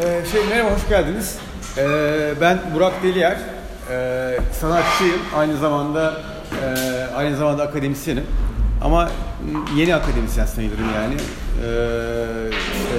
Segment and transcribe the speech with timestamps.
[0.00, 1.38] Ee, şey merhaba hoş geldiniz.
[1.78, 3.38] Ee, ben Burak Deliyer.
[3.90, 5.20] Ee, sanatçıyım.
[5.36, 6.20] Aynı zamanda
[6.62, 8.24] e, aynı zamanda akademisyenim.
[8.84, 9.10] Ama
[9.76, 11.14] yeni akademisyen sayılırım yani.
[12.50, 12.96] İşte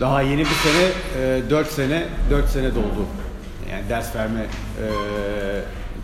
[0.00, 0.90] daha yeni bir sene,
[1.36, 3.06] e, 4 sene, 4 sene doldu.
[3.70, 4.86] Yani ders verme e,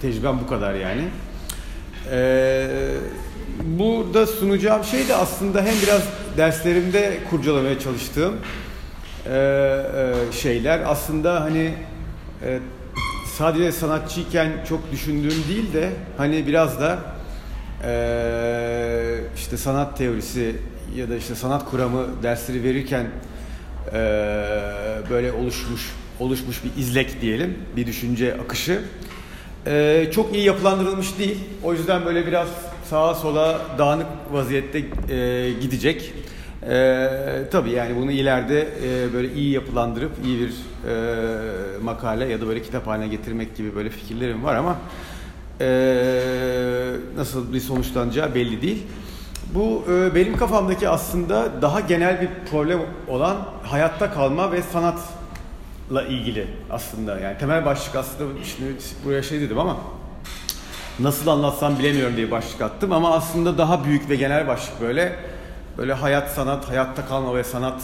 [0.02, 1.09] tecrübem bu kadar yani.
[3.62, 6.02] Burada sunacağım şey de aslında hem biraz
[6.36, 8.36] derslerimde kurcalamaya çalıştığım
[10.33, 10.80] şeyler.
[10.87, 11.74] Aslında hani
[12.45, 12.59] e,
[13.37, 16.98] sadece sanatçıyken çok düşündüğüm değil de hani biraz da
[17.84, 20.56] e, işte sanat teorisi
[20.97, 23.06] ya da işte sanat kuramı dersleri verirken
[23.92, 23.97] e,
[25.11, 28.83] böyle oluşmuş oluşmuş bir izlek diyelim, bir düşünce akışı.
[29.66, 31.39] E, çok iyi yapılandırılmış değil.
[31.62, 32.48] O yüzden böyle biraz
[32.91, 36.12] sağa sola dağınık vaziyette e, gidecek.
[36.69, 37.08] E,
[37.50, 42.62] tabii yani bunu ileride e, böyle iyi yapılandırıp iyi bir e, makale ya da böyle
[42.62, 44.77] kitap haline getirmek gibi böyle fikirlerim var ama
[45.61, 45.66] e,
[47.16, 48.83] nasıl bir sonuçlanacağı belli değil.
[49.55, 56.47] Bu e, benim kafamdaki aslında daha genel bir problem olan hayatta kalma ve sanatla ilgili
[56.70, 57.20] aslında.
[57.20, 58.72] Yani temel başlık aslında şimdi
[59.05, 59.77] buraya şey dedim ama
[60.98, 65.16] nasıl anlatsam bilemiyorum diye başlık attım ama aslında daha büyük ve genel başlık böyle
[65.81, 67.83] böyle hayat sanat, hayatta kalma ve sanat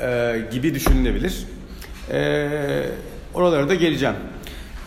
[0.00, 1.46] e, gibi düşünülebilir.
[2.10, 2.48] E,
[3.34, 4.14] oralara da geleceğim.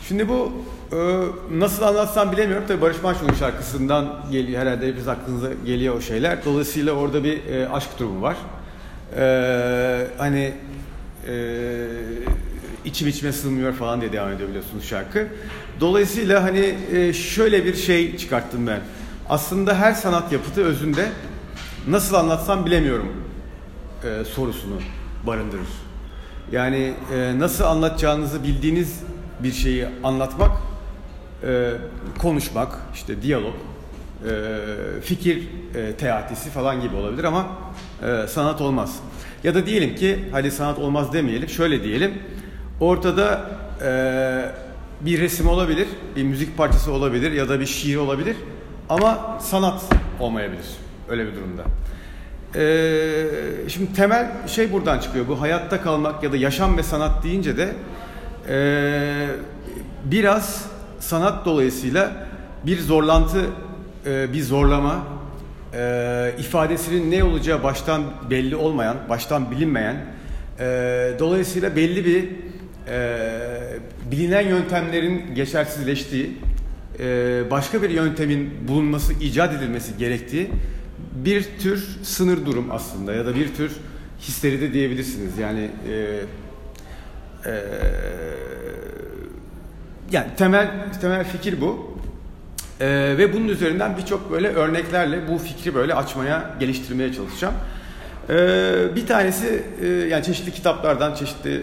[0.07, 0.51] Şimdi bu
[0.91, 0.97] e,
[1.51, 2.63] nasıl anlatsam bilemiyorum.
[2.67, 6.45] Tabii Barış Manço'nun şarkısından geliyor herhalde hepiniz aklınıza geliyor o şeyler.
[6.45, 8.35] Dolayısıyla orada bir e, aşk durumu var.
[9.17, 10.53] E, hani
[11.27, 11.33] e,
[12.85, 15.27] içim içime sığmıyor falan diye devam ediyor biliyorsunuz şarkı.
[15.79, 18.79] Dolayısıyla hani e, şöyle bir şey çıkarttım ben.
[19.29, 21.09] Aslında her sanat yapıtı özünde
[21.87, 23.07] nasıl anlatsam bilemiyorum
[24.03, 24.75] e, sorusunu
[25.27, 25.67] barındırır.
[26.51, 28.99] Yani e, nasıl anlatacağınızı bildiğiniz
[29.39, 30.51] bir şeyi anlatmak,
[31.43, 31.71] e,
[32.19, 37.47] konuşmak, işte diyalog, e, fikir e, teatisi falan gibi olabilir ama
[38.03, 38.99] e, sanat olmaz.
[39.43, 42.13] Ya da diyelim ki, hadi sanat olmaz demeyelim, şöyle diyelim,
[42.79, 43.49] ortada
[43.83, 43.91] e,
[45.01, 48.37] bir resim olabilir, bir müzik parçası olabilir ya da bir şiir olabilir
[48.89, 49.81] ama sanat
[50.19, 50.80] olmayabilir
[51.11, 51.63] öyle bir durumda.
[52.55, 53.25] Ee,
[53.67, 55.27] şimdi temel şey buradan çıkıyor.
[55.27, 57.69] Bu hayatta kalmak ya da yaşam ve sanat deyince de
[58.49, 59.27] e,
[60.05, 60.65] biraz
[60.99, 62.11] sanat dolayısıyla
[62.65, 63.45] bir zorlantı,
[64.05, 65.03] e, bir zorlama,
[65.73, 69.95] e, ifadesinin ne olacağı baştan belli olmayan, baştan bilinmeyen,
[70.59, 70.65] e,
[71.19, 72.29] dolayısıyla belli bir
[72.91, 73.19] e,
[74.11, 76.37] bilinen yöntemlerin geçersizleştiği,
[76.99, 80.49] e, başka bir yöntemin bulunması, icat edilmesi gerektiği
[81.15, 83.71] bir tür sınır durum aslında ya da bir tür
[84.21, 85.37] histeri de diyebilirsiniz.
[85.37, 86.19] Yani e,
[87.45, 87.63] e,
[90.11, 90.69] yani temel
[91.01, 91.97] temel fikir bu.
[92.79, 97.53] E, ve bunun üzerinden birçok böyle örneklerle bu fikri böyle açmaya, geliştirmeye çalışacağım.
[98.29, 98.35] E,
[98.95, 101.61] bir tanesi e, yani çeşitli kitaplardan, çeşitli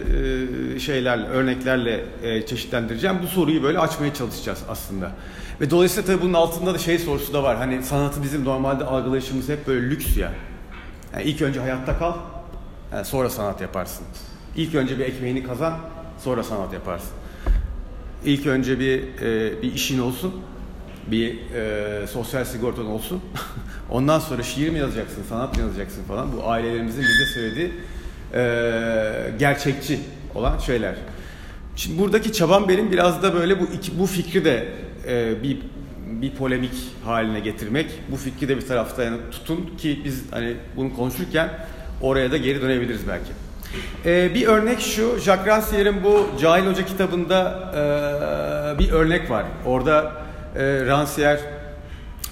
[0.75, 3.17] e, şeylerle, örneklerle e, çeşitlendireceğim.
[3.23, 5.11] Bu soruyu böyle açmaya çalışacağız aslında.
[5.61, 7.57] Ve dolayısıyla tabii bunun altında da şey sorusu da var.
[7.57, 10.31] Hani sanatı bizim normalde algılayışımız hep böyle lüks ya.
[11.13, 12.13] Yani ilk önce hayatta kal,
[12.93, 14.05] yani sonra sanat yaparsın.
[14.55, 15.77] İlk önce bir ekmeğini kazan,
[16.23, 17.11] sonra sanat yaparsın.
[18.25, 20.33] İlk önce bir e, bir işin olsun,
[21.07, 23.21] bir e, sosyal sigortan olsun.
[23.89, 26.37] Ondan sonra şiir mi yazacaksın, sanat mı yazacaksın falan.
[26.37, 27.71] Bu ailelerimizin bize söylediği
[28.33, 29.99] e, gerçekçi
[30.35, 30.95] olan şeyler.
[31.75, 34.67] Şimdi buradaki çabam benim biraz da böyle bu iki, bu fikri de
[35.07, 35.57] e, bir
[36.21, 36.73] bir polemik
[37.05, 37.91] haline getirmek.
[38.11, 41.49] Bu fikri de bir tarafta yani tutun ki biz hani bunu konuşurken
[42.01, 43.31] oraya da geri dönebiliriz belki.
[44.05, 47.71] Ee, bir örnek şu, Jacques Rancière'in bu Cahil Hoca kitabında
[48.75, 49.45] e, bir örnek var.
[49.65, 50.11] Orada
[50.55, 51.39] e, Rancière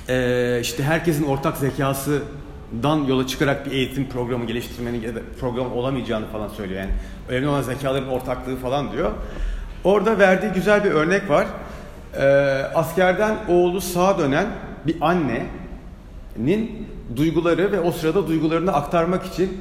[0.09, 6.25] e, işte herkesin ortak zekasından yola çıkarak bir eğitim programı geliştirmenin ya da program olamayacağını
[6.27, 6.81] falan söylüyor.
[6.81, 6.91] Yani
[7.29, 9.11] önemli olan zekaların ortaklığı falan diyor.
[9.83, 11.47] Orada verdiği güzel bir örnek var
[12.17, 12.23] e,
[12.75, 14.47] askerden oğlu sağa dönen
[14.87, 19.57] bir annenin duyguları ve o sırada duygularını aktarmak için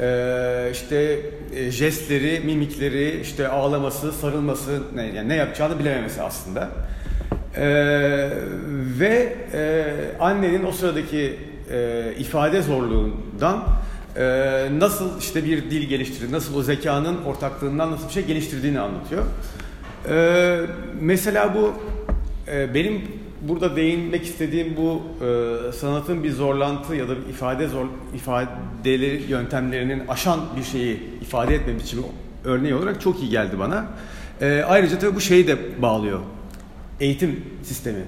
[0.00, 1.20] e, işte
[1.54, 6.68] e, jestleri, mimikleri, işte ağlaması, sarılması, ne, yani ne yapacağını bilememesi aslında.
[7.56, 7.66] E,
[8.98, 9.84] ve e,
[10.20, 11.36] annenin o sıradaki
[11.72, 13.64] e, ifade zorluğundan
[14.16, 14.22] e,
[14.78, 19.24] nasıl işte bir dil geliştirdiğini, nasıl o zekanın ortaklığından nasıl bir şey geliştirdiğini anlatıyor.
[20.08, 20.60] Ee,
[21.00, 21.74] mesela bu
[22.52, 23.02] e, benim
[23.42, 30.08] burada değinmek istediğim bu e, sanatın bir zorlantı ya da bir ifade zor ifadeleri yöntemlerinin
[30.08, 32.02] aşan bir şeyi ifade etme biçimi
[32.44, 33.86] örneği olarak çok iyi geldi bana.
[34.40, 36.20] E, ayrıca tabii bu şeyi de bağlıyor.
[37.00, 38.04] Eğitim sistemi.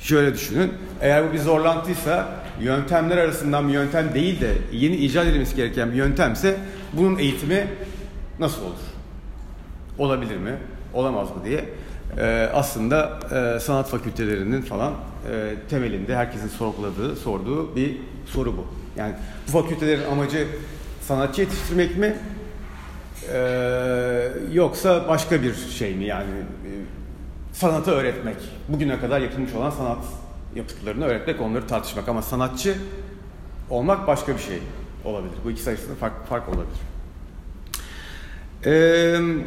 [0.00, 0.72] Şöyle düşünün.
[1.00, 2.28] Eğer bu bir zorlantıysa
[2.60, 6.56] yöntemler arasından bir yöntem değil de yeni icat edilmesi gereken bir yöntemse
[6.92, 7.66] bunun eğitimi
[8.38, 8.91] nasıl olur?
[9.98, 10.56] Olabilir mi?
[10.94, 11.64] Olamaz mı diye
[12.18, 13.18] e, aslında
[13.56, 14.92] e, sanat fakültelerinin falan
[15.32, 17.96] e, temelinde herkesin sorguladığı, sorduğu bir
[18.26, 18.66] soru bu.
[18.96, 19.14] Yani
[19.48, 20.46] bu fakültelerin amacı
[21.00, 22.16] sanatçı yetiştirmek mi?
[23.32, 26.70] E, yoksa başka bir şey mi yani e,
[27.52, 28.36] sanatı öğretmek?
[28.68, 30.04] Bugüne kadar yapılmış olan sanat
[30.54, 32.74] yapıtlarını öğretmek, onları tartışmak ama sanatçı
[33.70, 34.58] olmak başka bir şey
[35.04, 35.34] olabilir.
[35.44, 36.78] Bu ikisi arasında fark, fark olabilir.
[38.66, 39.44] Eee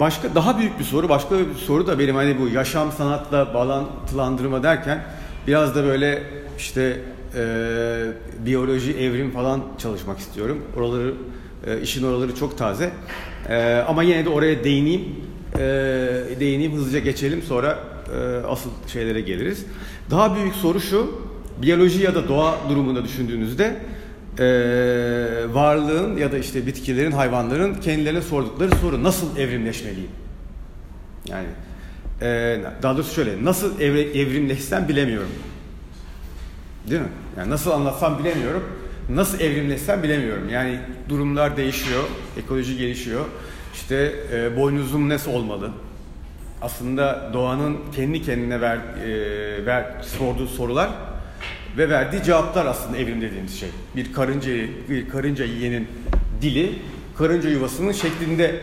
[0.00, 4.62] Başka daha büyük bir soru, başka bir soru da benim hani bu yaşam sanatla bağlantılandırma
[4.62, 5.04] derken
[5.46, 6.22] biraz da böyle
[6.58, 7.00] işte
[7.36, 7.44] e,
[8.46, 10.62] biyoloji, evrim falan çalışmak istiyorum.
[10.76, 11.14] Oraları
[11.66, 12.90] e, işin oraları çok taze.
[13.48, 15.04] E, ama yine de oraya değineyim.
[15.54, 15.60] E,
[16.40, 17.78] değineyim hızlıca geçelim sonra
[18.14, 19.66] e, asıl şeylere geliriz.
[20.10, 21.28] Daha büyük soru şu.
[21.62, 23.76] Biyoloji ya da doğa durumunda düşündüğünüzde
[24.38, 24.44] e,
[25.54, 30.10] varlığın ya da işte bitkilerin, hayvanların kendilerine sordukları soru nasıl evrimleşmeliyim?
[31.28, 31.46] Yani
[32.22, 35.30] e, daha doğrusu şöyle nasıl evre, evrimleşsem bilemiyorum.
[36.90, 37.08] Değil mi?
[37.38, 38.64] Yani nasıl anlatsam bilemiyorum.
[39.10, 40.48] Nasıl evrimleşsem bilemiyorum.
[40.48, 42.02] Yani durumlar değişiyor,
[42.38, 43.24] ekoloji gelişiyor.
[43.74, 45.70] İşte e, boynuzum nasıl olmalı?
[46.62, 50.90] Aslında doğanın kendi kendine ver, e, ver sorduğu sorular
[51.78, 53.68] ve verdiği cevaplar aslında evrim dediğimiz şey.
[53.96, 54.52] Bir karınca
[54.88, 55.88] bir karınca yiyenin
[56.42, 56.78] dili
[57.18, 58.60] karınca yuvasının şeklinde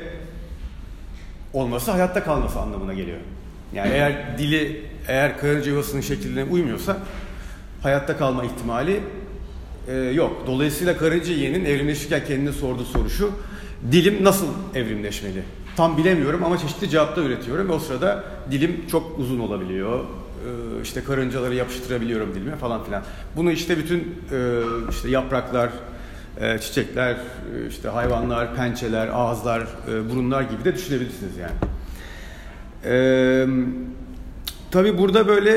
[1.53, 3.17] olması hayatta kalması anlamına geliyor.
[3.73, 6.97] Yani eğer dili eğer karınca yuvasının şekline uymuyorsa
[7.83, 8.99] hayatta kalma ihtimali
[9.87, 10.43] e, yok.
[10.47, 13.31] Dolayısıyla karınca yiyenin evrimleşirken kendine sorduğu soru şu.
[13.91, 15.43] Dilim nasıl evrimleşmeli?
[15.77, 20.05] Tam bilemiyorum ama çeşitli cevaplar üretiyorum ve o sırada dilim çok uzun olabiliyor
[20.83, 23.03] işte karıncaları yapıştırabiliyorum dilime falan filan.
[23.35, 25.69] Bunu işte bütün e, işte yapraklar,
[26.41, 27.17] e, çiçekler,
[27.69, 29.67] işte hayvanlar, pençeler, ağızlar,
[30.11, 31.51] burunlar gibi de düşünebilirsiniz yani.
[34.71, 35.53] Tabi burada böyle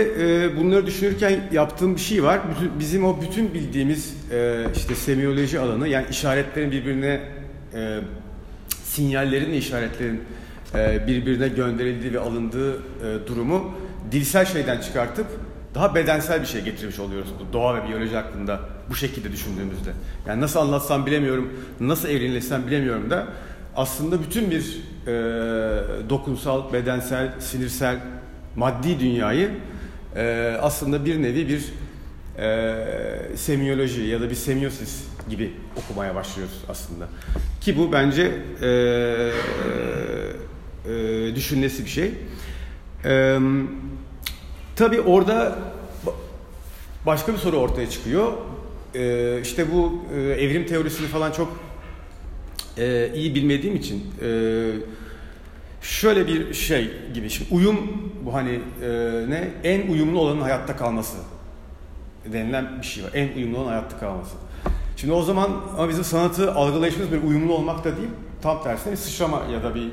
[0.57, 2.41] bunları düşünürken yaptığım bir şey var.
[2.79, 4.15] Bizim o bütün bildiğimiz
[4.77, 7.21] işte semiyoloji alanı yani işaretlerin birbirine
[8.83, 10.21] sinyallerin ve işaretlerin
[11.07, 12.83] birbirine gönderildiği ve alındığı
[13.27, 13.75] durumu
[14.13, 15.27] dilsel şeyden çıkartıp
[15.75, 18.61] daha bedensel bir şey getirmiş oluyoruz bu doğa ve biyoloji hakkında
[18.91, 19.91] bu şekilde düşündüğümüzde.
[20.27, 23.27] Yani nasıl anlatsam bilemiyorum, nasıl evrimleşsem bilemiyorum da
[23.77, 25.11] aslında bütün bir e,
[26.11, 27.97] dokunsal, bedensel, sinirsel,
[28.57, 29.51] maddi dünyayı
[30.17, 31.65] e, aslında bir nevi bir
[32.39, 37.09] e, semiyoloji ya da bir semiosis gibi okumaya başlıyoruz aslında.
[37.61, 38.33] Ki bu bence
[38.63, 38.69] e,
[40.93, 42.15] e, düşünmesi bir şey.
[43.05, 43.39] Eee
[44.79, 45.59] Tabii orada
[47.07, 48.33] başka bir soru ortaya çıkıyor.
[48.95, 51.61] Ee, işte bu e, evrim teorisini falan çok
[52.79, 54.29] e, iyi bilmediğim için e,
[55.83, 57.31] şöyle bir şey gibi.
[57.31, 57.79] Şimdi uyum
[58.25, 58.61] bu hani
[59.29, 61.17] ne en uyumlu olanın hayatta kalması
[62.33, 63.11] denilen bir şey var.
[63.15, 64.37] En uyumlu olan hayatta kalması.
[64.97, 68.09] Şimdi o zaman ama bizim sanatı algılayışımız bir uyumlu olmak da değil.
[68.43, 69.89] Tam tersine bir sıçrama ya da bir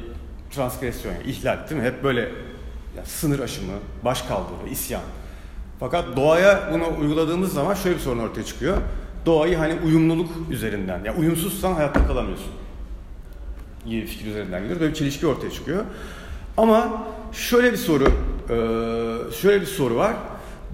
[0.51, 1.87] transgresyon, yani ihlal değil mi?
[1.87, 2.29] Hep böyle
[2.97, 3.73] yani sınır aşımı,
[4.05, 5.01] baş kaldırı, isyan.
[5.79, 8.77] Fakat doğaya bunu uyguladığımız zaman şöyle bir sorun ortaya çıkıyor.
[9.25, 12.51] Doğayı hani uyumluluk üzerinden, yani uyumsuzsan hayatta kalamıyorsun.
[13.85, 14.81] İyi bir fikir üzerinden gidiyoruz.
[14.81, 15.83] Böyle bir çelişki ortaya çıkıyor.
[16.57, 18.07] Ama şöyle bir soru,
[19.41, 20.13] şöyle bir soru var.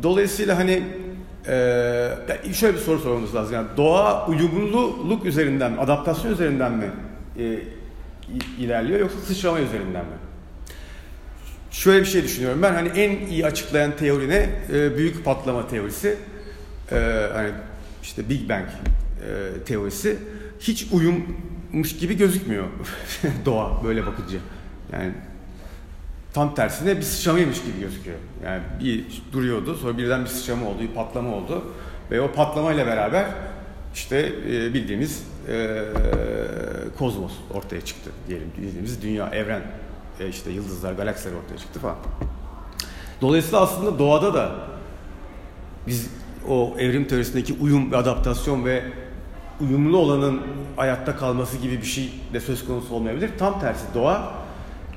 [0.03, 0.83] Dolayısıyla hani
[2.53, 3.53] şöyle bir soru sormamız lazım.
[3.53, 6.91] Yani doğa uyumluluk üzerinden adaptasyon üzerinden mi
[8.59, 10.15] ilerliyor yoksa sıçrama üzerinden mi?
[11.71, 12.61] Şöyle bir şey düşünüyorum.
[12.61, 14.49] Ben hani en iyi açıklayan teori ne?
[14.73, 16.17] E, büyük patlama teorisi.
[16.91, 17.51] E, hani
[18.03, 20.17] işte Big Bang e, teorisi.
[20.59, 22.65] Hiç uyummuş gibi gözükmüyor
[23.45, 24.37] doğa böyle bakınca.
[24.93, 25.11] Yani
[26.33, 28.17] tam tersine bir sıçramaymış gibi gözüküyor.
[28.45, 31.63] Yani bir duruyordu sonra birden bir sıçrama oldu, bir patlama oldu.
[32.11, 33.25] Ve o patlamayla beraber
[33.93, 35.83] işte e, bildiğimiz e,
[36.97, 38.47] kozmos ortaya çıktı diyelim.
[38.57, 39.61] Bildiğimiz dünya, evren
[40.21, 41.95] e işte yıldızlar, galaksiler ortaya çıktı falan.
[43.21, 44.51] Dolayısıyla aslında doğada da
[45.87, 46.09] biz
[46.49, 48.83] o evrim teorisindeki uyum ve adaptasyon ve
[49.61, 50.41] uyumlu olanın
[50.75, 53.29] hayatta kalması gibi bir şey de söz konusu olmayabilir.
[53.37, 54.33] Tam tersi doğa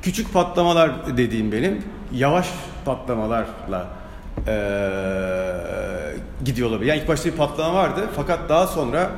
[0.03, 2.49] küçük patlamalar dediğim benim yavaş
[2.85, 3.89] patlamalarla
[4.47, 4.57] e,
[6.45, 6.89] gidiyor olabilir.
[6.89, 9.11] Yani ilk başta bir patlama vardı fakat daha sonra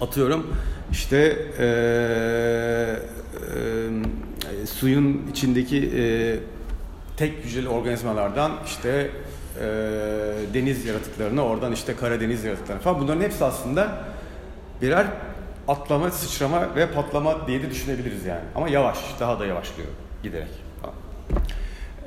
[0.00, 0.46] atıyorum
[0.90, 1.16] işte
[1.58, 1.66] e,
[3.54, 3.86] e,
[4.66, 6.36] suyun içindeki e,
[7.16, 9.10] tek hücreli organizmalardan işte
[9.60, 9.64] e,
[10.54, 14.04] deniz yaratıklarına oradan işte Karadeniz yaratıklarına falan bunların hepsi aslında
[14.82, 15.06] birer
[15.68, 18.44] atlama, sıçrama ve patlama diye de düşünebiliriz yani.
[18.54, 19.88] Ama yavaş, daha da yavaşlıyor
[20.22, 20.48] giderek.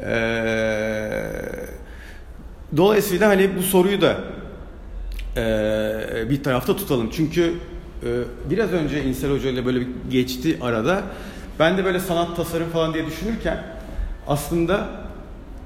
[0.04, 1.32] Ee,
[2.78, 4.18] dolayısıyla hani bu soruyu da
[5.38, 7.10] e, bir tarafta tutalım.
[7.10, 7.54] Çünkü
[8.04, 8.08] e,
[8.50, 11.04] biraz önce İnsel Hoca ile böyle geçti arada.
[11.60, 13.64] Ben de böyle sanat tasarım falan diye düşünürken
[14.28, 14.88] aslında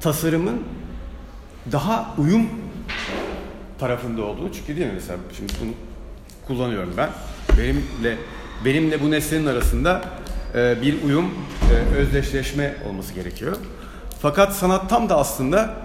[0.02, 0.64] tasarımın
[1.72, 2.50] daha uyum
[3.80, 5.72] tarafında olduğunu çünkü değil mi mesela şimdi bunu
[6.48, 7.10] kullanıyorum ben.
[7.58, 8.18] Benimle
[8.66, 10.02] benimle bu nesnenin arasında
[10.56, 11.34] e, bir uyum
[11.72, 13.58] e, özdeşleşme olması gerekiyor.
[14.22, 15.76] Fakat sanat tam da aslında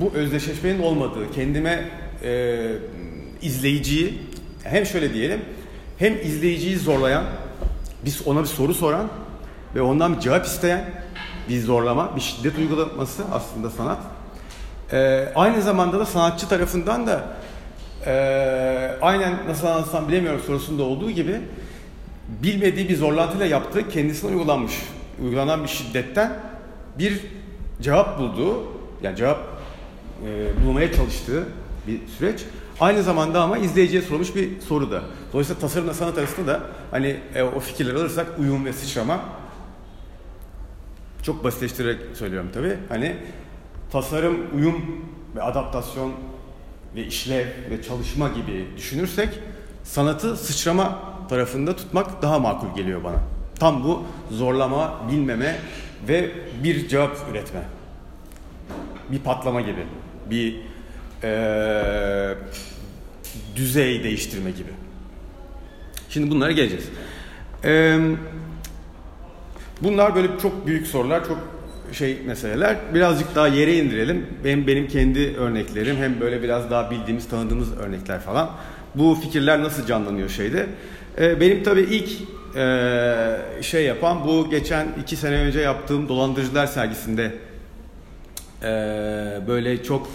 [0.00, 1.88] bu özdeşleşmenin olmadığı kendime
[2.22, 2.58] e,
[3.42, 4.18] izleyiciyi
[4.64, 5.40] hem şöyle diyelim
[5.98, 7.24] hem izleyiciyi zorlayan
[8.04, 9.08] biz ona bir soru soran
[9.74, 10.84] ve ondan bir cevap isteyen
[11.48, 13.98] bir zorlama, bir şiddet uygulaması aslında sanat.
[14.92, 17.22] Ee, aynı zamanda da sanatçı tarafından da
[18.06, 21.40] e, aynen nasıl anlatsam bilemiyorum sorusunda olduğu gibi
[22.28, 24.72] bilmediği bir zorlantıyla yaptığı kendisine uygulanmış,
[25.22, 26.32] uygulanan bir şiddetten
[26.98, 27.20] bir
[27.82, 28.62] cevap bulduğu,
[29.02, 29.38] yani cevap
[30.26, 31.44] e, bulmaya çalıştığı
[31.86, 32.40] bir süreç.
[32.80, 35.02] Aynı zamanda ama izleyiciye sorulmuş bir soru da.
[35.32, 36.60] Dolayısıyla tasarımla sanat arasında da
[36.90, 39.20] hani e, o fikirleri alırsak uyum ve sıçrama
[41.22, 42.76] çok basitleştirerek söylüyorum tabii.
[42.88, 43.16] Hani
[43.92, 46.12] tasarım, uyum ve adaptasyon
[46.96, 49.28] ve işlev ve çalışma gibi düşünürsek
[49.84, 50.98] sanatı sıçrama
[51.28, 53.18] tarafında tutmak daha makul geliyor bana.
[53.58, 55.58] Tam bu zorlama, bilmeme
[56.08, 56.30] ve
[56.64, 57.60] bir cevap üretme.
[59.12, 59.86] Bir patlama gibi.
[60.30, 60.56] Bir
[61.24, 62.34] ee,
[63.56, 64.70] düzey değiştirme gibi.
[66.08, 66.88] Şimdi bunlara geleceğiz.
[67.64, 67.98] Ee,
[69.82, 71.38] bunlar böyle çok büyük sorular, çok
[71.92, 72.76] şey meseleler.
[72.94, 74.26] Birazcık daha yere indirelim.
[74.44, 78.50] Benim benim kendi örneklerim hem böyle biraz daha bildiğimiz, tanıdığımız örnekler falan.
[78.94, 80.66] Bu fikirler nasıl canlanıyor şeyde?
[81.18, 82.10] Ee, benim tabii ilk
[82.56, 87.32] e, şey yapan bu geçen iki sene önce yaptığım Dolandırıcılar sergisinde
[88.62, 88.68] e,
[89.48, 90.08] böyle çok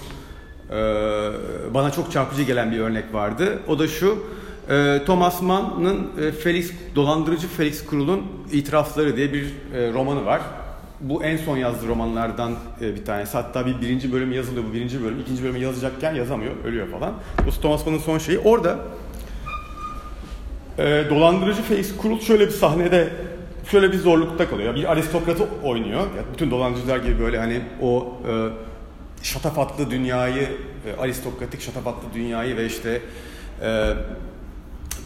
[0.72, 0.76] e,
[1.74, 3.60] bana çok çarpıcı gelen bir örnek vardı.
[3.68, 4.24] O da şu.
[4.70, 10.42] E, Thomas Mann'ın e, Felix Dolandırıcı Felix Krul'un İtirafları diye bir e, romanı var.
[11.02, 13.38] Bu en son yazdığı romanlardan e, bir tanesi.
[13.38, 15.20] Hatta bir birinci bölüm yazılıyor bu birinci bölüm.
[15.20, 17.14] ikinci bölümü yazacakken yazamıyor, ölüyor falan.
[17.46, 18.40] Bu Thomas Mann'ın son şeyi.
[18.40, 18.80] Orada
[20.78, 23.10] e, dolandırıcı Felix Krul şöyle bir sahnede
[23.72, 24.76] şöyle bir zorlukta kalıyor.
[24.76, 26.00] Bir aristokratı oynuyor.
[26.00, 28.34] Yani bütün dolandırıcılar gibi böyle hani o e,
[29.24, 30.48] şatafatlı dünyayı,
[30.88, 33.02] e, aristokratik şatafatlı dünyayı ve işte
[33.62, 33.94] e,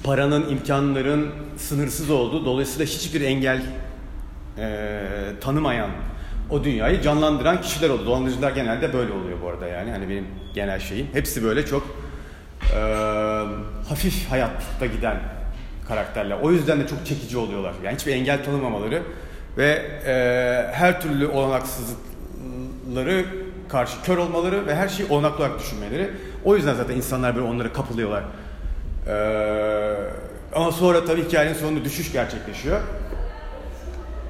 [0.03, 3.61] paranın, imkanların sınırsız olduğu, dolayısıyla hiçbir engel
[4.57, 4.99] e,
[5.41, 5.89] tanımayan
[6.49, 8.05] o dünyayı canlandıran kişiler oldu.
[8.05, 9.91] Dolandırıcılar genelde böyle oluyor bu arada yani.
[9.91, 11.07] Hani benim genel şeyim.
[11.13, 11.83] Hepsi böyle çok
[12.75, 12.79] e,
[13.89, 15.17] hafif hayatta giden
[15.87, 16.37] karakterler.
[16.41, 17.73] O yüzden de çok çekici oluyorlar.
[17.83, 19.01] Yani hiçbir engel tanımamaları
[19.57, 20.13] ve e,
[20.73, 23.25] her türlü olanaksızlıkları
[23.69, 26.11] karşı kör olmaları ve her şeyi olanaklı olarak düşünmeleri.
[26.45, 28.23] O yüzden zaten insanlar böyle onlara kapılıyorlar.
[29.07, 29.95] Ee,
[30.55, 32.81] ama sonra tabii hikayenin sonunda düşüş gerçekleşiyor.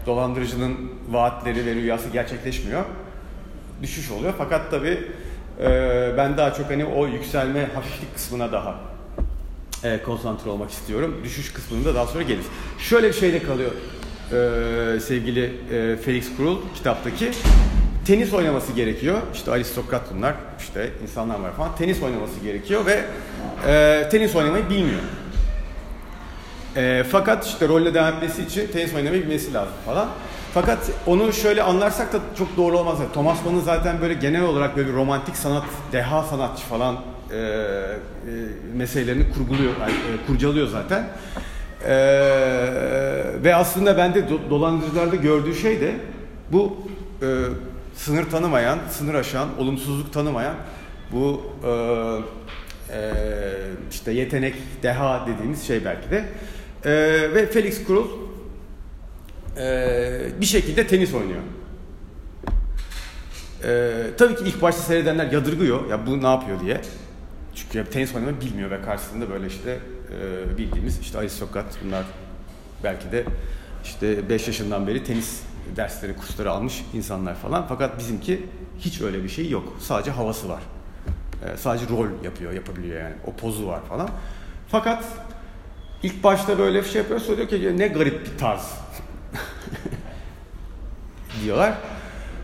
[0.05, 2.85] Dolandırıcının vaatleri ve rüyası gerçekleşmiyor.
[3.81, 4.33] Düşüş oluyor.
[4.37, 5.07] Fakat tabii
[5.59, 5.69] e,
[6.17, 8.75] ben daha çok hani o yükselme hafiflik kısmına daha
[9.83, 11.21] e, konsantre olmak istiyorum.
[11.23, 12.45] Düşüş kısmında daha sonra gelir.
[12.79, 13.71] Şöyle bir şey de kalıyor
[14.31, 17.31] e, sevgili e, Felix Krul kitaptaki
[18.05, 19.17] tenis oynaması gerekiyor.
[19.33, 21.75] İşte aristokrat bunlar, işte insanlar var falan.
[21.75, 23.05] Tenis oynaması gerekiyor ve
[23.67, 25.01] e, tenis oynamayı bilmiyor.
[26.75, 30.07] E, fakat işte rolle devam etmesi için tenis oynamayı bilmesi lazım falan.
[30.53, 32.97] Fakat onu şöyle anlarsak da çok doğru olmaz.
[33.13, 36.95] Thomas Mann'ın zaten böyle genel olarak böyle bir romantik sanat, deha sanatçı falan
[37.31, 37.97] e, e,
[38.75, 41.07] meselelerini kurguluyor, yani, e, kurcalıyor zaten.
[41.87, 41.95] E,
[43.43, 45.95] ve aslında bende do, dolandırıcılarda gördüğü şey de
[46.51, 46.77] bu
[47.21, 47.27] e,
[48.01, 50.55] sınır tanımayan, sınır aşan, olumsuzluk tanımayan
[51.11, 51.71] bu e,
[52.93, 53.11] e,
[53.91, 56.25] işte yetenek, deha dediğimiz şey belki de.
[56.85, 56.91] E,
[57.33, 58.07] ve Felix Krul
[59.57, 61.41] e, bir şekilde tenis oynuyor.
[63.63, 66.81] E, tabii ki ilk başta seyredenler yadırgıyor ya bu ne yapıyor diye.
[67.55, 69.79] Çünkü tenis oynamayı bilmiyor ve karşısında böyle işte
[70.21, 72.05] e, bildiğimiz işte aristokrat bunlar
[72.83, 73.25] belki de
[73.83, 75.41] işte 5 yaşından beri tenis
[75.75, 77.65] dersleri, kursları almış insanlar falan.
[77.69, 78.45] Fakat bizimki
[78.79, 79.73] hiç öyle bir şey yok.
[79.79, 80.61] Sadece havası var.
[81.45, 83.15] Ee, sadece rol yapıyor, yapabiliyor yani.
[83.27, 84.09] O pozu var falan.
[84.67, 85.05] Fakat
[86.03, 87.37] ilk başta böyle bir şey yapıyor.
[87.37, 88.61] Diyor ki ne garip bir tarz.
[91.43, 91.73] diyorlar.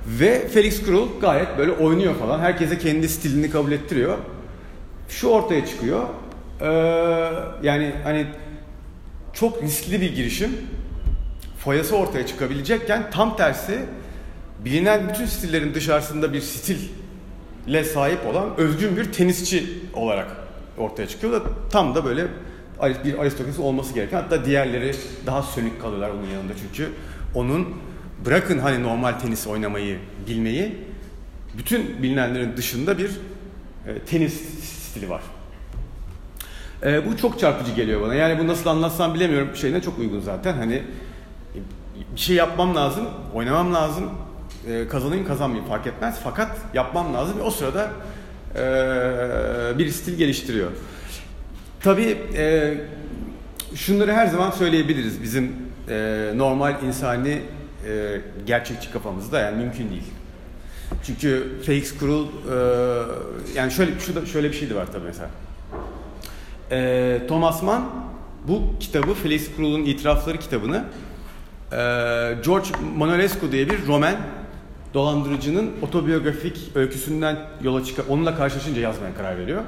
[0.07, 2.39] Ve Felix Krull gayet böyle oynuyor falan.
[2.39, 4.17] Herkese kendi stilini kabul ettiriyor.
[5.09, 6.03] Şu ortaya çıkıyor.
[6.61, 6.65] Ee,
[7.63, 8.27] yani hani
[9.33, 10.57] çok riskli bir girişim.
[11.67, 13.79] Foyası ortaya çıkabilecekken tam tersi
[14.65, 20.27] bilinen bütün stillerin dışarısında bir stille sahip olan özgün bir tenisçi olarak
[20.77, 22.27] ortaya çıkıyor da tam da böyle
[23.05, 24.95] bir aristokrasi olması gereken hatta diğerleri
[25.25, 26.91] daha sönük kalıyorlar onun yanında çünkü
[27.35, 27.67] onun
[28.25, 30.75] bırakın hani normal tenis oynamayı bilmeyi
[31.57, 33.09] bütün bilinenlerin dışında bir
[33.87, 34.33] e, tenis
[34.63, 35.21] stili var.
[36.83, 38.13] E, bu çok çarpıcı geliyor bana.
[38.13, 39.49] Yani bu nasıl anlatsam bilemiyorum.
[39.55, 40.53] Şeyine çok uygun zaten.
[40.53, 40.83] Hani
[42.15, 44.09] bir şey yapmam lazım, oynamam lazım.
[44.67, 46.19] E, kazanayım kazanmayayım fark etmez.
[46.23, 47.37] Fakat yapmam lazım.
[47.45, 47.91] O sırada
[48.55, 50.71] e, bir stil geliştiriyor.
[51.81, 52.73] Tabii e,
[53.75, 55.23] şunları her zaman söyleyebiliriz.
[55.23, 55.55] Bizim
[55.89, 57.41] e, normal insani
[57.87, 60.03] e, gerçekçi kafamızda yani mümkün değil.
[61.03, 62.29] Çünkü Felix Krull e,
[63.55, 65.29] yani şöyle şurada şöyle bir şey de var tabii mesela.
[66.71, 67.89] E, Thomas Mann
[68.47, 70.83] bu kitabı Felix Krull'un itirafları kitabını
[72.45, 74.15] George Manolescu diye bir Roman
[74.93, 79.61] dolandırıcının otobiyografik öyküsünden yola çıkar onunla karşılaşınca yazmaya karar veriyor.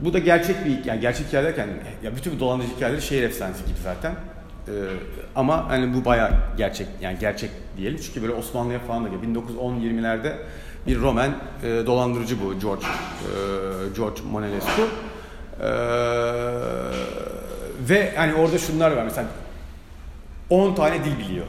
[0.00, 1.68] Bu da gerçek bir yani gerçek hikaye derken
[2.02, 4.12] ya bütün bu dolandırıcı hikayeleri şehir efsanesi gibi zaten.
[4.12, 4.72] Ee,
[5.36, 10.32] ama hani bu bayağı gerçek yani gerçek diyelim çünkü böyle Osmanlı'ya falan da 1910-20'lerde
[10.86, 11.30] bir Roman
[11.64, 14.82] e, dolandırıcı bu George e, George Monelescu.
[15.60, 15.70] E,
[17.90, 19.26] ve hani orada şunlar var mesela
[20.50, 21.46] 10 tane dil biliyor.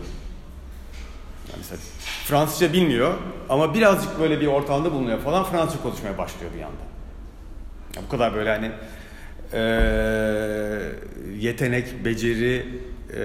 [1.47, 1.78] Yani mesela
[2.26, 3.13] Fransızca bilmiyor
[3.50, 6.89] ama birazcık böyle bir ortamda bulunuyor falan Fransızca konuşmaya başlıyor bir anda.
[7.95, 8.71] Ya bu kadar böyle hani
[9.54, 9.62] e,
[11.39, 12.65] yetenek, beceri,
[13.17, 13.24] e,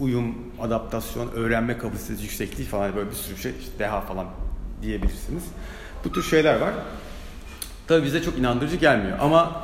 [0.00, 4.26] uyum, adaptasyon, öğrenme kapasitesi yüksekliği falan böyle bir sürü şey, işte deha falan
[4.82, 5.44] diyebilirsiniz.
[6.04, 6.74] Bu tür şeyler var.
[7.88, 9.62] Tabii bize çok inandırıcı gelmiyor ama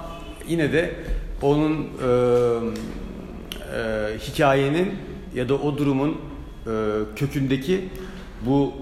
[0.49, 0.95] yine de
[1.43, 2.09] onun e,
[3.77, 5.06] e, hikayenin
[5.37, 6.70] ya da o durumun e,
[7.16, 7.88] kökündeki
[8.46, 8.75] bu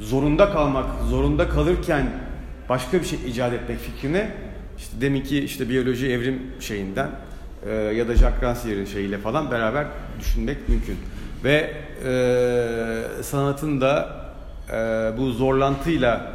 [0.00, 2.10] zorunda kalmak, zorunda kalırken
[2.68, 4.30] başka bir şey icat etmek fikrine
[4.78, 7.10] işte deminki işte biyoloji evrim şeyinden
[7.68, 9.86] e, ya da Jacques Rancière'in şeyiyle falan beraber
[10.20, 10.96] düşünmek mümkün.
[11.44, 11.72] Ve
[12.04, 14.24] e, sanatın da
[14.72, 14.74] e,
[15.18, 16.32] bu zorlantıyla,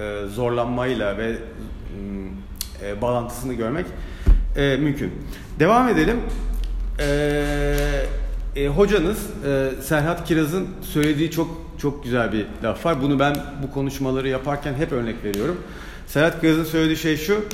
[0.00, 1.36] e, zorlanmayla ve
[2.84, 3.86] e, bağlantısını görmek
[4.56, 5.12] e, mümkün.
[5.58, 6.20] Devam edelim.
[7.00, 7.08] E,
[8.58, 13.02] e, hocanız e, Serhat Kiraz'ın söylediği çok çok güzel bir laf var.
[13.02, 15.60] Bunu ben bu konuşmaları yaparken hep örnek veriyorum.
[16.06, 17.44] Serhat Kiraz'ın söylediği şey şu.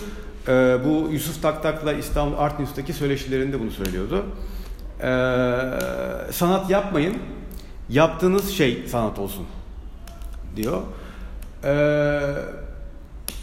[0.49, 0.53] E,
[0.85, 4.25] bu Yusuf Taktak'la İstanbul Art News'taki söyleşilerinde bunu söylüyordu.
[5.01, 5.11] E,
[6.33, 7.17] sanat yapmayın.
[7.89, 9.47] Yaptığınız şey sanat olsun
[10.57, 10.83] diyor.
[11.65, 11.71] E,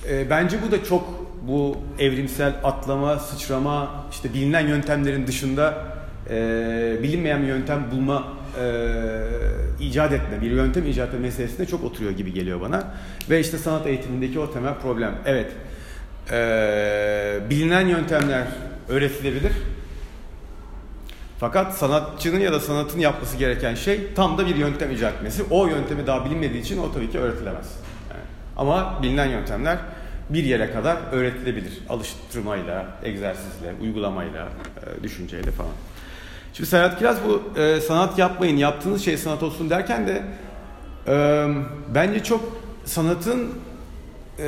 [0.10, 1.04] e, bence bu da çok
[1.48, 5.91] bu evrimsel atlama, sıçrama, işte bilinen yöntemlerin dışında
[6.32, 8.28] e, bilinmeyen bir yöntem bulma,
[8.62, 8.66] e,
[9.80, 12.84] icat etme, bir yöntem icat etme meselesine çok oturuyor gibi geliyor bana.
[13.30, 15.16] Ve işte sanat eğitimindeki o temel problem.
[15.26, 15.52] Evet,
[16.32, 18.48] e, bilinen yöntemler
[18.90, 19.52] öğretilebilir.
[21.40, 25.44] Fakat sanatçının ya da sanatın yapması gereken şey tam da bir yöntem icat etmesi.
[25.50, 27.76] O yöntemi daha bilinmediği için o tabii ki öğretilemez.
[28.10, 28.22] Yani.
[28.58, 29.78] Ama bilinen yöntemler
[30.30, 31.74] bir yere kadar öğretilebilir.
[31.90, 35.72] Alıştırmayla, egzersizle, uygulamayla, e, düşünceyle falan.
[36.54, 40.24] Şimdi Serhat Kiraz bu e, sanat yapmayın, yaptığınız şey sanat olsun derken de
[41.08, 41.48] e,
[41.96, 42.42] bence çok
[42.86, 43.50] sanatın
[44.40, 44.48] e,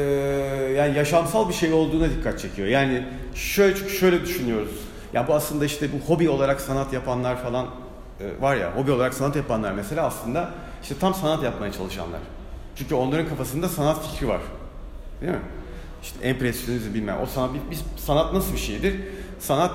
[0.78, 2.68] yani yaşamsal bir şey olduğuna dikkat çekiyor.
[2.68, 4.72] Yani şöyle şöyle düşünüyoruz.
[5.14, 7.66] Ya bu aslında işte bu hobi olarak sanat yapanlar falan
[8.20, 10.52] e, var ya, hobi olarak sanat yapanlar mesela aslında
[10.84, 12.20] işte tam sanat yapmaya çalışanlar.
[12.76, 14.42] Çünkü onların kafasında sanat fikri var.
[15.22, 15.40] Değil mi?
[16.04, 17.18] İşte empresyonizm bilmem.
[17.24, 18.96] O sanat, biz sanat nasıl bir şeydir?
[19.40, 19.72] Sanat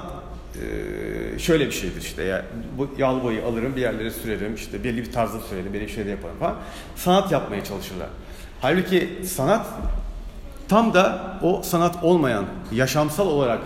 [0.62, 2.44] e, şöyle bir şeydir işte ya
[2.79, 6.11] bu yağlı boyayı alırım bir yerlere sürerim işte belli bir tarzda sürerim belli bir şeyde
[6.11, 6.57] yaparım falan.
[6.97, 8.09] Sanat yapmaya çalışırlar.
[8.61, 9.66] Halbuki sanat
[10.68, 13.61] tam da o sanat olmayan yaşamsal olarak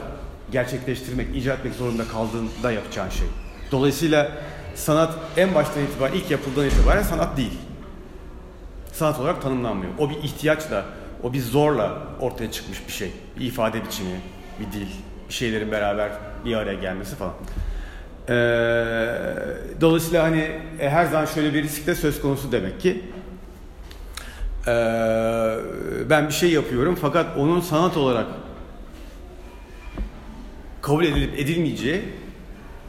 [0.53, 3.27] gerçekleştirmek, icat etmek zorunda kaldığında yapacağın şey.
[3.73, 4.33] Dolayısıyla
[4.75, 7.59] sanat en baştan itibaren ilk yapıldığından itibaren sanat değil.
[8.93, 9.93] Sanat olarak tanımlanmıyor.
[9.99, 10.85] O bir ihtiyaçla,
[11.23, 13.13] o bir zorla ortaya çıkmış bir şey.
[13.39, 14.21] Bir ifade biçimi,
[14.61, 14.87] bir dil,
[15.29, 16.13] bir şeylerin beraber
[16.45, 17.35] bir araya gelmesi falan.
[18.29, 18.35] E,
[19.81, 20.51] dolayısıyla hani
[20.81, 23.05] e, her zaman şöyle bir risk de söz konusu demek ki.
[24.67, 24.75] E,
[26.11, 28.27] ben bir şey yapıyorum fakat onun sanat olarak
[30.83, 32.05] kabul edilip edilmeyeceği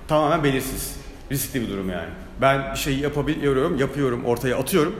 [0.07, 0.95] tamamen belirsiz.
[1.31, 2.09] Riskli bir durum yani.
[2.41, 4.95] Ben bir şey yapabiliyorum, yapıyorum, ortaya atıyorum.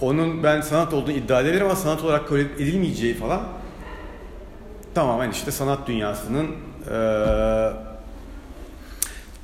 [0.00, 3.42] Onun ben sanat olduğunu iddia ederim ama sanat olarak kabul edilmeyeceği falan
[4.94, 6.46] tamamen işte sanat dünyasının
[6.90, 7.94] e,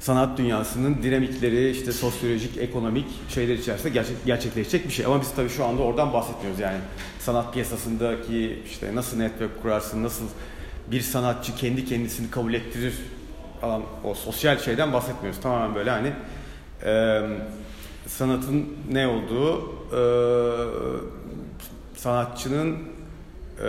[0.01, 5.07] sanat dünyasının dinamikleri, işte sosyolojik, ekonomik şeyler içerisinde gerçek, gerçekleşecek bir şey.
[5.07, 6.79] Ama biz tabii şu anda oradan bahsetmiyoruz yani.
[7.19, 10.25] Sanat piyasasındaki işte nasıl network kurarsın, nasıl
[10.91, 12.95] bir sanatçı kendi kendisini kabul ettirir
[13.61, 15.41] falan o sosyal şeyden bahsetmiyoruz.
[15.41, 16.13] Tamamen böyle hani
[16.85, 17.23] e,
[18.07, 20.03] sanatın ne olduğu, e,
[21.97, 22.79] sanatçının
[23.63, 23.69] e,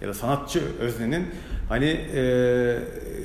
[0.00, 1.26] ya da sanatçı öznenin
[1.68, 2.76] hani e,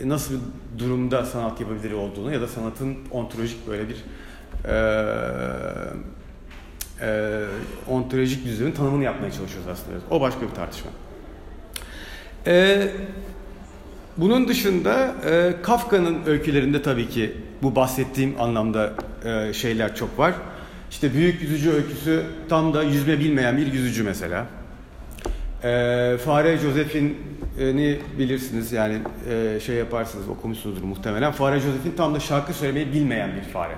[0.06, 0.40] nasıl bir
[0.80, 3.96] durumda sanat yapabilir olduğunu ya da sanatın ontolojik böyle bir
[4.66, 4.76] e,
[7.02, 7.44] e,
[7.90, 9.98] ontolojik düzenin tanımını yapmaya çalışıyoruz aslında.
[10.12, 10.92] O başka bir tartışma.
[12.48, 12.88] E,
[14.18, 18.94] bunun dışında e, Kafka'nın öykülerinde tabii ki bu bahsettiğim anlamda
[19.26, 20.34] e, şeyler çok var.
[20.92, 24.46] İşte büyük yüzücü öyküsü tam da yüzme bilmeyen bir yüzücü mesela.
[25.64, 26.58] E, Fare
[27.58, 28.98] Josephine'i bilirsiniz yani
[29.30, 31.32] e, şey yaparsınız okumuşsunuzdur muhtemelen.
[31.32, 33.76] Fare Josephine tam da şarkı söylemeyi bilmeyen bir fare.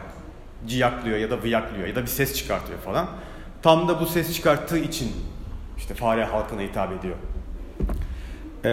[0.67, 3.07] Ciyaklıyor ya da vıyaklıyor ya da bir ses çıkartıyor falan.
[3.61, 5.11] Tam da bu ses çıkarttığı için
[5.77, 7.15] işte fare halkına hitap ediyor.
[8.65, 8.69] Ee,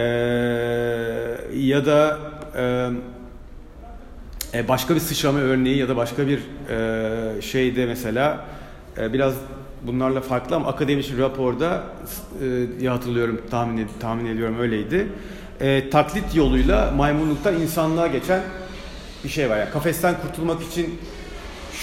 [1.55, 2.19] ya da
[4.53, 8.45] e, başka bir sıçrama örneği ya da başka bir e, şeyde mesela
[8.97, 9.35] e, biraz
[9.81, 11.83] bunlarla farklı ama akademik raporda
[12.81, 15.07] e, hatırlıyorum tahmin, tahmin ediyorum öyleydi.
[15.61, 18.41] E, taklit yoluyla maymunluktan insanlığa geçen
[19.23, 19.57] bir şey var.
[19.57, 20.99] Yani kafesten kurtulmak için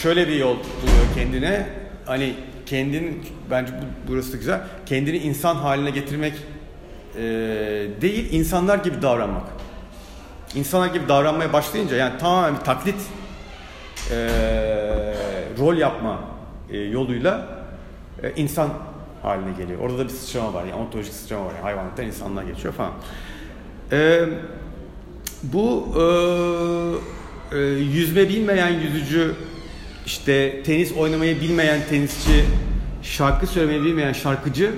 [0.03, 1.67] şöyle bir yol buluyor kendine.
[2.07, 2.35] Hani
[2.67, 3.13] kendini
[3.51, 4.61] bence bu, burası da güzel.
[4.87, 6.35] Kendini insan haline getirmek
[7.17, 7.23] e,
[8.01, 9.45] değil, insanlar gibi davranmak.
[10.55, 12.97] İnsanlar gibi davranmaya başlayınca yani tamamen bir taklit
[14.11, 14.17] e,
[15.59, 16.21] rol yapma
[16.71, 17.49] e, yoluyla
[18.23, 18.71] e, insan
[19.23, 19.81] haline geliyor.
[19.81, 20.65] Orada da bir sıçrama var.
[20.65, 21.53] Yani ontolojik sıçrama var.
[21.55, 22.93] Yani hayvanlıktan insanlığa geçiyor falan.
[23.93, 24.29] E,
[25.43, 25.87] bu
[27.53, 29.35] e, e, yüzme bilmeyen yüzücü,
[30.07, 32.45] işte tenis oynamayı bilmeyen tenisçi,
[33.03, 34.73] şarkı söylemeyi bilmeyen şarkıcı,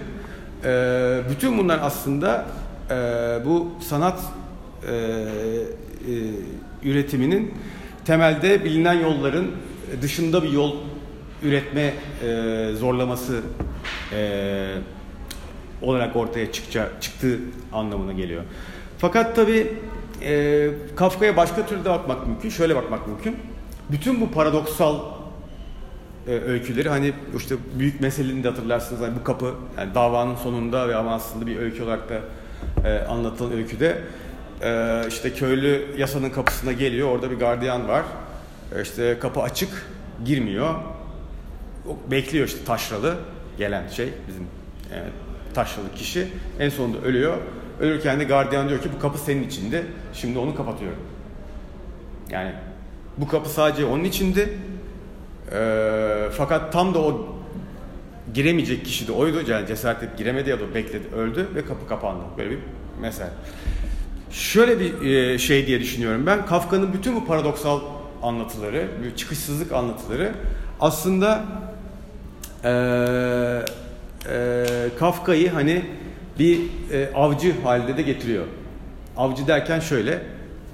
[0.64, 2.46] e, bütün bunlar aslında
[2.90, 2.94] e,
[3.44, 4.20] bu sanat
[4.88, 5.64] e, e,
[6.83, 7.55] üretiminin
[8.05, 9.51] temelde bilinen yolların
[10.03, 10.77] dışında bir yol
[11.42, 13.40] üretme e, zorlaması
[14.12, 14.74] e,
[15.83, 17.38] olarak ortaya çıkça, çıktığı
[17.72, 18.42] anlamına geliyor.
[18.98, 19.72] Fakat tabi
[20.22, 22.48] e, Kafka'ya başka türlü de bakmak mümkün.
[22.48, 23.37] Şöyle bakmak mümkün.
[23.90, 25.01] Bütün bu paradoksal
[26.29, 30.96] e, öyküleri hani işte büyük meselenin de hatırlarsınız hani bu kapı yani davanın sonunda ve
[30.96, 32.20] ama aslında bir öykü olarak da
[32.88, 33.98] e, anlatılan öyküde
[34.62, 38.03] e, işte köylü yasanın kapısına geliyor orada bir gardiyan var
[38.77, 39.87] e, işte kapı açık
[40.24, 40.74] girmiyor
[42.11, 43.16] bekliyor işte taşralı
[43.59, 44.42] gelen şey bizim
[44.92, 44.96] e,
[45.55, 46.29] taşralı kişi
[46.61, 47.37] en sonunda ölüyor
[47.81, 50.98] ölürken de gardiyan diyor ki bu kapı senin içindi şimdi onu kapatıyorum
[52.31, 52.53] yani
[53.16, 54.59] bu kapı sadece onun içindi
[55.53, 57.38] e, fakat tam da o
[58.35, 59.51] giremeyecek kişi de oydu.
[59.51, 62.22] Yani cesaret edip giremedi ya da bekledi, öldü ve kapı kapandı.
[62.38, 62.59] Böyle bir
[63.01, 63.31] mesele.
[64.31, 66.46] Şöyle bir e, şey diye düşünüyorum ben.
[66.46, 67.81] Kafka'nın bütün bu paradoksal
[68.22, 70.35] anlatıları, çıkışsızlık anlatıları
[70.81, 71.44] aslında
[72.64, 72.71] e,
[74.31, 74.64] e,
[74.99, 75.85] Kafka'yı hani
[76.38, 76.61] bir
[76.92, 78.44] e, avcı halinde de getiriyor.
[79.16, 80.23] Avcı derken şöyle,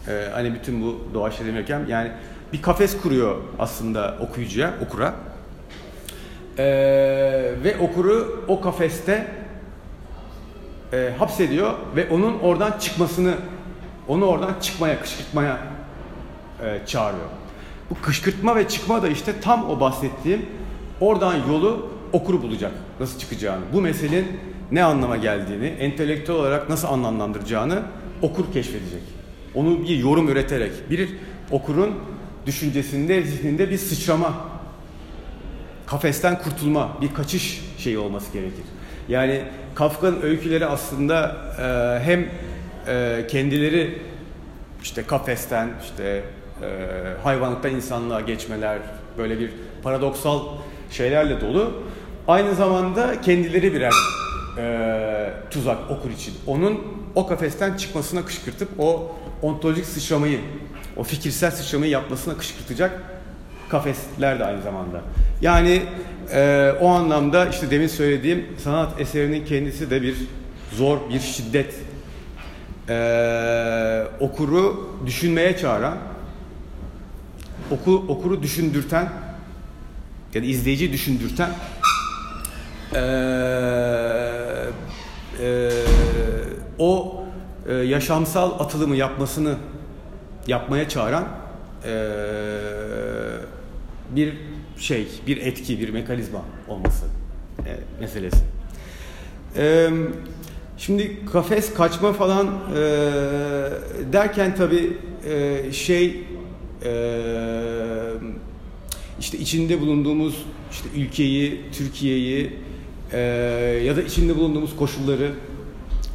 [0.09, 2.11] e, hani bütün bu doğa şeyleri yani
[2.53, 5.15] bir kafes kuruyor aslında okuyucuya, okura.
[6.59, 6.65] Ee,
[7.65, 9.27] ve okuru o kafeste
[10.93, 13.35] e, hapsediyor ve onun oradan çıkmasını,
[14.09, 15.59] onu oradan çıkmaya, kışkırtmaya
[16.65, 17.27] e, çağırıyor.
[17.91, 20.47] Bu kışkırtma ve çıkma da işte tam o bahsettiğim
[21.05, 22.73] oradan yolu okuru bulacak.
[23.01, 24.27] Nasıl çıkacağını, bu meselenin
[24.73, 27.83] ne anlama geldiğini, entelektüel olarak nasıl anlamlandıracağını
[28.23, 29.03] okur keşfedecek.
[29.55, 31.09] Onu bir yorum üreterek, bir
[31.51, 31.95] okurun
[32.47, 34.35] düşüncesinde, zihninde bir sıçrama,
[35.87, 38.65] kafesten kurtulma, bir kaçış şeyi olması gerekir.
[39.09, 39.43] Yani
[39.75, 42.27] Kafka'nın öyküleri aslında e, hem
[42.89, 43.99] e, kendileri
[44.83, 46.25] işte kafesten, işte
[46.63, 46.67] e,
[47.23, 48.79] hayvanlıktan insanlığa geçmeler,
[49.19, 49.51] böyle bir
[49.83, 50.41] paradoksal
[50.95, 51.73] şeylerle dolu.
[52.29, 53.93] Aynı zamanda kendileri birer
[54.59, 56.35] e, tuzak okur için.
[56.47, 56.81] Onun
[57.15, 60.41] o kafesten çıkmasına kışkırtıp o ontolojik sıçramayı
[60.97, 63.01] o fikirsel sıçramayı yapmasına kışkırtacak
[63.69, 65.01] kafesler de aynı zamanda.
[65.41, 65.83] Yani
[66.33, 70.17] e, o anlamda işte demin söylediğim sanat eserinin kendisi de bir
[70.73, 71.75] zor, bir şiddet.
[72.89, 75.99] E, okuru düşünmeye çağıran,
[77.71, 79.09] oku, okuru düşündürten
[80.35, 81.51] ya da izleyici düşündürten
[82.95, 83.01] e,
[85.41, 85.71] e,
[86.79, 87.25] o
[87.69, 89.57] e, yaşamsal atılımı yapmasını
[90.47, 91.29] yapmaya çağıran
[91.85, 91.95] e,
[94.11, 94.35] bir
[94.79, 97.07] şey, bir etki, bir mekanizma olması
[97.67, 98.45] e, meselesi.
[99.57, 99.91] E,
[100.79, 102.81] şimdi kafes kaçma falan e,
[104.13, 106.25] derken tabii e, şey
[106.85, 106.91] e,
[109.21, 112.57] işte içinde bulunduğumuz işte ülkeyi, Türkiye'yi
[113.13, 113.19] e,
[113.85, 115.33] ya da içinde bulunduğumuz koşulları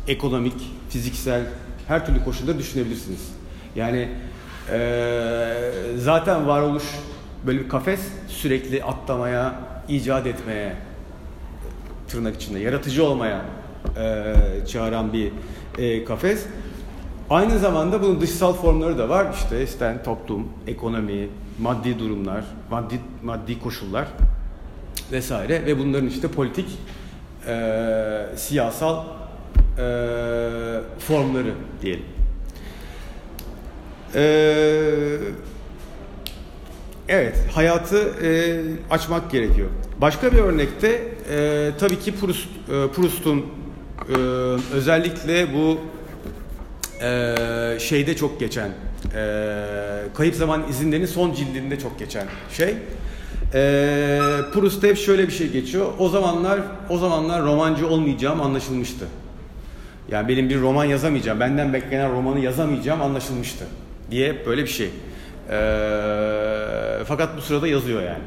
[0.07, 1.43] ekonomik, fiziksel
[1.88, 3.31] her türlü koşulları düşünebilirsiniz.
[3.75, 4.09] Yani
[4.71, 4.79] e,
[5.97, 6.83] zaten varoluş
[7.45, 9.55] böyle bir kafes sürekli atlamaya,
[9.89, 10.75] icat etmeye,
[12.07, 13.41] tırnak içinde yaratıcı olmaya
[13.97, 14.33] e,
[14.67, 15.31] çağıran bir
[15.77, 16.45] e, kafes.
[17.29, 19.27] Aynı zamanda bunun dışsal formları da var.
[19.33, 21.29] İşte isten toplum, ekonomi,
[21.62, 24.08] maddi durumlar, maddi, maddi koşullar
[25.12, 26.78] vesaire ve bunların işte politik,
[27.48, 29.06] e, siyasal
[29.78, 29.82] e,
[31.00, 32.06] formları diyelim.
[34.15, 35.19] Eee
[37.12, 39.67] Evet, hayatı e, açmak gerekiyor.
[40.02, 43.45] Başka bir örnekte e, tabii ki Proust, e, Proust'un
[44.10, 44.13] e,
[44.74, 45.80] özellikle bu
[47.06, 48.72] e, şeyde çok geçen,
[49.15, 49.63] e,
[50.13, 52.75] Kayıp Zaman izinlerinin son cildinde çok geçen şey.
[53.53, 54.19] E,
[54.53, 55.85] Proust'ta hep şöyle bir şey geçiyor.
[55.99, 56.59] O zamanlar,
[56.89, 59.05] o zamanlar romancı olmayacağım anlaşılmıştı.
[60.12, 63.65] Yani benim bir roman yazamayacağım, benden beklenen romanı yazamayacağım anlaşılmıştı
[64.12, 64.88] diye böyle bir şey.
[64.88, 65.59] E,
[67.05, 68.23] fakat bu sırada yazıyor yani.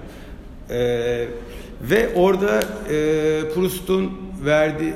[0.71, 1.29] E,
[1.83, 4.13] ve orada e, Proust'un
[4.45, 4.95] verdiği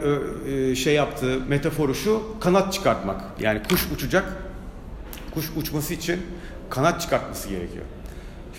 [0.48, 3.20] e, şey yaptığı metaforu şu kanat çıkartmak.
[3.40, 4.45] Yani kuş uçacak.
[5.36, 6.22] Kuş uçması için
[6.70, 7.84] kanat çıkartması gerekiyor.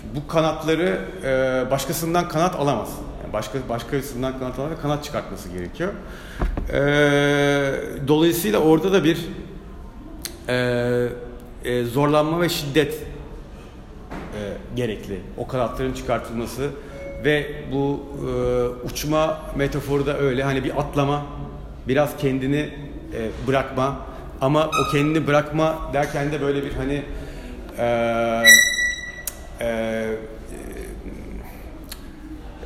[0.00, 2.88] Şimdi bu kanatları e, başkasından kanat alamaz.
[3.22, 5.92] Yani başka başkasından kanat alamaz ve kanat çıkartması gerekiyor.
[6.72, 6.78] E,
[8.08, 9.28] dolayısıyla orada da bir
[10.48, 11.08] e,
[11.64, 13.06] e, zorlanma ve şiddet e,
[14.76, 15.20] gerekli.
[15.36, 16.70] O kanatların çıkartılması
[17.24, 18.00] ve bu
[18.84, 20.42] e, uçma metaforu da öyle.
[20.42, 21.26] Hani bir atlama,
[21.88, 22.58] biraz kendini
[23.14, 24.07] e, bırakma
[24.40, 27.04] ama o kendini bırakma derken de böyle bir hani
[27.78, 28.44] e,
[29.60, 30.16] e,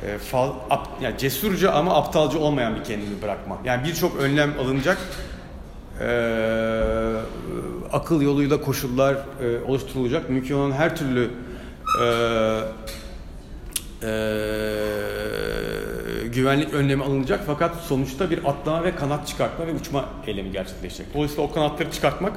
[0.05, 3.57] e, fal, ap, yani cesurca ama aptalca olmayan bir kendini bırakma.
[3.65, 4.97] Yani birçok önlem alınacak.
[6.01, 6.07] E,
[7.91, 10.29] akıl yoluyla koşullar e, oluşturulacak.
[10.29, 11.29] Mümkün olan her türlü
[12.01, 12.05] e,
[14.03, 14.09] e,
[16.33, 21.13] güvenlik önlemi alınacak fakat sonuçta bir atlama ve kanat çıkartma ve uçma eylemi gerçekleşecek.
[21.13, 22.33] Dolayısıyla o kanatları çıkartmak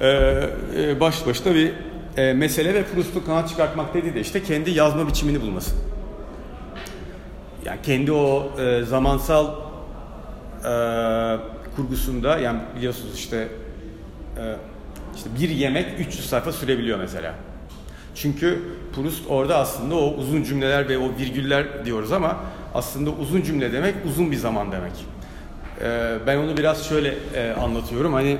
[0.00, 0.08] e,
[0.76, 1.72] e, baş başına bir
[2.16, 5.76] e, mesele ve Proust'un kanat çıkartmak dediği de işte kendi yazma biçimini bulması.
[7.64, 9.46] Yani kendi o e, zamansal
[10.64, 10.72] e,
[11.76, 13.48] kurgusunda yani biliyorsunuz işte
[14.38, 14.56] e,
[15.16, 17.34] işte bir yemek 300 sayfa sürebiliyor mesela.
[18.14, 18.62] Çünkü
[18.94, 22.36] Proust orada aslında o uzun cümleler ve o virgüller diyoruz ama
[22.76, 24.92] aslında uzun cümle demek uzun bir zaman demek.
[25.82, 28.12] Ee, ben onu biraz şöyle e, anlatıyorum.
[28.12, 28.38] Hani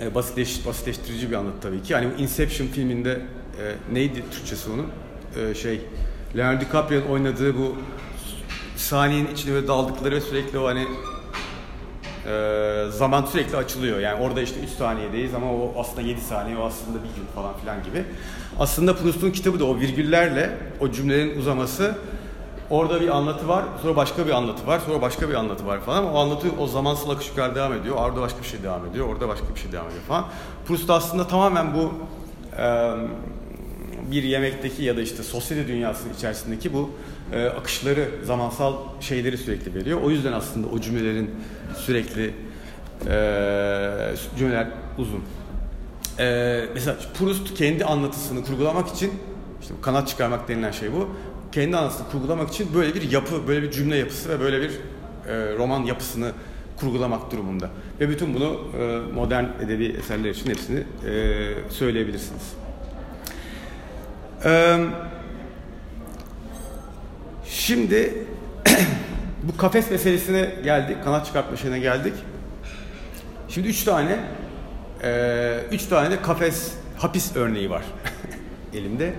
[0.00, 1.94] e, basitleş, basitleştirici bir anlatı tabii ki.
[1.94, 4.86] Hani Inception filminde e, neydi Türkçesi onun?
[5.50, 5.80] E, şey
[6.36, 7.76] Leonardo DiCaprio'nun oynadığı bu
[8.76, 10.86] saniyenin içine böyle daldıkları ve sürekli o hani
[12.26, 14.00] e, zaman sürekli açılıyor.
[14.00, 17.58] Yani orada işte 3 saniyedeyiz ama o aslında 7 saniye, o aslında bir gün falan
[17.58, 18.04] filan gibi.
[18.58, 21.94] Aslında Proust'un kitabı da o virgüllerle o cümlelerin uzaması
[22.72, 26.12] orada bir anlatı var, sonra başka bir anlatı var, sonra başka bir anlatı var falan
[26.12, 27.96] o anlatı o zamansal akış yukarı devam ediyor.
[27.96, 30.24] Orada başka bir şey devam ediyor, orada başka bir şey devam ediyor falan.
[30.66, 31.92] Proust aslında tamamen bu
[32.58, 32.92] e,
[34.10, 36.90] bir yemekteki ya da işte sosyete dünyasının içerisindeki bu
[37.32, 40.00] e, akışları, zamansal şeyleri sürekli veriyor.
[40.02, 41.30] O yüzden aslında o cümlelerin
[41.76, 42.34] sürekli
[43.06, 44.66] e, cümleler
[44.98, 45.22] uzun.
[46.18, 49.12] E, mesela Proust kendi anlatısını kurgulamak için,
[49.62, 51.08] işte kanat çıkarmak denilen şey bu.
[51.52, 55.56] Kendi anlatısını kurgulamak için böyle bir yapı, böyle bir cümle yapısı ve böyle bir e,
[55.56, 56.32] roman yapısını
[56.76, 57.70] kurgulamak durumunda.
[58.00, 62.42] Ve bütün bunu e, modern edebi eserler için hepsini e, söyleyebilirsiniz.
[64.44, 64.78] Ee,
[67.46, 68.14] şimdi
[69.42, 72.14] bu kafes meselesine geldik, kanat çıkartma şeyine geldik.
[73.48, 74.18] Şimdi üç tane,
[75.02, 77.82] e, üç tane de kafes hapis örneği var
[78.74, 79.12] elimde.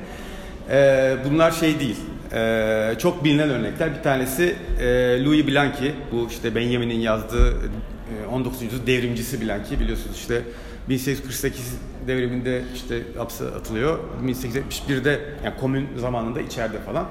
[0.70, 2.00] E, bunlar şey değil.
[2.34, 3.98] E, çok bilinen örnekler.
[3.98, 4.86] Bir tanesi e,
[5.26, 5.92] Louis Blanqui.
[6.12, 8.62] Bu işte Benjamin'in yazdığı e, 19.
[8.62, 10.42] yüzyıl devrimcisi Blanqui biliyorsunuz işte
[10.90, 14.00] 1848 devriminde işte hapse atılıyor.
[14.26, 17.08] 1871'de yani komün zamanında içeride falan.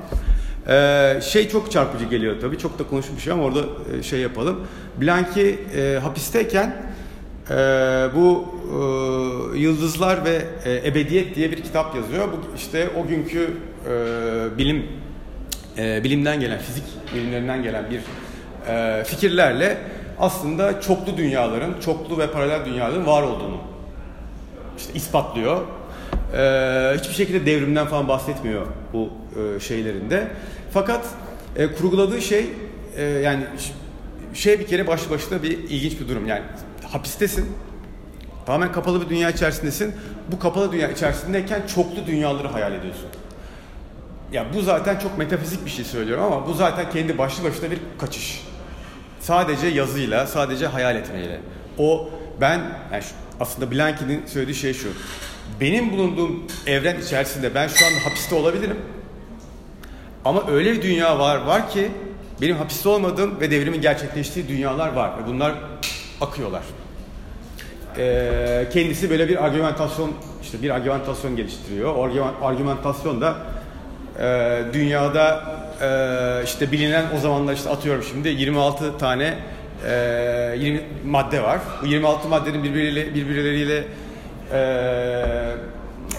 [0.68, 2.58] Ee, şey çok çarpıcı geliyor tabii.
[2.58, 3.60] Çok da konuşmuş ama orada
[3.98, 4.60] e, şey yapalım.
[5.00, 6.76] Blanqui e, hapisteyken
[7.50, 7.54] e,
[8.14, 8.44] bu
[9.54, 12.28] e, Yıldızlar ve e, Ebediyet diye bir kitap yazıyor.
[12.28, 13.50] Bu işte o günkü
[13.88, 14.86] e, bilim
[15.78, 18.00] e, bilimden gelen, fizik bilimlerinden gelen bir
[18.72, 19.78] e, fikirlerle
[20.18, 23.60] aslında çoklu dünyaların, çoklu ve paralel dünyaların var olduğunu
[24.78, 25.62] işte ispatlıyor.
[26.36, 29.10] Ee, hiçbir şekilde devrimden falan bahsetmiyor bu
[29.56, 30.28] e, şeylerinde.
[30.72, 31.06] Fakat
[31.56, 32.46] e, kurguladığı şey
[32.96, 33.44] e, yani
[34.34, 36.26] şey bir kere başlı başına bir ilginç bir durum.
[36.26, 36.42] Yani
[36.92, 37.46] hapistesin.
[38.46, 39.94] Tamamen kapalı bir dünya içerisindesin.
[40.32, 43.06] Bu kapalı dünya içerisindeyken çoklu dünyaları hayal ediyorsun.
[44.32, 47.78] Ya bu zaten çok metafizik bir şey söylüyorum ama bu zaten kendi başlı başına bir
[47.98, 48.42] kaçış.
[49.20, 51.40] Sadece yazıyla, sadece hayal etmeyle.
[51.78, 52.60] O ben
[52.92, 53.08] yani şu,
[53.40, 54.88] aslında Blanky'nin söylediği şey şu.
[55.60, 58.76] Benim bulunduğum evren içerisinde ben şu anda hapiste olabilirim.
[60.24, 61.90] Ama öyle bir dünya var var ki
[62.40, 65.54] benim hapiste olmadığım ve devrimin gerçekleştiği dünyalar var ve bunlar
[66.20, 66.62] akıyorlar.
[67.98, 71.94] Ee, kendisi böyle bir argümantasyon işte bir argümantasyon geliştiriyor.
[71.94, 73.36] O argümantasyon da
[74.20, 75.42] e, dünyada
[75.82, 79.34] e, işte bilinen o zamanlar işte atıyorum şimdi 26 tane
[79.88, 81.58] e, 20 madde var.
[81.82, 83.84] Bu 26 maddenin birbirleriyle, birbirleriyle
[84.52, 84.62] e,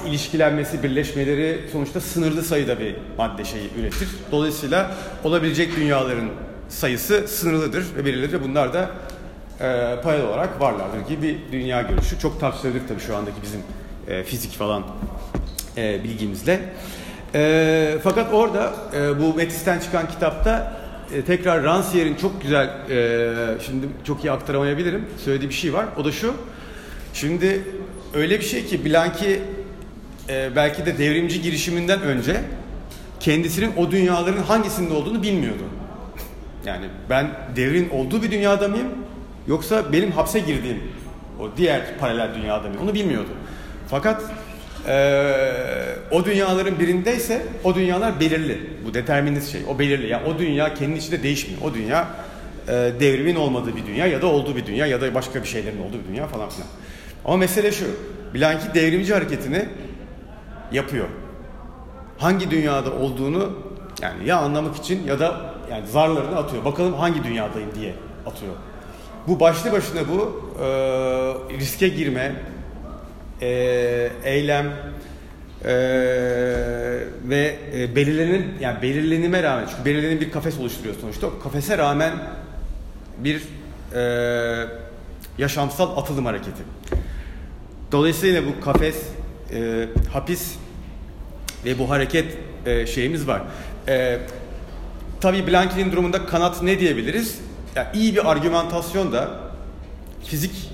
[0.08, 4.10] ilişkilenmesi, birleşmeleri sonuçta sınırlı sayıda bir madde şeyi üretir.
[4.32, 4.92] Dolayısıyla
[5.24, 6.30] olabilecek dünyaların
[6.70, 8.90] sayısı sınırlıdır ve birileri bunlar da
[9.60, 12.20] e, paralel olarak varlardır gibi bir dünya görüşü.
[12.20, 13.62] Çok tartışılabilir tabii şu andaki bizim
[14.08, 14.84] e, fizik falan
[15.78, 16.60] e, bilgimizle.
[17.36, 20.78] E, fakat orada e, bu Metis'ten çıkan kitapta
[21.14, 23.30] e, tekrar Rancière'in çok güzel, e,
[23.66, 25.86] şimdi çok iyi aktaramayabilirim, söylediği bir şey var.
[25.98, 26.34] O da şu,
[27.14, 27.62] şimdi
[28.14, 29.42] öyle bir şey ki Blanqui
[30.30, 32.42] e, belki de devrimci girişiminden önce
[33.20, 35.64] kendisinin o dünyaların hangisinde olduğunu bilmiyordu.
[36.66, 38.88] Yani ben devrin olduğu bir dünyada mıyım
[39.48, 40.80] yoksa benim hapse girdiğim
[41.40, 43.30] o diğer paralel dünyada mıyım onu bilmiyordu.
[43.88, 44.22] Fakat
[44.88, 48.60] ee, o dünyaların birindeyse o dünyalar belirli.
[48.86, 49.62] Bu determinist şey.
[49.70, 50.08] O belirli.
[50.08, 51.62] Yani o dünya kendi içinde değişmiyor.
[51.62, 52.08] O dünya
[52.68, 55.82] e, devrimin olmadığı bir dünya ya da olduğu bir dünya ya da başka bir şeylerin
[55.82, 56.68] olduğu bir dünya falan filan.
[57.26, 57.86] Ama mesele şu.
[58.36, 59.66] Blanki devrimci hareketini
[60.72, 61.08] yapıyor.
[62.18, 63.58] Hangi dünyada olduğunu
[64.02, 66.66] yani ya anlamak için ya da yani zarlarını atıyor.
[66.66, 67.94] Bakalım hangi dünyadayım diye
[68.26, 68.54] atıyor.
[69.28, 70.66] Bu başlı başına bu e,
[71.60, 72.36] riske girme,
[73.44, 75.74] e, eylem e,
[77.24, 81.28] ve e, belirlenin yani belirlenime rağmen çünkü belirlenin bir kafes oluşturuyor sonuçta.
[81.28, 82.14] O kafese rağmen
[83.18, 83.42] bir
[83.96, 84.68] e,
[85.38, 86.64] yaşamsal atılım hareketi.
[87.92, 89.04] Dolayısıyla bu kafes,
[89.54, 90.56] e, hapis
[91.66, 93.42] ve bu hareket e, şeyimiz var.
[93.88, 94.20] E,
[95.22, 97.40] tabii Blanquet'in durumunda kanat ne diyebiliriz?
[97.76, 99.30] Yani iyi bir argümantasyon da
[100.24, 100.73] fizik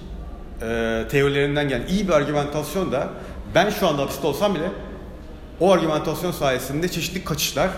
[0.61, 3.09] e, teorilerinden gelen iyi bir argümantasyon da
[3.55, 4.69] ben şu anda hapiste olsam bile
[5.59, 7.69] o argümantasyon sayesinde çeşitli kaçışlar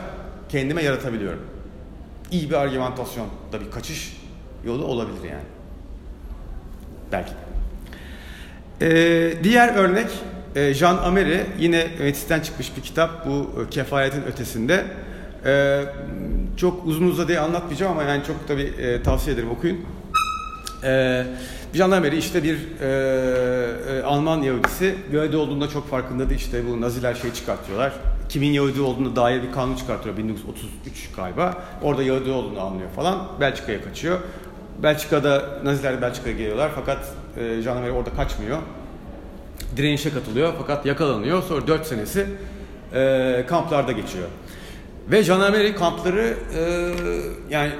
[0.50, 1.42] kendime yaratabiliyorum.
[2.32, 4.18] İyi bir argümantasyon da bir kaçış
[4.66, 5.44] yolu olabilir yani.
[7.12, 7.32] Belki.
[8.82, 10.08] Ee, diğer örnek
[10.56, 14.86] e, Jean Ameri yine Metis'ten çıkmış bir kitap bu e, kefayetin ötesinde.
[15.46, 15.84] Ee,
[16.58, 19.86] çok uzun uzadıya anlatmayacağım ama yani çok tabii e, tavsiye ederim okuyun.
[20.84, 21.26] Ee,
[21.74, 22.88] bir yandan beri işte bir e,
[24.00, 27.94] e, Alman Yahudisi Yahudi olduğunda çok farkındadı işte bu Naziler şey çıkartıyorlar.
[28.30, 31.64] Kimin Yahudi olduğunu dair bir kanun çıkartıyor 1933 galiba.
[31.82, 33.28] Orada Yahudi olduğunu anlıyor falan.
[33.40, 34.20] Belçika'ya kaçıyor.
[34.84, 37.00] Belçika'da Naziler Belçika'ya geliyorlar fakat
[37.38, 38.58] e, Jean orada kaçmıyor.
[39.78, 41.44] Direnişe katılıyor fakat yakalanıyor.
[41.44, 42.26] Sonra 4 senesi
[42.94, 44.28] e, kamplarda geçiyor.
[45.12, 46.92] Ve Jean kampları e,
[47.50, 47.72] yani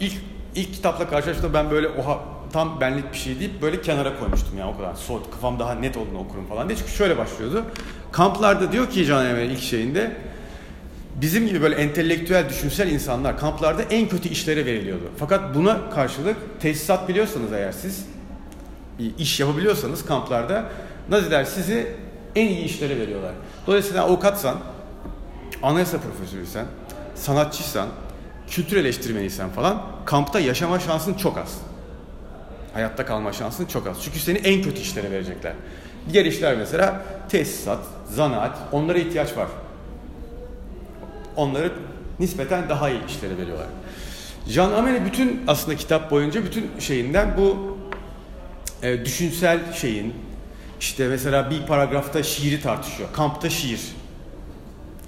[0.00, 0.12] ilk
[0.54, 4.70] ilk kitapla karşılaştığımda ben böyle oha tam benlik bir şey deyip böyle kenara koymuştum yani
[4.74, 7.64] o kadar soğut kafam daha net olduğunu okurum falan diye çünkü şöyle başlıyordu.
[8.12, 10.16] Kamplarda diyor ki Can Emre ilk şeyinde
[11.20, 15.04] bizim gibi böyle entelektüel düşünsel insanlar kamplarda en kötü işlere veriliyordu.
[15.16, 18.06] Fakat buna karşılık tesisat biliyorsanız eğer siz
[18.98, 20.64] bir iş yapabiliyorsanız kamplarda
[21.10, 21.96] Naziler sizi
[22.36, 23.32] en iyi işlere veriyorlar.
[23.66, 24.56] Dolayısıyla avukatsan,
[25.62, 26.66] anayasa profesörüysen,
[27.14, 27.88] sanatçıysan,
[28.50, 31.58] kültür eleştirmeniysen falan kampta yaşama şansın çok az
[32.74, 34.02] hayatta kalma şansın çok az.
[34.02, 35.52] Çünkü seni en kötü işlere verecekler.
[36.12, 37.78] Diğer işler mesela tesisat,
[38.10, 39.48] zanaat, onlara ihtiyaç var.
[41.36, 41.72] Onları
[42.20, 43.66] nispeten daha iyi işlere veriyorlar.
[44.48, 47.78] Jean Amene bütün aslında kitap boyunca bütün şeyinden bu
[48.82, 50.14] e, düşünsel şeyin
[50.80, 53.08] işte mesela bir paragrafta şiiri tartışıyor.
[53.12, 53.80] Kampta şiir.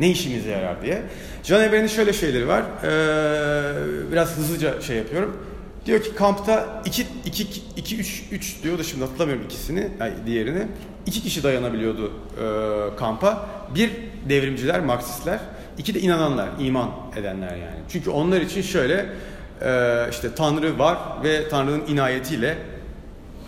[0.01, 1.03] Ne işimize yarar diye.
[1.43, 2.63] Jean Eber'in şöyle şeyleri var.
[2.63, 5.37] Ee, biraz hızlıca şey yapıyorum.
[5.87, 10.67] Diyor ki kampta 2 2 2 3 3 diyor da şimdi hatırlamıyorum ikisini, yani diğerini.
[11.07, 13.47] İki kişi dayanabiliyordu e, kampa.
[13.75, 13.91] Bir
[14.29, 15.41] devrimciler, Marksistler,
[15.79, 17.81] iki de inananlar, iman edenler yani.
[17.89, 19.07] Çünkü onlar için şöyle
[19.63, 22.59] e, işte Tanrı var ve Tanrı'nın inayetiyle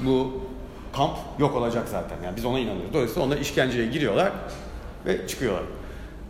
[0.00, 0.42] bu
[0.96, 2.16] kamp yok olacak zaten.
[2.24, 2.92] Yani biz ona inanıyoruz.
[2.92, 4.32] Dolayısıyla onlar işkenceye giriyorlar
[5.06, 5.64] ve çıkıyorlar.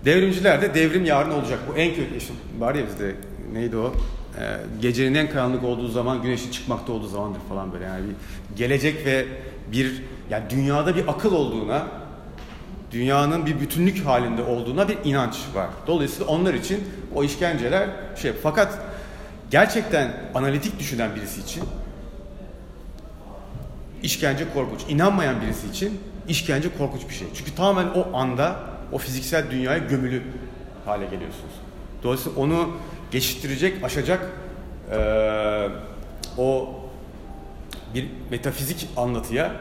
[0.05, 1.59] Devrimciler de devrim yarın olacak.
[1.69, 2.37] Bu en kötü işin.
[2.59, 3.15] Var ya bizde
[3.53, 3.95] neydi o?
[4.39, 7.85] Ee, gecenin en karanlık olduğu zaman güneşin çıkmakta olduğu zamandır falan böyle.
[7.85, 9.27] Yani bir gelecek ve
[9.73, 11.87] bir yani dünyada bir akıl olduğuna,
[12.93, 15.69] dünyanın bir bütünlük halinde olduğuna bir inanç var.
[15.87, 18.79] Dolayısıyla onlar için o işkenceler şey fakat
[19.51, 21.63] gerçekten analitik düşünen birisi için
[24.03, 24.81] işkence korkunç.
[24.89, 27.29] İnanmayan birisi için işkence korkunç bir şey.
[27.35, 28.57] Çünkü tamamen o anda
[28.93, 30.23] o fiziksel dünyaya gömülü
[30.85, 31.53] hale geliyorsunuz.
[32.03, 32.71] Dolayısıyla onu
[33.11, 34.31] geçiştirecek, aşacak
[34.91, 34.99] e,
[36.39, 36.71] o
[37.95, 39.53] bir metafizik anlatıya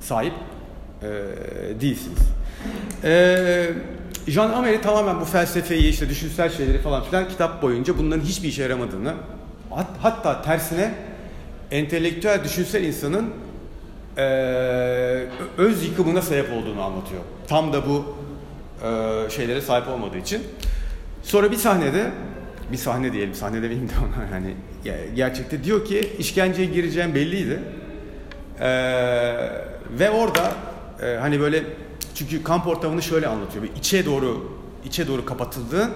[0.00, 0.32] sahip
[1.02, 1.06] e,
[1.80, 2.18] değilsiniz.
[3.04, 3.70] E,
[4.28, 8.62] Jean Ameri tamamen bu felsefeyi, işte düşünsel şeyleri falan filan kitap boyunca bunların hiçbir işe
[8.62, 9.14] yaramadığını,
[9.70, 10.94] hat, hatta tersine
[11.70, 13.30] entelektüel düşünsel insanın
[14.18, 14.22] e,
[15.58, 17.22] öz yıkımına sebep olduğunu anlatıyor.
[17.48, 18.16] Tam da bu
[18.86, 20.42] e, şeylere sahip olmadığı için.
[21.26, 22.10] Sonra bir sahnede
[22.72, 24.54] bir sahne diyelim, sahne demeyeyim de ona yani
[25.14, 27.60] gerçekte diyor ki işkenceye gireceğim belliydi.
[28.60, 28.66] Ee,
[29.98, 30.54] ve orada
[31.02, 31.62] e, hani böyle
[32.14, 33.64] çünkü kamp ortamını şöyle anlatıyor.
[33.64, 34.52] Bir içe doğru
[34.84, 35.90] içe doğru kapatıldığın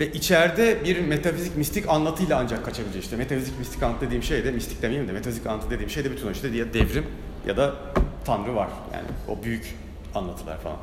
[0.00, 3.02] ve içeride bir metafizik mistik anlatıyla ancak kaçabilecek.
[3.02, 6.10] İşte metafizik mistik anlatı dediğim şey de mistik demeyeyim de metafizik anlatı dediğim şey de
[6.10, 7.06] bütün o işte diye devrim
[7.46, 7.74] ya da
[8.24, 8.68] tanrı var.
[8.94, 9.74] Yani o büyük
[10.14, 10.76] anlatılar falan.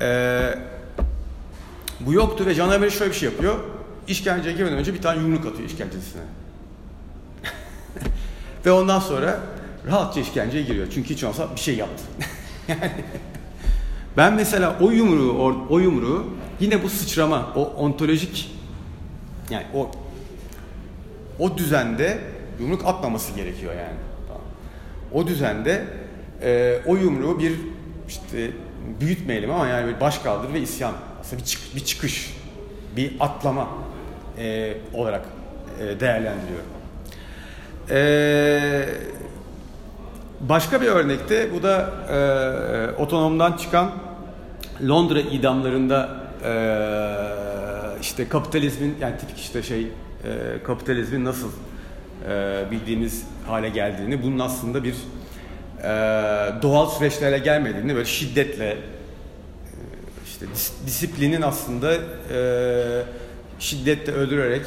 [0.00, 0.75] Ee,
[2.00, 3.54] bu yoktu ve Emre şöyle bir şey yapıyor.
[4.08, 6.22] İşkenceye girmeden önce bir tane yumruk atıyor işkencecisine.
[8.66, 9.40] ve ondan sonra
[9.86, 10.86] rahatça işkenceye giriyor.
[10.94, 12.02] Çünkü hiç olmazsa bir şey yaptı.
[12.68, 12.92] yani
[14.16, 16.26] ben mesela o yumruğu, o yumruğu
[16.60, 18.50] yine bu sıçrama, o ontolojik
[19.50, 19.90] yani o
[21.38, 22.18] o düzende
[22.60, 23.98] yumruk atmaması gerekiyor yani.
[25.12, 25.84] O düzende
[26.42, 27.52] e, o yumruğu bir
[28.08, 28.50] işte
[29.00, 30.94] büyütmeyelim ama yani bir baş kaldır ve isyan.
[31.26, 32.36] Aslında bir, çık, bir çıkış,
[32.96, 33.68] bir atlama
[34.38, 35.24] e, olarak
[35.80, 36.66] e, değerlendiriyorum.
[37.90, 38.88] E,
[40.40, 43.90] başka bir örnekte bu da e, otonomdan çıkan
[44.88, 46.10] Londra idamlarında
[46.44, 46.52] e,
[48.00, 49.88] işte kapitalizmin yani tipik işte şey e,
[50.64, 51.50] kapitalizmin nasıl
[52.28, 54.94] e, bildiğimiz hale geldiğini bunun aslında bir
[55.82, 55.88] e,
[56.62, 58.76] doğal süreçlerle gelmediğini böyle şiddetle
[60.36, 63.02] işte dis, disiplinin aslında e,
[63.58, 64.62] şiddetle öldürerek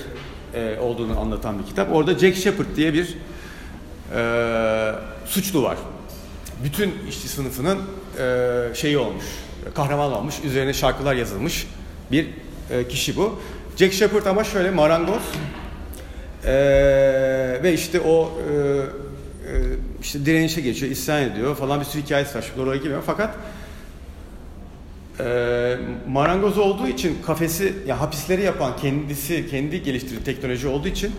[0.53, 1.95] e, olduğunu anlatan bir kitap.
[1.95, 3.17] Orada Jack Shepard diye bir
[4.15, 4.95] e,
[5.25, 5.77] suçlu var.
[6.63, 7.77] Bütün işçi sınıfının
[8.19, 9.25] e, şeyi olmuş,
[9.75, 11.67] kahraman olmuş, üzerine şarkılar yazılmış
[12.11, 12.27] bir
[12.71, 13.39] e, kişi bu.
[13.77, 15.23] Jack Shepard ama şöyle marangoz
[16.45, 16.53] e,
[17.63, 19.61] ve işte o e, e,
[20.01, 22.45] işte direnişe geçiyor, isyan ediyor falan bir sürü hikayesi var.
[22.49, 23.35] Şimdi oraya girmiyorum fakat
[25.19, 31.11] e, marangoz olduğu için kafesi, ya hapisleri yapan kendisi, kendi geliştirdiği teknoloji olduğu için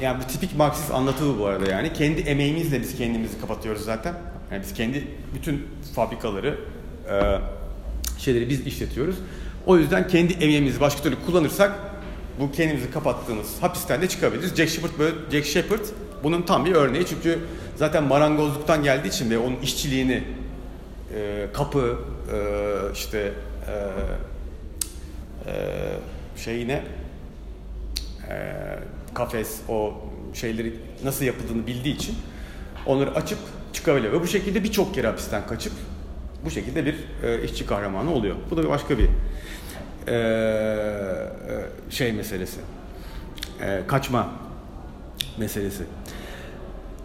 [0.00, 1.92] yani bu tipik Marksist anlatı bu arada yani.
[1.92, 4.14] Kendi emeğimizle biz kendimizi kapatıyoruz zaten.
[4.52, 6.58] Yani biz kendi bütün fabrikaları,
[7.10, 7.38] e,
[8.18, 9.16] şeyleri biz işletiyoruz.
[9.66, 11.72] O yüzden kendi emeğimizi başka türlü kullanırsak
[12.40, 14.56] bu kendimizi kapattığımız hapisten de çıkabiliriz.
[14.56, 15.84] Jack Shepard böyle Jack Shepard
[16.22, 17.38] bunun tam bir örneği çünkü
[17.76, 20.22] zaten marangozluktan geldiği için ve onun işçiliğini
[21.14, 21.98] e, kapı
[22.32, 22.38] e,
[22.92, 23.32] işte
[23.68, 23.74] e,
[25.50, 25.54] e,
[26.36, 26.82] şeyine
[28.28, 28.54] e,
[29.14, 29.94] kafes o
[30.34, 32.14] şeyleri nasıl yapıldığını bildiği için
[32.86, 33.38] onları açıp
[33.72, 35.72] çıkabiliyor ve bu şekilde birçok kere hapisten kaçıp
[36.44, 38.36] bu şekilde bir e, işçi kahramanı oluyor.
[38.50, 39.08] Bu da başka bir
[40.06, 42.60] e, e, şey meselesi.
[43.62, 44.30] E, kaçma
[45.38, 45.82] meselesi.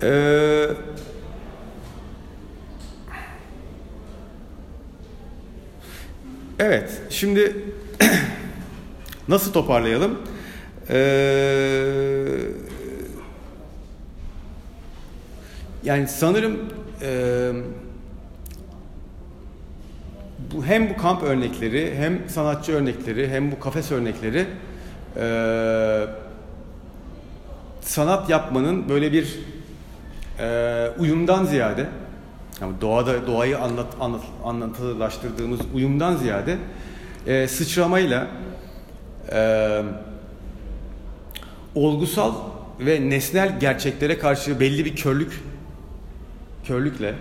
[0.01, 0.69] Eee
[6.59, 7.55] Evet, şimdi
[9.27, 10.19] nasıl toparlayalım?
[10.89, 11.85] Ee,
[15.83, 16.59] yani sanırım
[17.01, 17.51] e,
[20.53, 24.45] bu hem bu kamp örnekleri hem sanatçı örnekleri hem bu kafes örnekleri
[25.17, 25.27] e,
[27.81, 29.39] sanat yapmanın böyle bir
[30.39, 31.87] e, uyumdan ziyade
[32.61, 36.57] yani doğada doğayı anlat, anlat anlatılaştırdığımız uyumdan ziyade
[37.27, 38.27] e, sıçramayla
[39.31, 39.81] e,
[41.75, 42.35] olgusal
[42.79, 45.43] ve nesnel gerçeklere karşı belli bir körlük
[46.67, 47.15] körlükle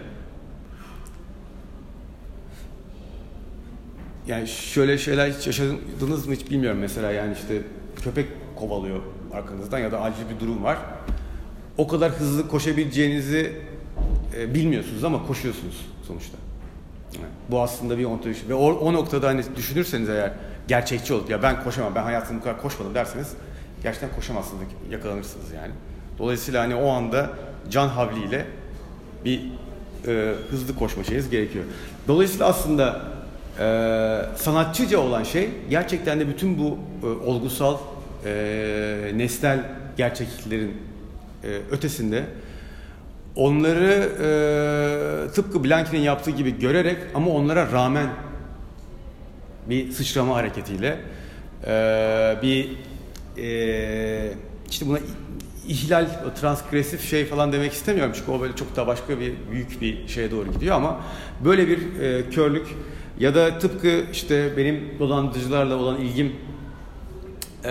[4.27, 7.63] yani şöyle şeyler hiç yaşadınız mı hiç bilmiyorum mesela yani işte
[8.05, 9.01] köpek kovalıyor
[9.33, 10.79] arkanızdan ya da acil bir durum var.
[11.79, 13.53] O kadar hızlı koşabileceğinizi
[14.37, 16.39] e, bilmiyorsunuz ama koşuyorsunuz sonuçta.
[17.51, 20.33] Bu aslında bir ontoloji ve o, o noktada hani düşünürseniz eğer
[20.69, 23.33] gerçekçi olup ya ben koşamam ben hayatımda bu kadar koşmadım derseniz
[23.83, 25.73] gerçekten koşamazsınız yakalanırsınız yani.
[26.19, 27.31] Dolayısıyla hani o anda
[27.71, 28.47] can havliyle
[29.25, 29.41] bir
[30.07, 31.65] e, hızlı koşma şeyiniz gerekiyor.
[32.09, 33.03] Dolayısıyla aslında
[33.59, 33.65] e,
[34.37, 37.79] sanatçıca olan şey gerçekten de bütün bu e, olgusal
[38.25, 39.61] e, nesnel
[39.97, 40.77] gerçekliklerin
[41.45, 42.25] e, ötesinde
[43.37, 44.09] onları
[45.29, 48.09] e, tıpkı Blanky'nin yaptığı gibi görerek ama onlara rağmen
[49.69, 50.99] bir sıçrama hareketiyle
[51.67, 52.71] e, bir
[53.39, 54.33] e,
[54.71, 54.99] işte buna
[55.69, 56.07] ihlal,
[56.41, 60.31] transgresif şey falan demek istemiyorum çünkü o böyle çok daha başka bir büyük bir şeye
[60.31, 61.01] doğru gidiyor ama
[61.45, 62.67] böyle bir e, körlük
[63.19, 66.33] ya da tıpkı işte benim dolandırıcılarla olan ilgim
[67.65, 67.71] e,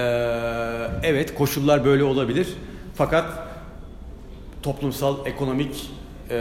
[1.04, 2.48] evet koşullar böyle olabilir.
[2.96, 3.53] Fakat
[4.64, 5.92] toplumsal, ekonomik
[6.30, 6.36] e,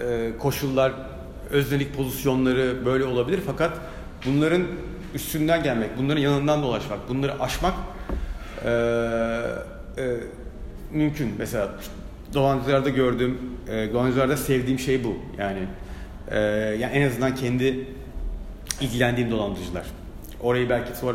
[0.00, 0.92] e, koşullar,
[1.50, 3.78] öznelik pozisyonları böyle olabilir fakat
[4.26, 4.62] bunların
[5.14, 7.74] üstünden gelmek, bunların yanından dolaşmak, bunları aşmak
[8.64, 8.70] e,
[9.98, 10.16] e,
[10.92, 11.34] mümkün.
[11.38, 11.74] Mesela
[12.34, 13.38] dolandırıcılarda gördüğüm,
[13.68, 15.16] e, dolandırıcılarda sevdiğim şey bu.
[15.38, 15.60] Yani
[16.30, 16.38] e,
[16.80, 17.86] yani en azından kendi
[18.80, 19.86] ilgilendiğim dolandırıcılar.
[20.40, 21.14] Orayı belki sor,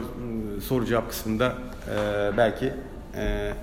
[0.63, 1.53] soru cevap kısmında
[1.89, 2.73] e, belki
[3.15, 3.53] e,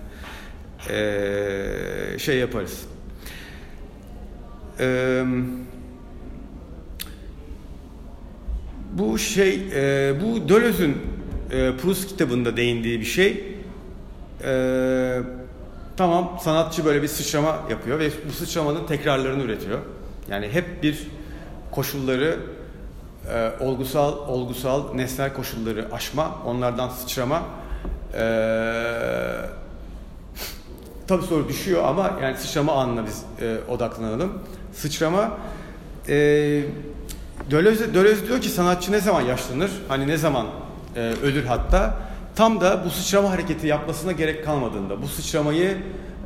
[0.90, 2.84] e, şey yaparız.
[4.80, 5.24] E,
[8.92, 10.96] bu şey, e, bu Döloz'un
[11.50, 13.44] e, Proust kitabında değindiği bir şey.
[14.44, 15.20] E,
[15.96, 19.78] tamam sanatçı böyle bir sıçrama yapıyor ve bu sıçramanın tekrarlarını üretiyor.
[20.30, 21.06] Yani hep bir
[21.70, 22.36] koşulları
[23.32, 27.42] e, olgusal olgusal nesnel koşulları aşma, onlardan sıçrama
[28.14, 28.24] e,
[31.08, 34.32] tabii soru düşüyor ama yani sıçrama anına biz e, odaklanalım.
[34.72, 35.30] Sıçrama
[36.08, 36.14] e,
[37.50, 39.70] Deleuze, Deleuze diyor ki sanatçı ne zaman yaşlanır?
[39.88, 40.46] Hani ne zaman
[40.96, 41.94] e, ölür hatta?
[42.36, 45.78] Tam da bu sıçrama hareketi yapmasına gerek kalmadığında, bu sıçramayı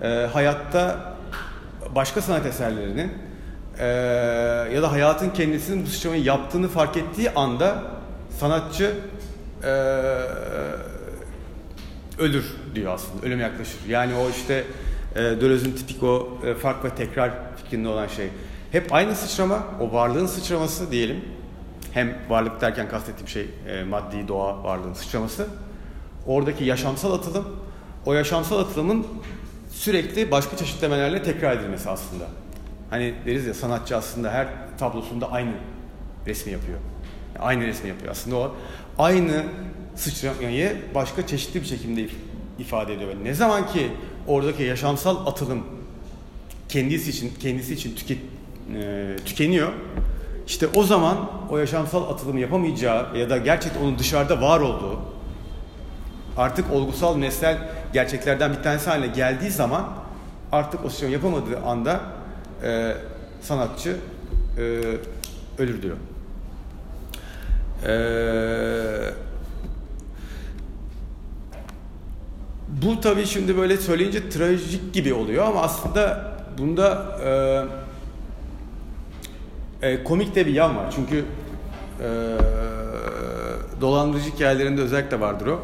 [0.02, 1.14] e, hayatta
[1.94, 3.12] başka sanat eserlerinin
[3.78, 3.86] e,
[4.74, 7.82] ya da hayatın kendisinin bu sıçramayı yaptığını fark ettiği anda
[8.40, 8.94] sanatçı
[9.64, 9.70] e,
[12.18, 12.44] ölür
[12.74, 13.26] diyor aslında.
[13.26, 13.78] Ölüm yaklaşır.
[13.88, 14.64] Yani o işte
[15.14, 18.28] e, Deleuze'ün tipik o e, fark ve tekrar fikrinde olan şey.
[18.72, 21.24] Hep aynı sıçrama, o varlığın sıçraması diyelim.
[21.92, 25.46] Hem varlık derken kastettiğim şey e, maddi doğa varlığın sıçraması.
[26.26, 27.44] Oradaki yaşamsal atılım,
[28.06, 29.06] o yaşamsal atılımın
[29.70, 32.24] sürekli başka çeşitlemelerle tekrar edilmesi aslında.
[32.90, 34.48] Hani deriz ya sanatçı aslında her
[34.78, 35.52] tablosunda aynı
[36.26, 36.78] resmi yapıyor.
[37.34, 38.12] Yani aynı resmi yapıyor.
[38.12, 38.54] Aslında o
[38.98, 39.44] aynı
[39.98, 42.08] sıçramayı başka çeşitli bir şekilde
[42.58, 43.10] ifade ediyor.
[43.22, 43.90] Ne zaman ki
[44.26, 45.64] oradaki yaşamsal atılım
[46.68, 48.18] kendisi için kendisi için tüket,
[48.74, 49.72] e, tükeniyor.
[50.46, 55.00] İşte o zaman o yaşamsal atılımı yapamayacağı ya da gerçekten onun dışarıda var olduğu
[56.36, 57.58] artık olgusal nesnel
[57.92, 59.88] gerçeklerden bir tanesi haline geldiği zaman
[60.52, 62.00] artık o şey yapamadığı anda
[62.64, 62.94] e,
[63.40, 63.96] sanatçı
[64.58, 64.62] e,
[65.58, 65.96] ölür diyor.
[67.86, 69.27] Eee
[72.68, 77.18] Bu tabii şimdi böyle söyleyince trajik gibi oluyor ama aslında bunda
[79.82, 80.92] e, e, komik de bir yan var.
[80.96, 81.24] Çünkü
[82.00, 82.08] e,
[83.80, 85.60] dolandırıcı hikayelerinde özellikle vardır o.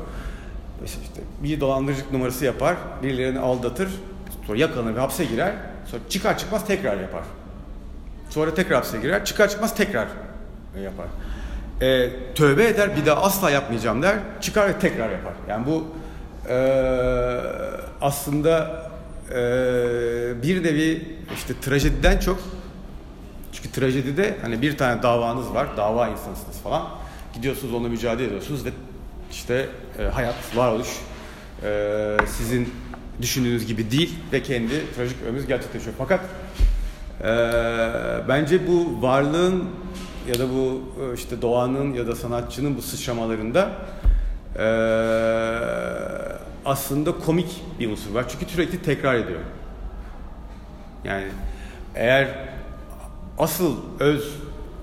[0.84, 3.88] İşte bir dolandırıcılık numarası yapar, birilerini aldatır,
[4.46, 5.52] sonra yakalanır ve hapse girer.
[5.86, 7.22] Sonra çıkar çıkmaz tekrar yapar.
[8.30, 10.08] Sonra tekrar hapse girer, çıkar çıkmaz tekrar
[10.84, 11.06] yapar.
[11.80, 15.32] E, tövbe eder, bir daha asla yapmayacağım der, çıkar ve tekrar yapar.
[15.48, 16.03] Yani bu e,
[18.00, 18.84] aslında
[19.30, 19.34] e,
[20.42, 21.02] bir bir
[21.34, 22.38] işte trajediden çok
[23.52, 26.88] çünkü trajedide hani bir tane davanız var, dava insansınız falan.
[27.34, 28.70] Gidiyorsunuz onunla mücadele ediyorsunuz ve
[29.30, 29.68] işte
[29.98, 30.88] e, hayat, varoluş
[31.62, 32.74] e, sizin
[33.22, 35.94] düşündüğünüz gibi değil ve kendi trajik ömrümüz gerçekleşiyor.
[35.98, 36.20] Fakat
[37.20, 37.24] e,
[38.28, 39.64] bence bu varlığın
[40.28, 43.70] ya da bu e, işte doğanın ya da sanatçının bu sıçramalarında
[44.58, 44.66] e,
[46.64, 48.24] aslında komik bir unsur var.
[48.28, 49.40] Çünkü sürekli tekrar ediyor.
[51.04, 51.26] Yani
[51.94, 52.28] eğer
[53.38, 54.34] asıl öz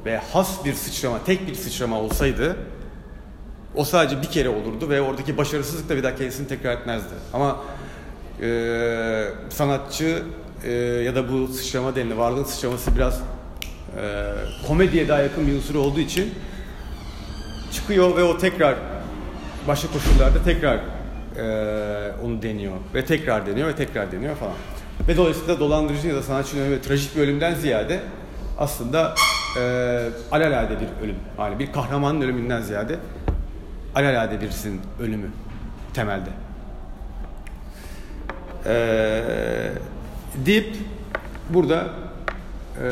[0.05, 2.57] ve has bir sıçrama, tek bir sıçrama olsaydı
[3.76, 7.13] o sadece bir kere olurdu ve oradaki başarısızlık da bir daha kendisini tekrar etmezdi.
[7.34, 7.59] Ama
[8.41, 10.24] e, sanatçı
[10.65, 10.72] e,
[11.05, 14.34] ya da bu sıçrama denilen varlığın sıçraması biraz e,
[14.67, 16.34] komediye daha yakın bir unsur olduğu için
[17.72, 18.76] çıkıyor ve o tekrar
[19.68, 24.53] başka koşullarda tekrar e, onu deniyor ve tekrar deniyor ve tekrar deniyor falan.
[25.07, 27.99] Ve dolayısıyla dolandırıcı ya da sanatçının ölümü trajik bir ölümden ziyade
[28.57, 29.16] aslında
[29.57, 29.62] e,
[30.32, 31.16] alelade bir ölüm.
[31.39, 32.95] Yani bir kahramanın ölümünden ziyade
[33.95, 35.28] alelade birisinin ölümü
[35.93, 36.30] temelde.
[38.66, 39.72] Ee,
[40.45, 40.76] deyip
[41.49, 41.89] burada
[42.84, 42.86] e,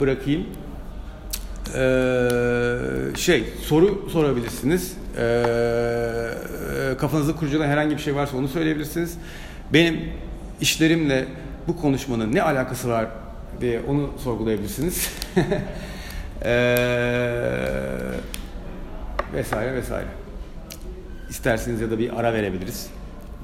[0.00, 0.46] bırakayım.
[1.74, 4.96] Ee, şey soru sorabilirsiniz.
[5.18, 6.30] Ee,
[6.98, 9.18] kafanızda kurcalayan herhangi bir şey varsa onu söyleyebilirsiniz.
[9.72, 10.00] Benim
[10.60, 11.24] işlerimle
[11.68, 13.06] bu konuşmanın ne alakası var
[13.60, 15.10] diye onu sorgulayabilirsiniz.
[16.44, 16.76] ee,
[19.34, 20.08] vesaire vesaire.
[21.30, 22.90] İsterseniz ya da bir ara verebiliriz.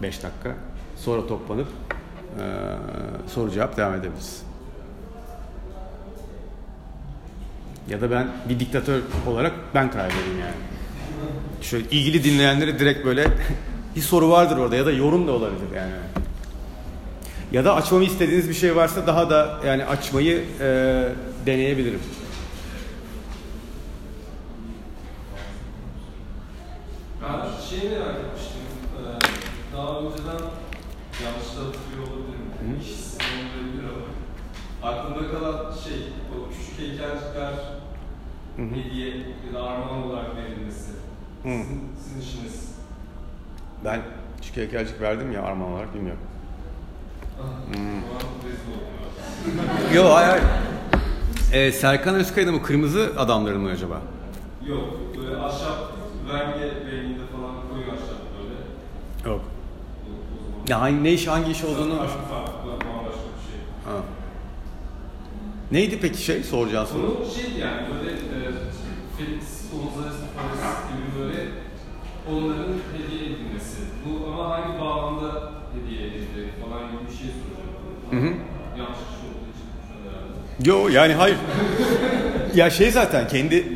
[0.03, 0.55] 5 dakika.
[0.97, 1.69] Sonra toplanıp
[2.39, 2.45] e,
[3.27, 4.43] soru cevap devam edebiliriz.
[7.89, 10.55] Ya da ben bir diktatör olarak ben karar vereyim yani.
[11.63, 13.27] Şöyle ilgili dinleyenlere direkt böyle
[13.97, 15.93] bir soru vardır orada ya da yorum da olabilir yani.
[17.53, 21.09] Ya da açmamı istediğiniz bir şey varsa daha da yani açmayı e,
[21.47, 22.01] deneyebilirim.
[27.23, 27.39] Ben
[27.71, 28.63] şeyi merak etmiştim.
[28.99, 30.43] Ee, daha önceden
[31.25, 32.81] yanlış hatırlıyor olabilirim.
[32.81, 34.91] Kişisel olabilir ama.
[34.91, 35.99] Aklımda kalan şey,
[36.77, 37.53] küçük heykelcikler
[38.57, 38.67] Hı hı.
[38.67, 40.91] hediye ya da armağan olarak verilmesi.
[41.43, 41.49] Hı.
[41.49, 42.73] Sizin, sizin işiniz.
[43.85, 44.01] Ben
[44.37, 46.21] küçük heykelcik verdim ya armağan olarak bilmiyorum.
[47.43, 47.45] Ah.
[49.95, 50.45] Yok hayır hayır.
[51.53, 54.01] Ee, Serkan Özkaya'da mı kırmızı adamların mı acaba?
[54.67, 54.85] Yok,
[55.19, 55.93] böyle ahşap,
[56.29, 59.35] renge renginde falan koyu ahşap böyle.
[59.35, 59.45] Yok.
[60.69, 61.97] Ya hangi, ne iş hangi iş olduğunu...
[61.97, 63.61] Farklı farklı, bambaşka bir şey.
[63.85, 64.03] Ha.
[65.73, 67.03] Neydi peki şey soracağın soru?
[67.03, 68.39] Onu şey yani böyle e,
[69.19, 71.49] Felix Gonzalez Torres gibi böyle
[72.31, 73.79] onların hediye edilmesi.
[74.05, 77.73] Bu ama hangi bağlamda hediye edildi falan gibi bir şey soracağım.
[78.11, 78.39] Hı hı.
[78.79, 79.67] Yanlış kişi olduğu için
[80.05, 80.71] herhalde.
[80.71, 81.37] Yo yani hayır.
[82.55, 83.67] ya şey zaten kendi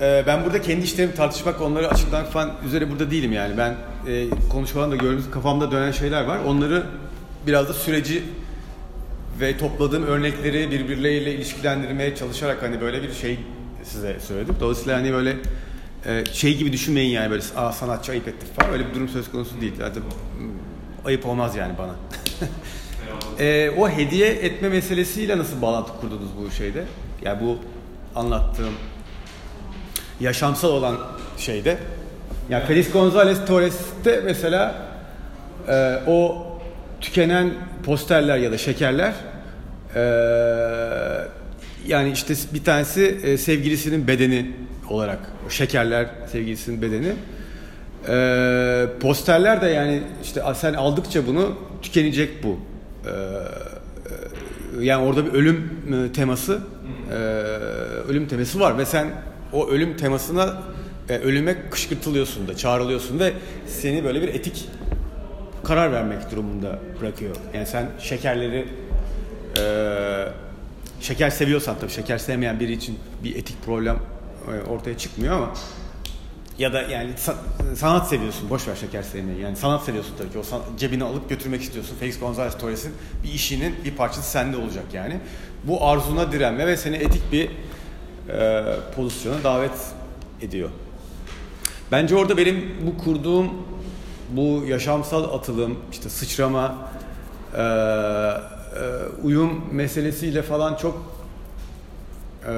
[0.00, 3.58] e, ben burada kendi işlerimi tartışmak, onları açıklamak falan üzere burada değilim yani.
[3.58, 6.38] Ben e, konuşmalarında gördüğünüz kafamda dönen şeyler var.
[6.46, 6.86] Onları
[7.46, 8.22] biraz da süreci
[9.40, 13.38] ve topladığım örnekleri birbirleriyle ilişkilendirmeye çalışarak hani böyle bir şey
[13.84, 14.56] size söyledim.
[14.60, 15.36] Dolayısıyla hani böyle
[16.06, 19.30] e, şey gibi düşünmeyin yani böyle Aa, sanatçı ayıp etti falan öyle bir durum söz
[19.30, 19.72] konusu değil.
[19.78, 20.02] Zaten
[21.04, 21.92] ayıp olmaz yani bana.
[23.38, 26.84] E, o hediye etme meselesiyle nasıl bağlantı kurdunuz bu şeyde?
[27.22, 27.58] Yani bu
[28.14, 28.74] anlattığım
[30.20, 30.96] yaşamsal olan
[31.38, 31.78] şeyde.
[32.50, 34.74] Yani Feliz González Torres'te mesela
[35.68, 36.46] e, o
[37.00, 37.50] tükenen
[37.84, 39.14] posterler ya da şekerler
[39.94, 40.00] e,
[41.86, 44.50] yani işte bir tanesi e, sevgilisinin bedeni
[44.88, 47.12] olarak o şekerler sevgilisinin bedeni
[48.08, 52.58] e, posterler de yani işte sen aldıkça bunu tükenecek bu
[53.06, 56.60] e, e, yani orada bir ölüm e, teması
[57.10, 57.14] e,
[58.08, 59.06] ölüm teması var ve sen
[59.52, 60.62] o ölüm temasına
[61.08, 63.32] e, ölüme kışkırtılıyorsun da çağrılıyorsun ve
[63.66, 64.68] seni böyle bir etik
[65.64, 67.36] karar vermek durumunda bırakıyor.
[67.54, 68.66] Yani sen şekerleri
[69.58, 70.28] e,
[71.00, 73.98] şeker seviyorsan tabii şeker sevmeyen biri için bir etik problem
[74.48, 75.50] e, ortaya çıkmıyor ama
[76.58, 79.40] ya da yani sa- sanat seviyorsun boş ver şeker sevmeyi.
[79.40, 80.38] Yani sanat seviyorsun tabii ki.
[80.38, 81.96] O san- cebine alıp götürmek istiyorsun.
[82.00, 82.92] Felix González Torres'in
[83.24, 85.20] bir işinin bir parçası sende olacak yani.
[85.64, 87.50] Bu arzuna direnme ve seni etik bir
[88.28, 88.64] e,
[88.96, 89.70] pozisyona davet
[90.42, 90.70] ediyor.
[91.92, 93.50] Bence orada benim bu kurduğum
[94.30, 96.74] bu yaşamsal atılım, işte sıçrama,
[97.56, 97.64] e, e,
[99.22, 101.16] uyum meselesiyle falan çok
[102.46, 102.52] e,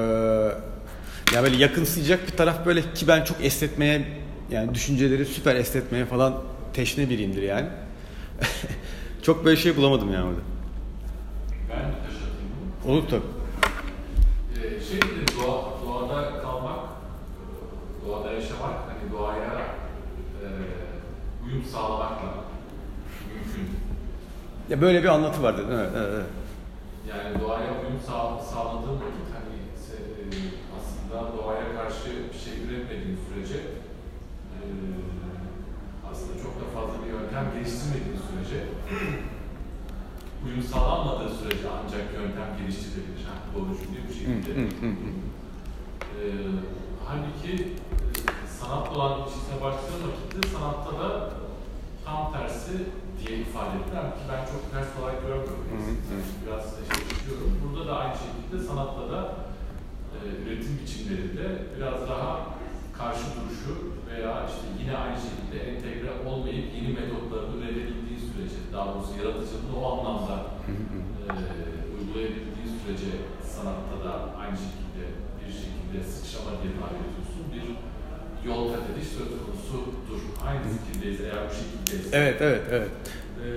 [1.33, 4.05] ya böyle yakınsayacak bir taraf böyle ki ben çok esnetmeye
[4.51, 6.33] yani düşünceleri süper esnetmeye falan
[6.73, 7.67] teşne biriyimdir yani.
[9.23, 10.39] çok böyle şey bulamadım yani orada.
[11.69, 11.93] Ben de
[12.85, 12.93] bunu.
[12.93, 13.23] Olur tabii.
[14.55, 16.79] Ee, şey dedi, doğa, doğada kalmak,
[18.07, 19.61] doğada yaşamak, hani doğaya
[20.43, 20.47] e,
[21.45, 22.22] uyum sağlamakla mümkün
[24.73, 25.65] Ya böyle bir anlatı vardı.
[25.71, 26.25] Evet, evet, evet.
[27.09, 29.55] Yani doğaya uyum sağ, sağladığın vakit hani
[29.93, 29.99] e,
[30.77, 33.59] aslında doğaya karşı bir şey üretmediğin sürece
[34.55, 34.59] e,
[36.11, 38.59] aslında çok da fazla bir yöntem geliştirmediğin sürece
[40.45, 43.23] uyum sağlanmadığı sürece ancak yöntem geliştirilebilir.
[43.29, 44.51] Ha, doğru cümle bu şekilde.
[46.21, 46.25] E,
[47.05, 51.29] halbuki e, sanatla olan ilişkisine baktığım vakitte sanatta da
[52.05, 52.73] tam tersi
[53.19, 55.65] diye ifade ettiler ki ben çok ters olarak görmüyorum.
[55.71, 55.77] Hı
[56.09, 56.19] hı.
[56.41, 57.51] Biraz şaşırtıyorum.
[57.61, 59.21] Burada da aynı şekilde sanatta da
[60.15, 61.45] e, üretim biçimlerinde
[61.77, 62.31] biraz daha
[62.99, 63.73] karşı duruşu
[64.09, 69.83] veya işte yine aynı şekilde entegre olmayıp yeni metotların üretebildiği sürece, daha doğrusu yaratıcılığını o
[69.91, 70.35] anlamda
[71.29, 71.33] e,
[71.95, 73.11] uygulayabildiği sürece
[73.55, 75.03] sanatta da aynı şekilde
[75.39, 77.43] bir şekilde sıçrama diye tabir ediyorsun.
[77.53, 77.65] Bir
[78.47, 80.21] yol kat ediş söz konusudur.
[80.47, 82.13] Aynı fikirdeyiz eğer bu şekildeyiz.
[82.13, 82.91] Evet, evet, evet.
[83.43, 83.49] Ee,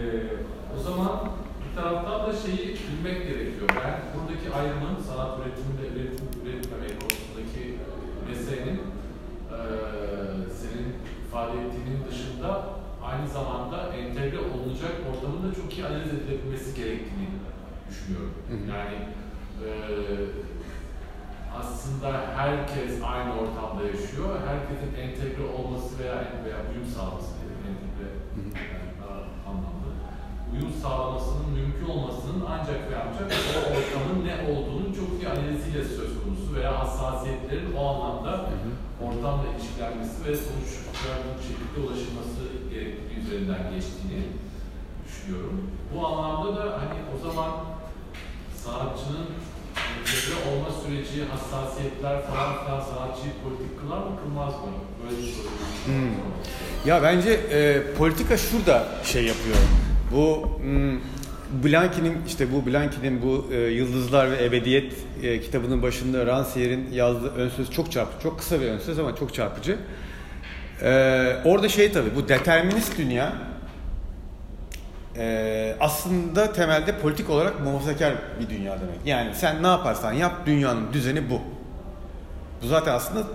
[0.78, 1.30] o zaman
[1.62, 3.68] bir taraftan da şeyi bilmek gerekiyor.
[3.68, 7.64] Ben buradaki ayrımın sanat üretiminde üretim, üretmemek konusundaki
[8.28, 8.78] meselenin
[9.52, 10.88] eee senin
[11.60, 12.64] ettiğinin dışında
[13.04, 17.28] aynı zamanda entegre olunacak ortamın da çok iyi analiz edilebilmesi gerektiğini
[17.90, 18.34] düşünüyorum.
[18.74, 18.96] Yani
[19.64, 20.26] eee
[21.60, 24.28] aslında herkes aynı ortamda yaşıyor.
[24.48, 27.30] Herkesin entegre olması veya veya uyum sağlaması
[27.68, 28.08] entegre
[28.72, 28.90] yani
[29.48, 29.88] anlamlı.
[30.52, 33.26] Uyum sağlamasının mümkün olmasının ancak ve ancak
[33.56, 38.50] o ortamın ne olduğunun çok iyi analiziyle söz konusu veya hassasiyetlerin o anlamda
[39.06, 44.22] ortamla ilişkilenmesi ve sonuçlara bu şekilde ulaşılması gerektiği üzerinden geçtiğini
[45.06, 45.70] düşünüyorum.
[45.94, 47.50] Bu anlamda da hani o zaman
[48.54, 49.26] sanatçının
[49.94, 54.72] entegre olma süreci, hassasiyetler falan filan sanatçıyı politik kılar mı kılmaz mı?
[55.02, 55.46] Böyle bir soru.
[55.86, 56.10] Hmm.
[56.86, 59.56] Ya bence e, politika şurada şey yapıyor.
[60.12, 61.00] Bu hmm,
[61.64, 67.48] Blanqui'nin işte bu Blanqui'nin bu e, Yıldızlar ve Ebediyet e, kitabının başında Rancière'in yazdığı ön
[67.48, 68.22] söz çok çarpıcı.
[68.22, 69.76] Çok kısa bir ön söz ama çok çarpıcı.
[70.82, 73.32] E, orada şey tabii bu determinist dünya
[75.18, 79.06] e, aslında temelde politik olarak muhafazakar bir dünya demek.
[79.06, 81.40] Yani sen ne yaparsan yap dünyanın düzeni bu.
[82.62, 83.26] Bu zaten aslında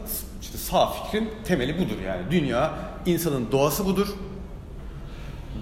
[0.41, 2.21] işte sağ fikrin temeli budur yani.
[2.31, 2.71] Dünya,
[3.05, 4.07] insanın doğası budur.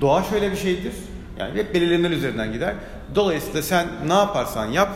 [0.01, 0.93] Doğa şöyle bir şeydir.
[1.39, 2.73] Yani hep belirlenmeler üzerinden gider.
[3.15, 4.89] Dolayısıyla sen ne yaparsan yap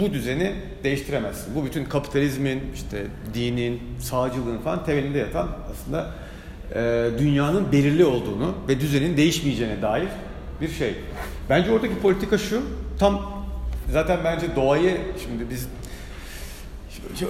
[0.00, 0.54] bu düzeni
[0.84, 1.54] değiştiremezsin.
[1.54, 6.10] Bu bütün kapitalizmin, işte dinin, sağcılığın falan temelinde yatan aslında
[6.74, 10.08] e, dünyanın belirli olduğunu ve düzenin değişmeyeceğine dair
[10.60, 10.94] bir şey.
[11.50, 12.62] Bence oradaki politika şu,
[12.98, 13.44] tam
[13.92, 15.68] zaten bence doğayı şimdi biz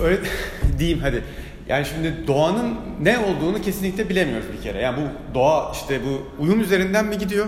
[0.02, 0.20] öyle
[0.78, 1.24] diyeyim hadi.
[1.68, 4.78] Yani şimdi doğanın ne olduğunu kesinlikle bilemiyoruz bir kere.
[4.80, 7.46] Yani bu doğa işte bu uyum üzerinden mi gidiyor?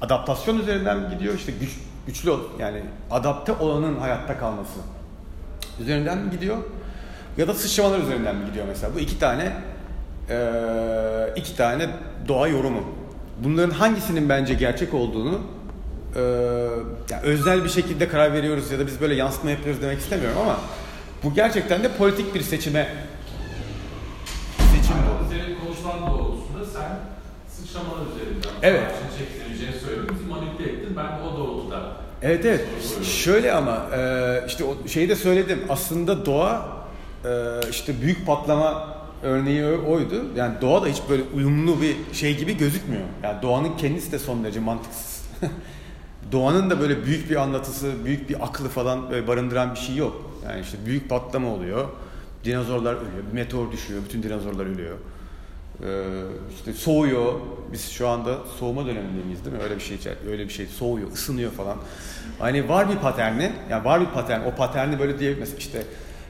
[0.00, 1.34] Adaptasyon üzerinden mi gidiyor?
[1.34, 1.70] İşte güç,
[2.06, 2.80] güçlü ol- yani
[3.10, 4.78] adapte olanın hayatta kalması
[5.80, 6.56] üzerinden mi gidiyor?
[7.38, 8.94] Ya da sıçramalar üzerinden mi gidiyor mesela?
[8.94, 9.52] Bu iki tane
[10.30, 10.36] eee,
[11.36, 11.88] iki tane
[12.28, 12.82] doğa yorumu.
[13.44, 15.40] Bunların hangisinin bence gerçek olduğunu
[16.16, 16.22] eee,
[17.10, 20.56] yani özel bir şekilde karar veriyoruz ya da biz böyle yansıtma yapıyoruz demek istemiyorum ama
[21.24, 22.88] bu gerçekten de politik bir seçime
[24.58, 25.34] seçim bu.
[25.34, 26.98] Senin konuşman doğrultusunda sen
[27.48, 28.82] sıçramalar üzerinden Evet.
[29.18, 30.96] çekileceğini söyledin, manipüle ettin.
[30.96, 31.80] Ben o doğrultuda
[32.22, 32.64] Evet evet.
[33.04, 34.00] Şöyle ama e,
[34.46, 35.60] işte o şeyi de söyledim.
[35.68, 36.66] Aslında doğa
[37.24, 37.30] e,
[37.70, 38.93] işte büyük patlama
[39.24, 40.24] örneği oydu.
[40.36, 43.02] Yani doğa da hiç böyle uyumlu bir şey gibi gözükmüyor.
[43.22, 45.24] Yani doğanın kendisi de son derece mantıksız.
[46.32, 50.30] Doğanın da böyle büyük bir anlatısı, büyük bir aklı falan böyle barındıran bir şey yok.
[50.44, 51.88] Yani işte büyük patlama oluyor.
[52.44, 53.24] Dinozorlar ölüyor.
[53.28, 54.02] Bir meteor düşüyor.
[54.04, 54.96] Bütün dinozorlar ölüyor.
[55.82, 55.86] Ee,
[56.56, 57.32] işte soğuyor.
[57.72, 59.62] Biz şu anda soğuma döneminde miyiz değil mi?
[59.62, 59.98] Öyle bir şey
[60.30, 61.76] öyle bir şey soğuyor, ısınıyor falan.
[62.38, 63.52] Hani var bir paterni.
[63.70, 64.40] Yani var bir patern.
[64.40, 65.82] O paterni böyle diye mesela işte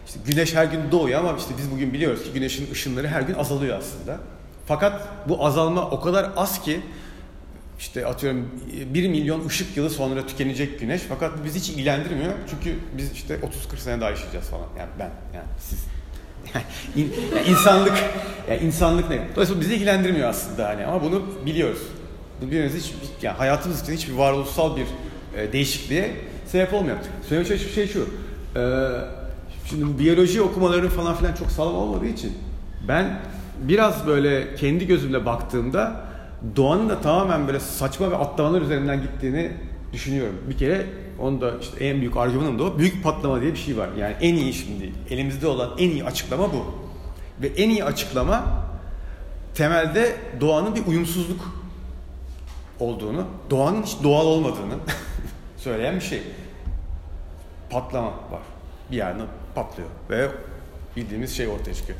[0.06, 3.34] işte güneş her gün doğuyor ama işte biz bugün biliyoruz ki güneşin ışınları her gün
[3.34, 4.18] azalıyor aslında.
[4.66, 6.80] Fakat bu azalma o kadar az ki
[7.78, 8.48] işte atıyorum
[8.94, 12.32] 1 milyon ışık yılı sonra tükenecek güneş fakat bu bizi hiç ilgilendirmiyor.
[12.50, 13.34] Çünkü biz işte
[13.72, 14.66] 30-40 sene daha yaşayacağız falan.
[14.78, 15.78] Yani ben yani siz
[16.54, 16.64] yani
[17.06, 17.92] in- yani insanlık
[18.50, 19.22] yani insanlık ne?
[19.34, 21.82] Dolayısıyla bizi ilgilendirmiyor aslında hani ama bunu biliyoruz.
[22.40, 22.92] Bunu biliyoruz hiç
[23.22, 24.86] yani hayatımız için hiçbir varoluşsal bir
[25.36, 26.96] e, değişikliğe sebep olmuyor.
[27.28, 28.08] Söylemeye çalıştığım şey şu.
[29.66, 32.32] Şimdi bu biyoloji okumaları falan filan çok sağlam olmadığı için
[32.88, 33.20] ben
[33.62, 36.00] biraz böyle kendi gözümle baktığımda
[36.56, 39.52] doğanın da tamamen böyle saçma ve atlamalar üzerinden gittiğini
[39.92, 40.36] düşünüyorum.
[40.48, 40.86] Bir kere
[41.18, 42.78] onu da işte en büyük argümanım da o.
[42.78, 43.88] Büyük patlama diye bir şey var.
[43.98, 46.64] Yani en iyi şimdi elimizde olan en iyi açıklama bu.
[47.42, 48.44] Ve en iyi açıklama
[49.54, 51.40] temelde doğanın bir uyumsuzluk
[52.80, 54.74] olduğunu, doğanın hiç doğal olmadığını
[55.56, 56.22] söyleyen bir şey.
[57.70, 58.42] Patlama var.
[58.90, 60.28] Bir yerden patlıyor ve
[60.96, 61.98] bildiğimiz şey ortaya çıkıyor.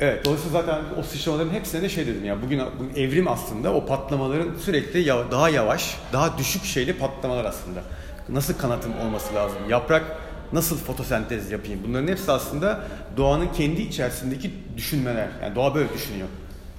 [0.00, 3.86] Evet, dolayısıyla zaten o sıçramaların hepsine de şey dedim ya, bugün, bugün evrim aslında o
[3.86, 7.80] patlamaların sürekli ya, daha yavaş, daha düşük şeyli patlamalar aslında.
[8.28, 9.58] Nasıl kanatım olması lazım?
[9.68, 10.04] Yaprak
[10.52, 11.80] nasıl fotosentez yapayım?
[11.86, 12.80] Bunların hepsi aslında
[13.16, 15.28] doğanın kendi içerisindeki düşünmeler.
[15.42, 16.28] Yani doğa böyle düşünüyor.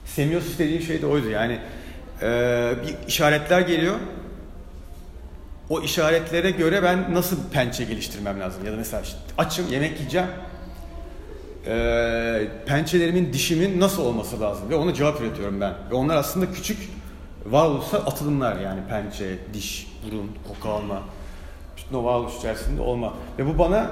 [0.06, 1.30] Semiosis dediğim şey de oydu.
[1.30, 1.60] Yani
[2.22, 2.28] e,
[2.88, 3.96] bir işaretler geliyor.
[5.70, 8.66] O işaretlere göre ben nasıl pençe geliştirmem lazım?
[8.66, 10.28] Ya da mesela işte açım, yemek yiyeceğim.
[11.66, 14.70] E, pençelerimin, dişimin nasıl olması lazım?
[14.70, 15.74] Ve ona cevap üretiyorum ben.
[15.92, 16.90] Ve onlar aslında küçük
[17.46, 21.02] varoluşsal atılımlar yani pençe, diş, burun, koku alma.
[21.78, 23.14] Bütün o varoluş içerisinde olma.
[23.40, 23.92] Ve bu bana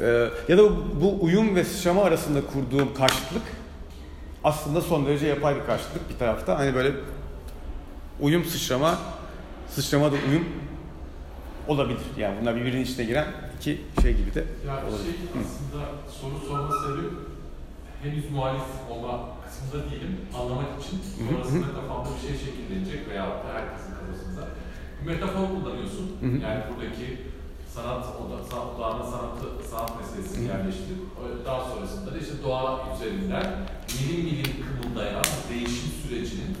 [0.00, 0.62] e, ya da
[1.00, 3.42] bu uyum ve sıçrama arasında kurduğum karşıtlık
[4.44, 6.58] aslında son derece yapay bir karşıtlık bir tarafta.
[6.58, 6.92] Hani böyle
[8.20, 8.98] uyum sıçrama,
[9.68, 10.44] sıçrama da uyum
[11.68, 12.00] olabilir.
[12.18, 15.04] Yani bunlar birbirinin içine giren iki şey gibi de Ya olabilir.
[15.04, 15.84] şey aslında
[16.20, 17.18] soru sorma sebebim
[18.02, 20.16] henüz muhalif olma kısmında değilim.
[20.38, 24.42] Anlamak için sonrasında kafamda bir şey şekillenecek veya herkesin kafasında.
[25.02, 26.06] Bir metafor kullanıyorsun.
[26.20, 26.36] Hı hı.
[26.46, 27.06] Yani buradaki
[27.74, 31.02] sanat, oda, sanat, doğanın sanatı, sanat meselesini yerleştirip
[31.46, 33.46] daha sonrasında da işte doğa üzerinden
[33.94, 36.52] milim milim kımıldayan değişim sürecinin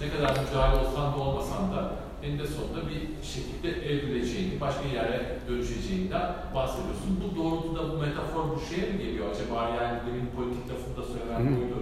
[0.00, 1.92] ne kadar müdahale olsan da olmasan da
[2.22, 3.02] eninde sonunda bir
[3.32, 7.10] şekilde evrileceğini, başka yere dönüşeceğinden bahsediyorsun.
[7.22, 9.68] Bu doğrultuda bu metafor bu şeye mi geliyor acaba?
[9.68, 11.78] Yani demin politik lafında söylenen buydu.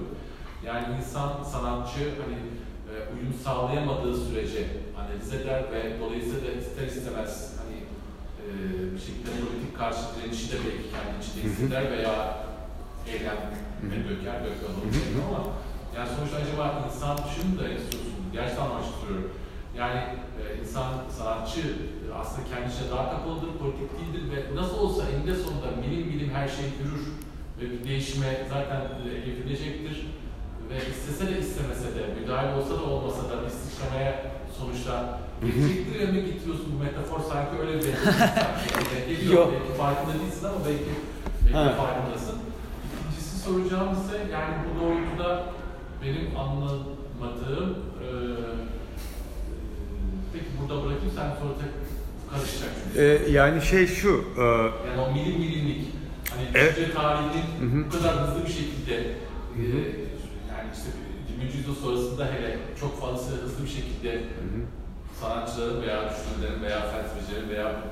[0.67, 2.39] Yani insan, sanatçı hani
[2.91, 4.67] e, uyum sağlayamadığı sürece
[4.99, 7.62] analiz eder ve dolayısıyla da ister istemez
[8.95, 12.15] bir şekilde politik karşı direnişi de belki kendi içinde hisseder veya
[13.13, 13.41] eylem
[13.91, 14.95] ve döker, döker olur
[15.29, 15.43] ama
[15.97, 19.31] yani sonuçta acaba insan şunu da istiyorsun, gerçekten amaçlıyorum.
[19.79, 20.01] Yani
[20.41, 25.71] e, insan, sanatçı e, aslında kendisine daha kapalıdır, politik değildir ve nasıl olsa eninde sonunda
[25.81, 27.05] milim milim her şey yürür
[27.59, 28.81] ve bir değişime zaten
[29.27, 30.07] evrilecektir.
[30.71, 34.25] Ve istese de istemese de, müdahale olsa da olmasa da bir sıçramaya
[34.59, 37.85] sonuçta gidecektir ya mı getiriyorsun bu metafor sanki öyle bir.
[38.95, 39.53] Yani geliyor, Yok.
[39.53, 40.91] belki farkında değilsin ama belki,
[41.45, 41.75] belki Ha.
[41.85, 42.39] farkındasın.
[43.09, 45.45] İkincisi soracağım ise yani bu doğrultuda
[46.03, 47.71] benim anlamadığım
[48.05, 48.09] e,
[50.33, 51.73] peki burada bırakayım sen sonra tek
[52.31, 52.71] karışacak.
[52.97, 55.89] Ee, yani şey şu, e, Yani o milim milimlik,
[56.31, 56.77] hani Evet.
[56.77, 59.63] düşünce tarihinin bu kadar hızlı bir şekilde e,
[60.51, 60.89] yani işte
[61.43, 61.57] 20.
[61.57, 64.23] yüzyıl sonrasında hele çok fazla hızlı bir şekilde
[65.21, 67.83] sanatçıların veya düşünürlerin veya felsefecilerin veya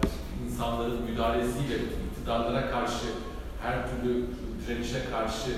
[0.47, 1.77] insanların müdahalesiyle
[2.11, 3.07] iktidarlara karşı
[3.63, 4.27] her türlü
[4.67, 5.51] direnişe karşı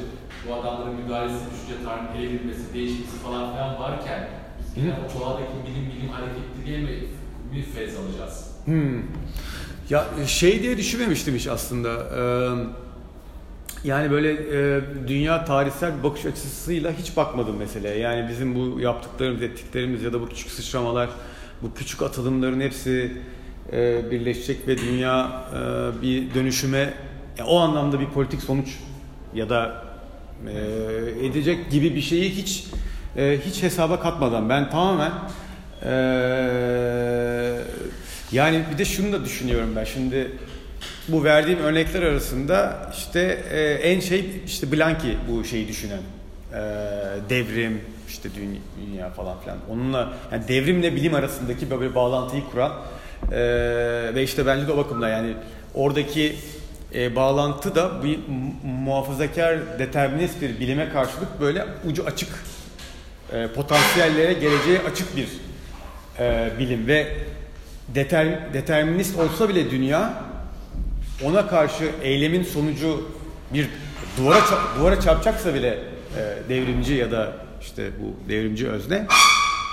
[0.48, 4.28] bu adamların müdahalesi, düşünce tarihinin evrilmesi, değişmesi falan filan varken
[4.58, 7.08] biz yine o doğadaki bilim bilim hareketliliğe mi,
[7.52, 8.50] mi feyz alacağız?
[8.64, 9.02] Hmm.
[9.90, 11.88] Ya şey diye düşünmemiştim hiç aslında.
[11.90, 12.81] Ee,
[13.84, 17.98] yani böyle e, dünya tarihsel bir bakış açısıyla hiç bakmadım meseleye.
[17.98, 21.08] Yani bizim bu yaptıklarımız, ettiklerimiz ya da bu küçük sıçramalar,
[21.62, 23.12] bu küçük atılımların hepsi
[23.72, 26.94] e, birleşecek ve dünya e, bir dönüşüme
[27.38, 28.68] ya o anlamda bir politik sonuç
[29.34, 29.84] ya da
[30.48, 32.66] e, edecek gibi bir şeyi hiç
[33.16, 35.12] e, hiç hesaba katmadan ben tamamen
[35.82, 35.92] e,
[38.32, 40.30] yani bir de şunu da düşünüyorum ben şimdi
[41.08, 46.00] bu verdiğim örnekler arasında işte e, en şey işte Blanki bu şeyi düşünen
[46.52, 46.58] E,
[47.30, 48.28] devrim işte
[48.86, 49.58] dünya, falan filan.
[49.70, 52.72] Onunla yani devrimle bilim arasındaki böyle bağlantıyı kuran
[53.32, 53.38] e,
[54.14, 55.34] ve işte bence de o bakımda yani
[55.74, 56.36] oradaki
[56.94, 62.28] e, bağlantı da bir mu- muhafazakar determinist bir bilime karşılık böyle ucu açık
[63.32, 65.28] e, potansiyellere geleceğe açık bir
[66.18, 66.86] e, bilim.
[66.86, 67.06] Ve
[67.88, 70.14] deter, determinist olsa bile dünya
[71.24, 73.10] ona karşı eylemin sonucu
[73.54, 73.68] bir
[74.16, 74.40] duvara
[74.78, 75.78] duvara çarpacaksa bile
[76.18, 79.06] e, devrimci ya da işte bu devrimci özne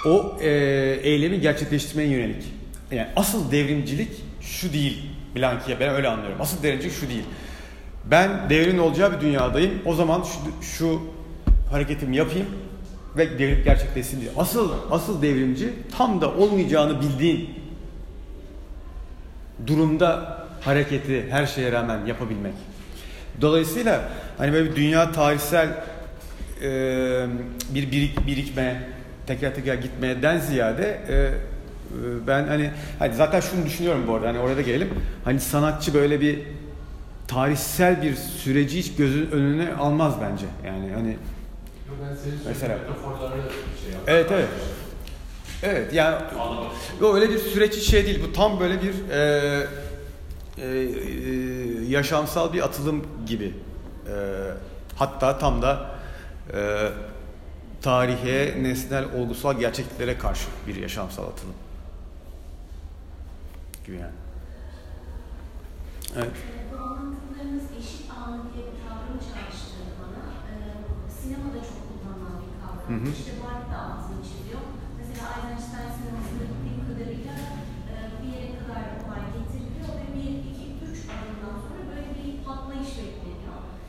[0.05, 0.49] o e,
[1.03, 2.43] eylemi gerçekleştirmeye yönelik.
[2.91, 4.11] Yani asıl devrimcilik
[4.41, 6.37] şu değil Blanki'ye ben öyle anlıyorum.
[6.41, 7.23] Asıl devrimcilik şu değil.
[8.05, 9.71] Ben devrimin olacağı bir dünyadayım.
[9.85, 11.01] O zaman şu, şu
[11.71, 12.47] hareketimi yapayım
[13.17, 14.31] ve devrim gerçekleşsin diye.
[14.37, 17.49] Asıl asıl devrimci tam da olmayacağını bildiğin
[19.67, 22.53] durumda hareketi her şeye rağmen yapabilmek.
[23.41, 25.67] Dolayısıyla hani böyle bir dünya tarihsel
[26.61, 26.69] e,
[27.73, 28.89] bir birik, birikme,
[29.27, 31.31] teker teker gitmeden ziyade e,
[32.27, 34.89] ben hani, hani zaten şunu düşünüyorum bu arada hani oraya da gelelim.
[35.25, 36.39] Hani sanatçı böyle bir
[37.27, 40.45] tarihsel bir süreci hiç gözün önüne almaz bence.
[40.65, 41.17] Yani hani
[42.47, 42.77] Mesela.
[42.77, 43.93] Şey.
[44.07, 44.47] Evet, evet.
[45.63, 46.15] Evet yani
[47.01, 48.19] bu öyle bir süreç şey değil.
[48.27, 49.67] Bu tam böyle bir e,
[50.61, 53.53] e, e, yaşamsal bir atılım gibi.
[54.07, 54.13] E,
[54.95, 55.95] hatta tam da
[56.53, 56.89] e,
[57.81, 61.55] tarihe, nesnel, olgusal gerçekliklere karşı bir yaşamsal atılım.
[63.85, 64.11] Gibi yani.
[66.15, 66.31] Evet.
[66.73, 68.09] Bu anlattıklarınız eşit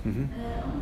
[0.07, 0.25] Mm-hmm.
[0.33, 0.80] Um,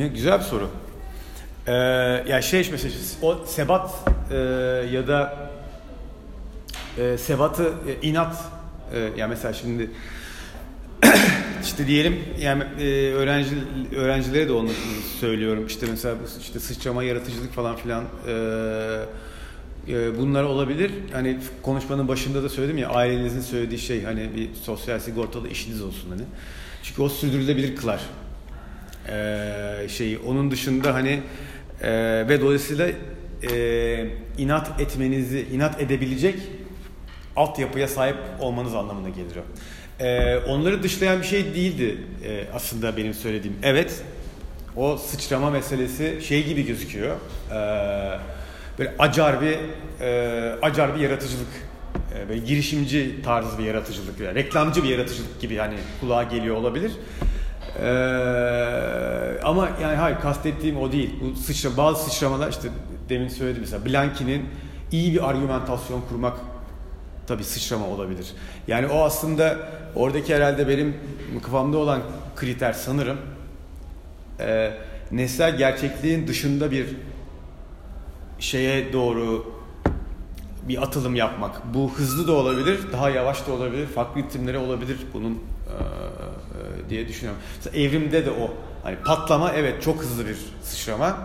[0.00, 0.70] Ne güzel bir soru.
[1.66, 1.72] Ee,
[2.28, 3.90] ya şey mesela o sebat
[4.30, 4.36] e,
[4.92, 5.50] ya da
[6.98, 8.44] e, sebatı e, inat
[8.94, 9.90] e, ya mesela şimdi
[11.62, 13.50] işte diyelim yani e, öğrenci
[13.96, 14.70] öğrencilere de onu
[15.20, 18.32] söylüyorum işte mesela işte sıçrama yaratıcılık falan filan e,
[19.88, 20.92] e, bunlar olabilir.
[21.12, 26.10] Hani konuşmanın başında da söyledim ya ailenizin söylediği şey hani bir sosyal sigortalı işiniz olsun
[26.10, 26.22] hani.
[26.82, 28.00] Çünkü o sürdürülebilir kılar
[29.10, 30.18] e, şeyi.
[30.18, 31.20] Onun dışında hani
[31.82, 31.90] e,
[32.28, 32.88] ve dolayısıyla
[33.52, 34.06] e,
[34.38, 36.34] inat etmenizi, inat edebilecek
[37.36, 39.42] altyapıya sahip olmanız anlamına gelir o.
[40.04, 43.56] E, onları dışlayan bir şey değildi e, aslında benim söylediğim.
[43.62, 44.02] Evet,
[44.76, 47.16] o sıçrama meselesi şey gibi gözüküyor.
[47.50, 47.58] E,
[48.78, 49.58] böyle acar bir
[50.00, 51.48] e, acar bir yaratıcılık.
[52.14, 56.92] E, böyle girişimci tarzı bir yaratıcılık, yani reklamcı bir yaratıcılık gibi hani kulağa geliyor olabilir.
[57.78, 61.10] Ee, ama yani hayır kastettiğim o değil.
[61.20, 62.68] Bu sıçra, bazı sıçramalar işte
[63.08, 64.46] demin söyledim mesela Blanky'nin
[64.92, 66.38] iyi bir argümantasyon kurmak
[67.26, 68.32] tabii sıçrama olabilir.
[68.68, 69.56] Yani o aslında
[69.94, 70.96] oradaki herhalde benim
[71.42, 72.00] kafamda olan
[72.36, 73.18] kriter sanırım
[74.40, 74.72] e,
[75.12, 76.86] nesnel gerçekliğin dışında bir
[78.38, 79.52] şeye doğru
[80.68, 81.74] bir atılım yapmak.
[81.74, 85.76] Bu hızlı da olabilir, daha yavaş da olabilir, farklı ritimleri olabilir bunun e,
[86.90, 87.42] diye düşünüyorum.
[87.56, 88.54] Mesela evrimde de o.
[88.82, 91.18] Hani patlama evet çok hızlı bir sıçrama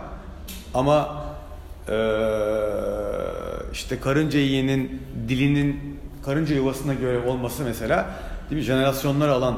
[0.73, 1.25] ama
[1.89, 1.97] e,
[3.73, 8.09] işte karınca yiyenin dilinin karınca yuvasına göre olması mesela
[8.49, 8.65] değil mi?
[8.65, 9.57] Jenerasyonlar alan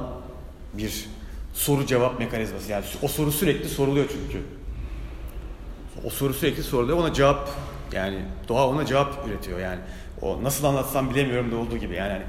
[0.74, 1.06] bir
[1.54, 2.72] soru cevap mekanizması.
[2.72, 4.44] Yani o soru sürekli soruluyor çünkü.
[6.04, 6.98] O soru sürekli soruluyor.
[6.98, 7.50] Ona cevap
[7.94, 9.80] yani doğa ona cevap üretiyor yani.
[10.22, 12.12] O nasıl anlatsam bilemiyorum da olduğu gibi yani.
[12.12, 12.24] Hani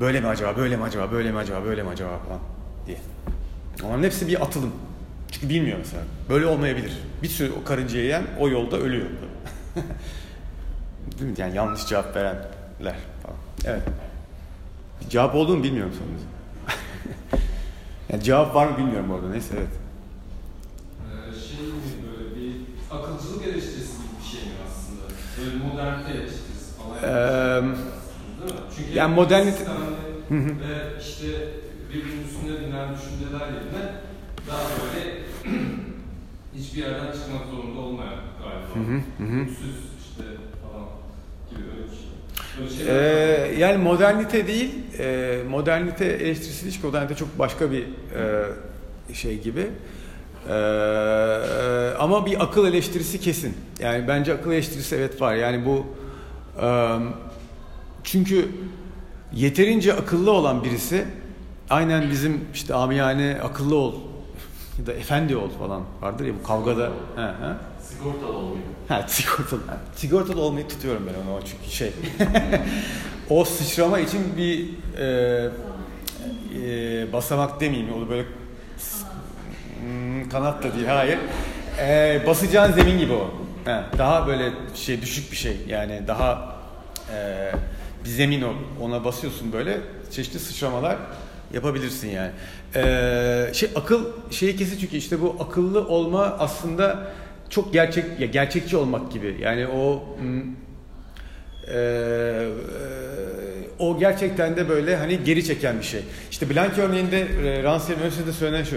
[0.00, 2.40] böyle mi acaba, böyle mi acaba, böyle mi acaba, böyle mi acaba falan
[2.86, 2.98] diye.
[3.84, 4.72] Onların hepsi bir atılım.
[5.30, 6.02] Çünkü bilmiyor mesela.
[6.28, 6.92] Böyle olmayabilir.
[7.22, 9.06] Bir sürü o karıncayı yiyen o yolda ölüyor.
[11.18, 11.34] Değil mi?
[11.38, 13.36] Yani yanlış cevap verenler falan.
[13.64, 13.82] Evet.
[15.10, 16.20] Cevap olduğunu bilmiyorum sonunda.
[18.12, 19.28] yani cevap var mı bilmiyorum orada.
[19.28, 19.68] Neyse evet.
[21.00, 21.72] Ee, şey mi
[22.12, 22.56] böyle bir
[22.90, 25.02] akılcılık eleştirisi gibi bir şey mi aslında?
[25.38, 27.02] Böyle modernite eleştirisi falan.
[27.02, 27.76] Eee,
[28.44, 28.66] Değil mi?
[28.76, 31.26] Çünkü yani modernite- sistemli ve işte
[31.94, 33.84] birbirinin üstünde binen düşünceler yerine
[34.48, 35.18] daha böyle
[36.56, 38.74] hiçbir yerden çıkmak zorunda olmayan galiba.
[38.74, 39.42] Hı hı, hı
[40.00, 40.24] işte
[40.62, 40.86] falan
[41.50, 42.86] gibi öyle bir şey.
[42.88, 49.66] Ee, yani modernite değil, e, modernite eleştirisi değil modernite çok başka bir e, şey gibi.
[50.48, 50.54] E,
[51.98, 53.56] ama bir akıl eleştirisi kesin.
[53.80, 55.34] Yani bence akıl eleştirisi evet var.
[55.34, 55.86] Yani bu
[56.62, 56.98] e,
[58.04, 58.48] çünkü
[59.32, 61.04] yeterince akıllı olan birisi
[61.70, 63.94] aynen bizim işte amiyane akıllı ol
[64.78, 66.90] ya da efendi ol falan vardır ya bu kavgada.
[67.16, 67.54] He, he.
[67.82, 68.62] Sigortalı olmayı.
[68.88, 69.60] Ha sigortalı.
[69.66, 71.92] Ha, sigortalı olmayı tutuyorum ben onu çünkü şey.
[73.30, 75.50] o sıçrama için bir e,
[76.64, 77.92] e, basamak demeyeyim.
[77.92, 78.24] O da böyle
[79.80, 80.86] hmm, kanat da değil.
[80.86, 81.18] Hayır.
[81.80, 83.30] E, basacağın zemin gibi o.
[83.64, 85.56] Ha, daha böyle şey düşük bir şey.
[85.68, 86.56] Yani daha
[87.14, 87.50] e,
[88.04, 88.54] bir zemin o.
[88.80, 89.80] Ona basıyorsun böyle.
[90.10, 90.96] Çeşitli sıçramalar
[91.54, 92.30] yapabilirsin yani.
[92.76, 97.12] E, şey akıl şeyi kesin çünkü işte bu akıllı olma aslında
[97.50, 99.36] çok gerçek ya gerçekçi olmak gibi.
[99.40, 100.42] Yani o hmm,
[101.74, 102.48] e,
[103.78, 106.00] o gerçekten de böyle hani geri çeken bir şey.
[106.30, 108.76] İşte Blank örneğinde e, Rancière'nin öncesinde söylenen şu.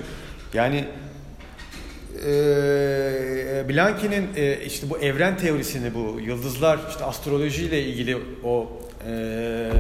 [0.54, 0.86] Yani
[2.26, 9.72] e, Blanque'nin e, işte bu evren teorisini, bu yıldızlar, işte astrolojiyle ilgili o e,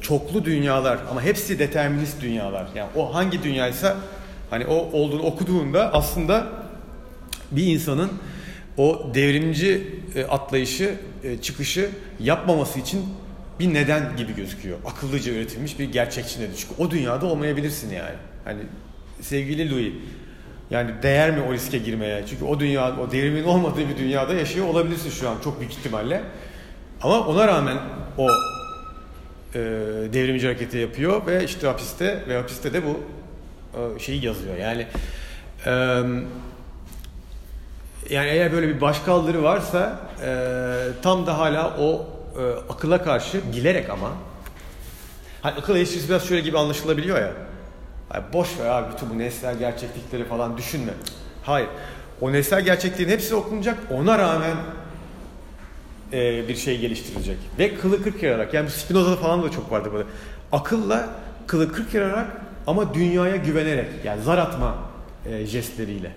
[0.00, 2.66] çoklu dünyalar ama hepsi determinist dünyalar.
[2.74, 3.96] Yani o hangi dünyaysa
[4.50, 6.46] hani o olduğunu okuduğunda aslında
[7.50, 8.10] bir insanın
[8.76, 10.94] o devrimci e, atlayışı,
[11.24, 13.04] e, çıkışı yapmaması için
[13.60, 14.78] bir neden gibi gözüküyor.
[14.86, 16.54] Akıllıca üretilmiş bir gerçekçi neden.
[16.56, 18.16] Çünkü o dünyada olmayabilirsin yani.
[18.44, 18.60] Hani
[19.20, 19.92] sevgili Louis
[20.70, 22.24] yani değer mi o riske girmeye?
[22.30, 26.22] Çünkü o dünya, o devrimin olmadığı bir dünyada yaşıyor olabilirsin şu an çok büyük ihtimalle.
[27.02, 27.78] Ama ona rağmen
[28.18, 28.28] o
[29.54, 29.58] e,
[30.12, 33.00] devrimci hareketi yapıyor ve işte hapiste ve hapiste de bu
[33.74, 34.56] e, şeyi yazıyor.
[34.56, 34.86] Yani
[35.66, 35.70] e,
[38.10, 40.32] yani eğer böyle bir başkaldırı varsa e,
[41.02, 42.06] tam da hala o
[42.38, 44.12] e, akıla karşı bilerek ama
[45.42, 47.32] hani akıl eleştirisi biraz şöyle gibi anlaşılabiliyor ya.
[48.14, 50.92] Yani boş ver abi bütün bu nesnel gerçeklikleri falan düşünme.
[51.42, 51.68] Hayır.
[52.20, 53.78] O nesnel gerçekliğin hepsi okunacak.
[53.90, 54.56] Ona rağmen
[56.12, 57.36] e, bir şey geliştirilecek.
[57.58, 58.54] Ve kılı kırk yararak.
[58.54, 60.04] Yani Spinoza'da falan da çok vardı böyle.
[60.52, 61.08] Akılla
[61.46, 62.26] kılı kırk yararak
[62.66, 63.86] ama dünyaya güvenerek.
[64.04, 64.74] Yani zar atma
[65.26, 66.12] e, jestleriyle.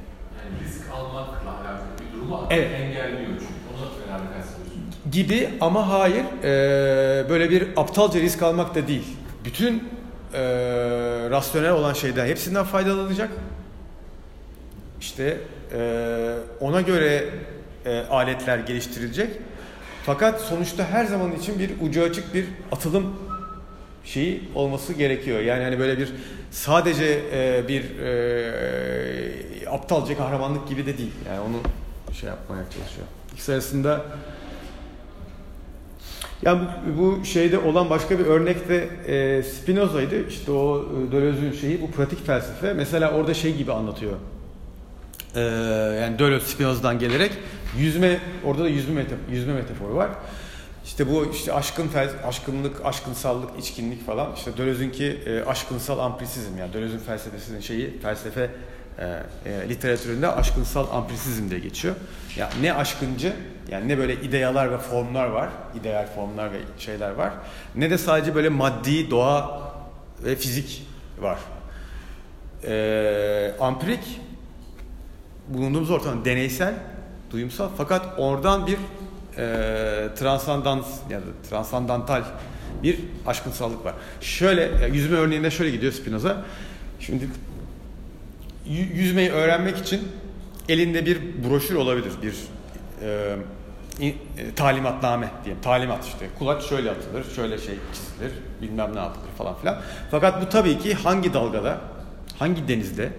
[0.45, 2.71] Yani risk almakla alakalı bir durumu Evet.
[2.81, 3.45] engelliyor çünkü.
[3.75, 4.35] Onu önemli
[5.11, 9.17] gibi ama hayır e, böyle bir aptalca risk almak da değil.
[9.45, 9.83] Bütün
[10.33, 10.41] e,
[11.29, 13.29] rasyonel olan şeyden hepsinden faydalanacak.
[15.01, 15.37] İşte
[15.73, 17.29] e, ona göre
[17.85, 19.29] e, aletler geliştirilecek.
[20.05, 23.15] Fakat sonuçta her zaman için bir ucu açık bir atılım
[24.03, 25.39] şeyi olması gerekiyor.
[25.39, 26.13] Yani hani böyle bir
[26.51, 31.11] sadece e, bir e, aptalca kahramanlık gibi de değil.
[31.29, 31.55] Yani onu
[32.13, 33.07] şey yapmaya çalışıyor.
[33.33, 34.05] İkisi arasında
[36.41, 36.61] yani
[36.97, 40.27] bu, bu şeyde olan başka bir örnek de e, Spinoza'ydı.
[40.27, 42.73] İşte o e, Deleuze'ün şeyi bu pratik felsefe.
[42.73, 44.13] Mesela orada şey gibi anlatıyor.
[45.35, 45.41] E,
[46.01, 47.31] yani Deleuze Spinoza'dan gelerek
[47.77, 50.09] yüzme orada da yüzme metafor, yüzme metaforu var.
[50.85, 54.35] İşte bu işte aşkın fel, aşkınlık, aşkınsallık, içkinlik falan.
[54.35, 58.49] İşte Deleuze'ünki e, aşkınsal amprisizm yani Deleuze'ün felsefesinin şeyi felsefe
[58.99, 59.03] e,
[59.45, 61.95] e, literatüründe aşkınsal amprisizm diye geçiyor.
[62.37, 63.33] Ya ne aşkıncı
[63.69, 65.49] yani ne böyle idealar ve formlar var,
[65.81, 67.33] ideal formlar ve şeyler var.
[67.75, 69.61] Ne de sadece böyle maddi, doğa
[70.23, 70.87] ve fizik
[71.21, 71.39] var.
[72.67, 74.21] E, ampirik
[75.47, 76.73] bulunduğumuz ortam deneysel,
[77.35, 78.77] duyumsal fakat oradan bir
[79.37, 82.23] e, transandans ya da transandantal
[82.83, 83.93] bir aşkınsallık var.
[84.21, 86.45] Şöyle yüzme örneğinde şöyle gidiyor Spinoza.
[86.99, 87.27] Şimdi
[88.93, 90.07] yüzmeyi öğrenmek için
[90.69, 91.19] elinde bir
[91.49, 92.35] broşür olabilir, bir
[93.01, 93.35] e,
[94.01, 94.13] e,
[94.55, 95.61] talimatname diyeyim.
[95.61, 96.27] Talimat işte.
[96.39, 98.31] Kulaç şöyle atılır, şöyle şey çizilir,
[98.61, 99.81] bilmem ne yapılır falan filan.
[100.11, 101.77] Fakat bu tabii ki hangi dalgada,
[102.39, 103.11] hangi denizde,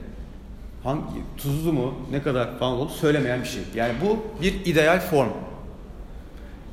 [0.86, 3.62] hangi tuzlu mu, ne kadar falan olduğunu söylemeyen bir şey.
[3.74, 5.28] Yani bu bir ideal form.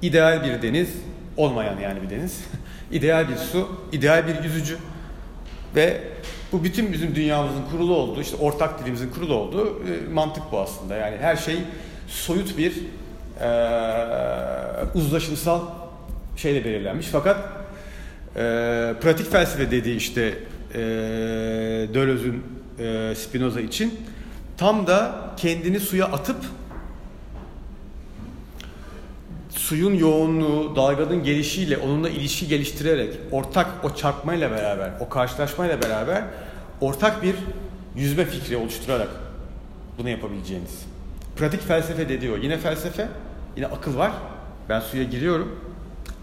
[0.01, 0.89] İdeal bir deniz,
[1.38, 2.43] olmayan yani bir deniz.
[2.91, 4.78] ideal bir su, ideal bir yüzücü.
[5.76, 6.01] Ve
[6.51, 10.95] bu bütün bizim dünyamızın kurulu olduğu, işte ortak dilimizin kurulu olduğu e, mantık bu aslında.
[10.95, 11.57] Yani her şey
[12.07, 12.74] soyut bir
[13.41, 13.49] e,
[14.95, 15.61] uzlaşımsal
[16.35, 17.07] şeyle belirlenmiş.
[17.07, 17.38] Fakat
[18.35, 18.40] e,
[19.02, 20.38] pratik felsefe dediği işte
[20.73, 20.80] e,
[21.94, 22.44] Deleuze'ün
[22.84, 23.99] e, Spinoza için
[24.57, 26.38] tam da kendini suya atıp
[29.49, 36.23] suyun yoğunluğu, dalganın gelişiyle onunla ilişki geliştirerek ortak o çarpmayla beraber, o karşılaşmayla beraber
[36.81, 37.35] ortak bir
[37.95, 39.10] yüzme fikri oluşturarak
[39.97, 40.85] bunu yapabileceğiniz.
[41.35, 42.38] Pratik felsefe de diyor.
[42.38, 43.07] Yine felsefe,
[43.57, 44.11] yine akıl var.
[44.69, 45.60] Ben suya giriyorum.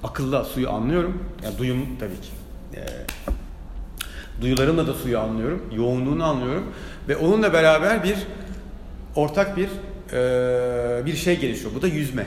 [0.04, 1.24] Akılla suyu anlıyorum.
[1.44, 2.28] Yani duyum tabii ki.
[2.74, 2.80] Ee,
[4.40, 5.62] duyularımla da suyu anlıyorum.
[5.72, 6.64] Yoğunluğunu anlıyorum.
[7.08, 8.16] Ve onunla beraber bir
[9.16, 9.68] ortak bir
[10.12, 11.72] e, bir şey gelişiyor.
[11.74, 12.26] Bu da yüzme.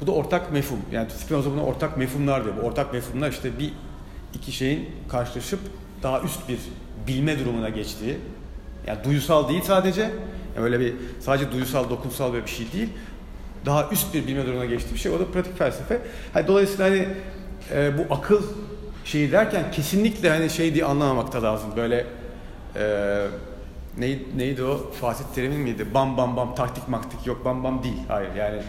[0.00, 0.78] Bu da ortak mefhum.
[0.92, 2.54] Yani Spinoza buna ortak mefhumlar diyor.
[2.62, 3.72] Bu ortak mefhumlar işte bir
[4.34, 5.60] iki şeyin karşılaşıp
[6.02, 6.58] daha üst bir
[7.06, 8.16] bilme durumuna geçtiği.
[8.86, 10.00] Yani duyusal değil sadece.
[10.00, 12.88] Yani öyle bir sadece duyusal, dokunsal bir şey değil.
[13.66, 15.12] Daha üst bir bilme durumuna geçtiği bir şey.
[15.12, 16.00] O da pratik felsefe.
[16.32, 17.08] Hani dolayısıyla hani
[17.72, 18.42] e, bu akıl
[19.04, 21.70] şeyi derken kesinlikle hani şey diye anlamamak da lazım.
[21.76, 22.06] Böyle
[22.76, 23.26] e,
[23.98, 24.90] neydi, neydi o?
[25.00, 25.86] Fatih Terim'in miydi?
[25.94, 28.02] Bam bam bam taktik maktik yok bam bam değil.
[28.08, 28.62] Hayır yani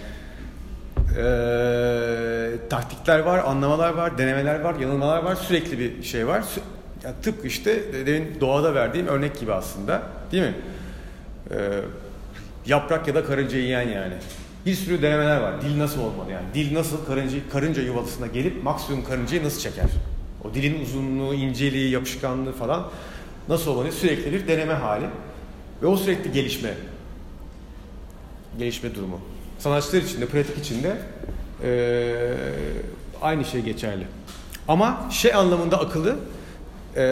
[1.18, 5.36] e, taktikler var, anlamalar var, denemeler var, yanılmalar var.
[5.36, 6.42] Sürekli bir şey var.
[6.42, 10.02] Sü- tıpkı işte demin doğada verdiğim örnek gibi aslında.
[10.32, 10.56] Değil mi?
[11.52, 11.56] E,
[12.66, 14.14] yaprak ya da karınca yiyen yani.
[14.66, 15.62] Bir sürü denemeler var.
[15.62, 16.46] Dil nasıl olmalı yani?
[16.54, 19.86] Dil nasıl karınca, karınca yuvasına gelip maksimum karıncayı nasıl çeker?
[20.44, 22.88] O dilin uzunluğu, inceliği, yapışkanlığı falan
[23.50, 25.06] nasıl olanı sürekli bir deneme hali.
[25.82, 26.74] Ve o sürekli gelişme.
[28.60, 29.20] Gelişme durumu.
[29.60, 30.98] Sanatçılar için de, pratik için de
[31.64, 32.34] ee,
[33.22, 34.08] aynı şey geçerli.
[34.68, 36.16] Ama şey anlamında akıllı
[36.96, 37.04] e,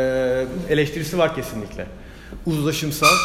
[0.69, 1.88] eleştirisi var kesinlikle.
[2.45, 3.15] Uzlaşımsal,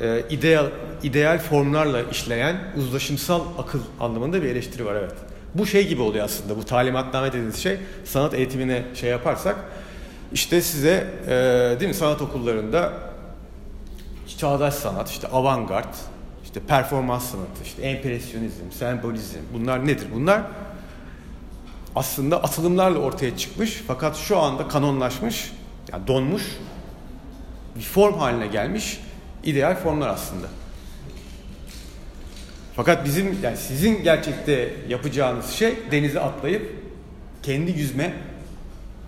[0.00, 0.66] e, ideal,
[1.02, 5.14] ideal formlarla işleyen uzlaşımsal akıl anlamında bir eleştiri var evet.
[5.54, 9.56] Bu şey gibi oluyor aslında bu talimatname dediğiniz şey sanat eğitimine şey yaparsak
[10.32, 11.30] işte size e,
[11.80, 12.92] değil mi sanat okullarında
[14.38, 15.94] çağdaş sanat işte avantgard
[16.44, 20.42] işte performans sanatı işte empresyonizm sembolizm bunlar nedir bunlar
[21.96, 25.52] aslında atılımlarla ortaya çıkmış fakat şu anda kanonlaşmış
[25.92, 26.42] yani donmuş
[27.76, 29.00] bir form haline gelmiş
[29.44, 30.46] ideal formlar aslında.
[32.80, 36.72] Fakat bizim yani sizin gerçekte yapacağınız şey denize atlayıp
[37.42, 38.12] kendi yüzme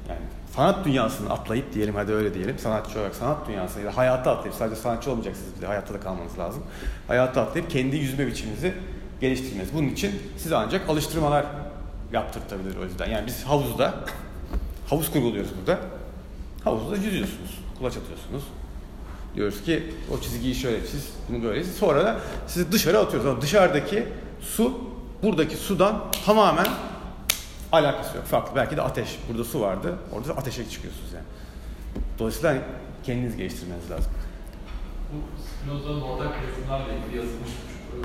[0.08, 0.20] yani
[0.56, 4.54] sanat dünyasını atlayıp diyelim hadi öyle diyelim sanatçı olarak sanat dünyasını ya da hayata atlayıp
[4.54, 6.62] sadece sanatçı olmayacaksınız bir de hayatta da kalmanız lazım.
[7.08, 8.74] Hayata atlayıp kendi yüzme biçiminizi
[9.20, 9.74] geliştirmeniz.
[9.74, 11.46] Bunun için size ancak alıştırmalar
[12.12, 13.10] yaptırtabilir o yüzden.
[13.10, 13.94] Yani biz havuzda
[14.88, 15.80] havuz kurguluyoruz burada.
[16.64, 17.58] Havuzda yüzüyorsunuz.
[17.78, 18.42] Kulaç atıyorsunuz.
[19.34, 19.82] Diyoruz ki
[20.14, 21.64] o çizgiyi şöyle çiz, bunu böyle.
[21.64, 23.28] Sonra da sizi dışarı atıyoruz.
[23.28, 24.08] Ama dışarıdaki
[24.40, 24.80] su
[25.22, 26.66] buradaki sudan tamamen
[27.72, 28.26] alakası yok.
[28.26, 28.56] Farklı.
[28.56, 29.18] Belki de ateş.
[29.28, 29.98] Burada su vardı.
[30.12, 31.24] Orada da ateşe çıkıyorsunuz yani.
[32.18, 32.60] Dolayısıyla hani
[33.04, 34.12] kendiniz geliştirmeniz lazım.
[35.12, 37.96] Bu Spinoza'nın ortak resimlerle ilgili yazılmış, e,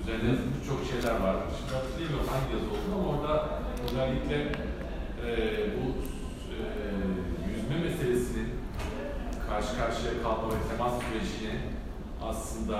[0.00, 1.36] üzerinde yazılmış çok şeyler var.
[1.58, 3.48] Şimdi hatırlayamıyorum hangi yazı oldu ama orada
[3.84, 4.36] özellikle
[5.26, 5.30] e,
[5.76, 5.86] bu
[6.54, 6.58] e,
[7.50, 8.48] yüzme meselesinin
[9.54, 11.60] karşı karşıya kalma ve temas sürecinin
[12.30, 12.76] aslında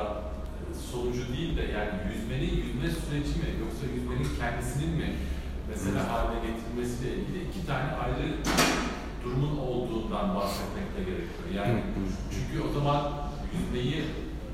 [0.90, 5.08] sonucu değil de yani yüzmenin yüzme süreci mi yoksa yüzmenin kendisinin mi
[5.70, 8.26] mesela haline getirilmesiyle ilgili iki tane ayrı
[9.24, 11.46] durumun olduğundan bahsetmek de gerekiyor.
[11.58, 11.80] Yani
[12.34, 13.00] çünkü o zaman
[13.54, 14.04] yüzmeyi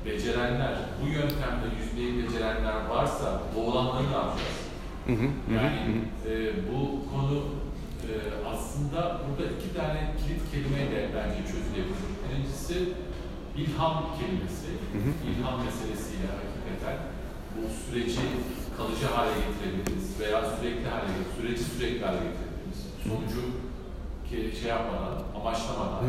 [0.05, 4.59] becerenler, bu yöntemde yüzmeyi becerenler varsa boğulanları ne yapacağız?
[5.55, 5.79] Yani
[6.29, 6.33] e,
[6.69, 6.79] bu
[7.11, 7.43] konu
[8.09, 8.13] e,
[8.53, 12.01] aslında burada iki tane kilit kelimeyle bence çözülebilir.
[12.23, 12.77] Birincisi
[13.61, 14.69] ilham kelimesi.
[15.29, 16.97] İlham meselesiyle hakikaten
[17.55, 18.25] bu süreci
[18.77, 21.33] kalıcı hale getirebiliriz veya sürekli hale getirebiliriz.
[21.37, 22.79] Süreci sürekli hale getirebiliriz.
[23.07, 23.43] Sonucu
[24.29, 26.03] ki şey yapmadan, amaçlamadan,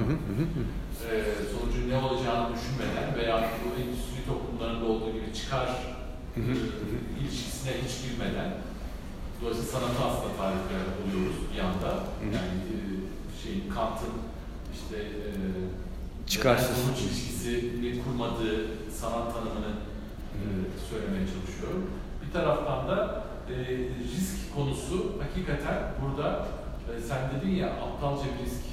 [1.10, 1.14] e,
[1.52, 5.68] sonucun ne olacağını düşünmeden veya bu endüstri toplumlarında olduğu gibi çıkar
[6.36, 6.40] e,
[7.20, 8.50] ilişkisine hiç girmeden
[9.42, 10.60] Dolayısıyla sanatı aslında tarif
[11.02, 11.90] oluyoruz bir yanda.
[12.24, 12.76] Yani e,
[13.42, 14.14] şeyin Kant'ın
[14.74, 15.28] işte e,
[16.26, 16.76] Çıkarsız.
[16.76, 18.56] sonuç ilişkisini kurmadığı
[19.00, 19.72] sanat tanımını
[20.38, 20.40] e,
[20.90, 21.72] söylemeye çalışıyor.
[22.26, 23.54] Bir taraftan da e,
[24.14, 26.46] risk konusu hakikaten burada
[26.88, 28.64] e, sen dedin ya aptalca bir risk.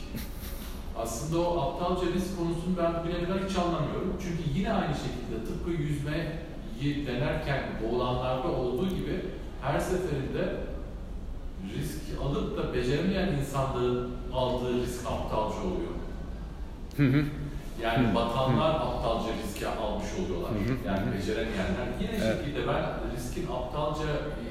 [1.03, 4.13] Aslında o aptalca risk konusunu ben bile bile hiç anlamıyorum.
[4.23, 9.25] Çünkü yine aynı şekilde tıpkı yüzmeyi denerken boğulanlarda olduğu gibi
[9.61, 10.55] her seferinde
[11.77, 15.93] risk alıp da beceremeyen insanların aldığı risk aptalca oluyor.
[17.81, 20.51] Yani batanlar aptalca riski almış oluyorlar.
[20.87, 21.87] Yani beceremeyenler.
[22.01, 22.37] Yine Evet.
[22.39, 22.83] şekilde ben
[23.15, 24.49] riskin aptalca e,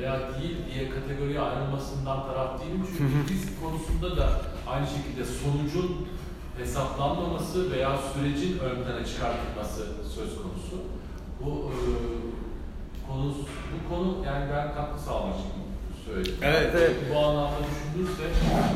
[0.00, 2.86] veya değil diye kategoriye ayrılmasından taraf değilim.
[2.98, 6.06] Çünkü risk konusunda da aynı şekilde sonucun
[6.58, 9.82] hesaplanmaması veya sürecin ön plana çıkartılması
[10.14, 10.76] söz konusu.
[11.44, 11.78] Bu e,
[13.08, 13.34] konu
[13.72, 15.52] bu konu yani ben katkı sağlamak için
[16.06, 16.34] söyledim.
[16.42, 16.92] Evet, evet.
[17.14, 18.22] Bu anlamda düşünülürse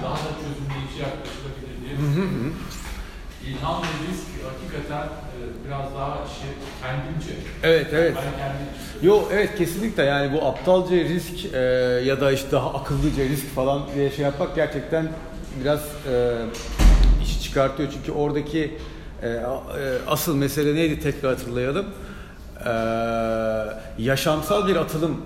[0.03, 2.57] daha da çözümleyici yaklaşılabilir diye düşünüyorum.
[3.47, 6.51] İlham ve risk hakikaten e, biraz daha şey
[6.83, 7.33] kendimce.
[7.63, 8.15] Evet, evet.
[8.17, 9.07] Ben kendimce.
[9.07, 11.59] Yo evet kesinlikle yani bu aptalca risk e,
[12.05, 15.09] ya da işte daha akıllıca risk falan diye şey yapmak gerçekten
[15.61, 16.37] biraz e,
[17.23, 17.89] iş çıkartıyor.
[17.93, 18.79] Çünkü oradaki
[19.23, 19.41] e, e,
[20.07, 21.87] asıl mesele neydi tekrar hatırlayalım.
[22.67, 22.73] E,
[23.99, 25.23] yaşamsal bir atılım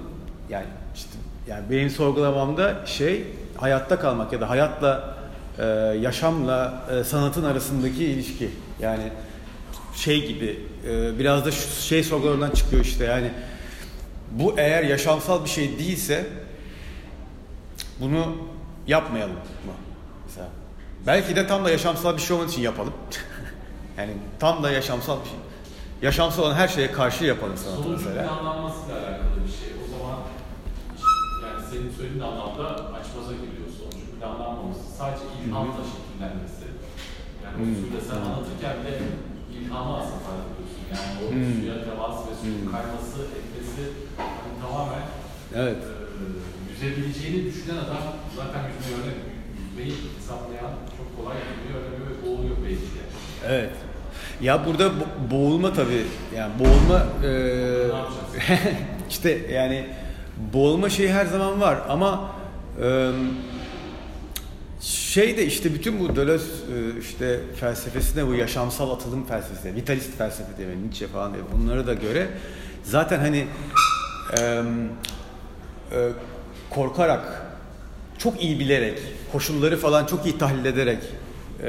[0.50, 1.10] yani işte
[1.48, 3.26] yani benim sorgulamamda şey
[3.56, 5.14] hayatta kalmak ya da hayatla
[5.58, 5.64] e,
[6.00, 8.50] yaşamla e, sanatın arasındaki ilişki
[8.80, 9.12] yani
[9.94, 13.30] şey gibi e, biraz da şu şey sorgularından çıkıyor işte yani
[14.30, 16.26] bu eğer yaşamsal bir şey değilse
[18.00, 18.36] bunu
[18.86, 19.72] yapmayalım mı?
[20.26, 20.48] Mesela.
[21.06, 22.92] Belki de tam da yaşamsal bir şey olmadığı için yapalım.
[23.98, 25.38] yani tam da yaşamsal bir şey.
[26.02, 28.22] Yaşamsal olan her şeye karşı yapalım sanatı Sonucun mesela.
[28.28, 29.70] planlanmasıyla alakalı bir şey.
[29.82, 30.16] O zaman
[31.42, 32.64] yani senin söylediğin anlamda
[32.98, 33.68] açmaza giriyor.
[33.78, 34.82] Sonucun planlanmaması.
[34.98, 36.64] Sadece ilhamla şekillenmesi.
[37.44, 38.94] Yani o suyla sen anlatırken bile
[39.58, 40.82] ilhamı aslında ediyorsun.
[40.94, 41.52] Yani o Hmm.
[41.60, 43.82] suya temas ve suyun kayması, etmesi
[44.44, 45.04] hani tamamen
[45.60, 45.82] Evet.
[45.88, 46.22] e,
[46.70, 48.04] yüzebileceğini düşünen adam
[48.40, 49.14] zaten yüzmeyi
[49.60, 53.02] yüzmeyi hesaplayan çok kolay yüzmeyi öğreniyor ve boğuluyor belki de.
[53.54, 53.74] Evet.
[54.42, 56.04] Ya burada bo- boğulma tabii.
[56.36, 57.30] Yani boğulma e,
[59.10, 59.86] işte yani
[60.52, 62.30] boğulma şeyi her zaman var ama
[62.82, 63.10] e,
[64.80, 70.56] şey de işte bütün bu Deleuze e, işte felsefesine bu yaşamsal atılım felsefesi, vitalist felsefe
[70.58, 72.28] diye Nietzsche falan diye bunlara da göre
[72.84, 73.46] zaten hani
[74.40, 74.62] e,
[75.92, 76.08] e,
[76.70, 77.46] korkarak
[78.18, 78.98] çok iyi bilerek
[79.32, 80.98] koşulları falan çok iyi tahlil ederek
[81.62, 81.68] e,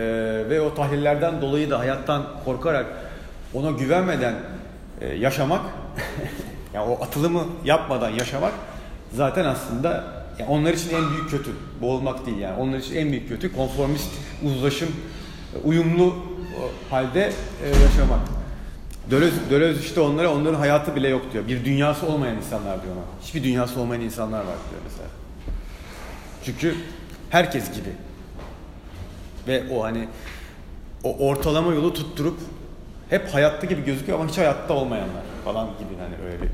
[0.49, 2.85] ve o tahlillerden dolayı da hayattan korkarak
[3.53, 4.33] ona güvenmeden
[5.01, 5.61] e, yaşamak
[6.73, 8.53] yani o atılımı yapmadan yaşamak
[9.13, 10.03] zaten aslında
[10.39, 11.51] yani onlar için en büyük kötü.
[11.81, 12.57] Boğulmak değil yani.
[12.59, 14.11] Onlar için en büyük kötü konformist
[14.43, 14.89] uzlaşım
[15.55, 17.33] e, uyumlu e, halde
[17.63, 18.19] e, yaşamak.
[19.11, 21.47] Deleuze, Deleuze işte onlara onların hayatı bile yok diyor.
[21.47, 23.03] Bir dünyası olmayan insanlar diyor ona.
[23.21, 25.09] Hiçbir dünyası olmayan insanlar var diyor mesela.
[26.45, 26.75] Çünkü
[27.29, 27.89] herkes gibi.
[29.47, 30.07] Ve o hani
[31.03, 32.37] o ortalama yolu tutturup
[33.09, 36.49] hep hayatta gibi gözüküyor ama hiç hayatta olmayanlar falan gibi hani öyle bir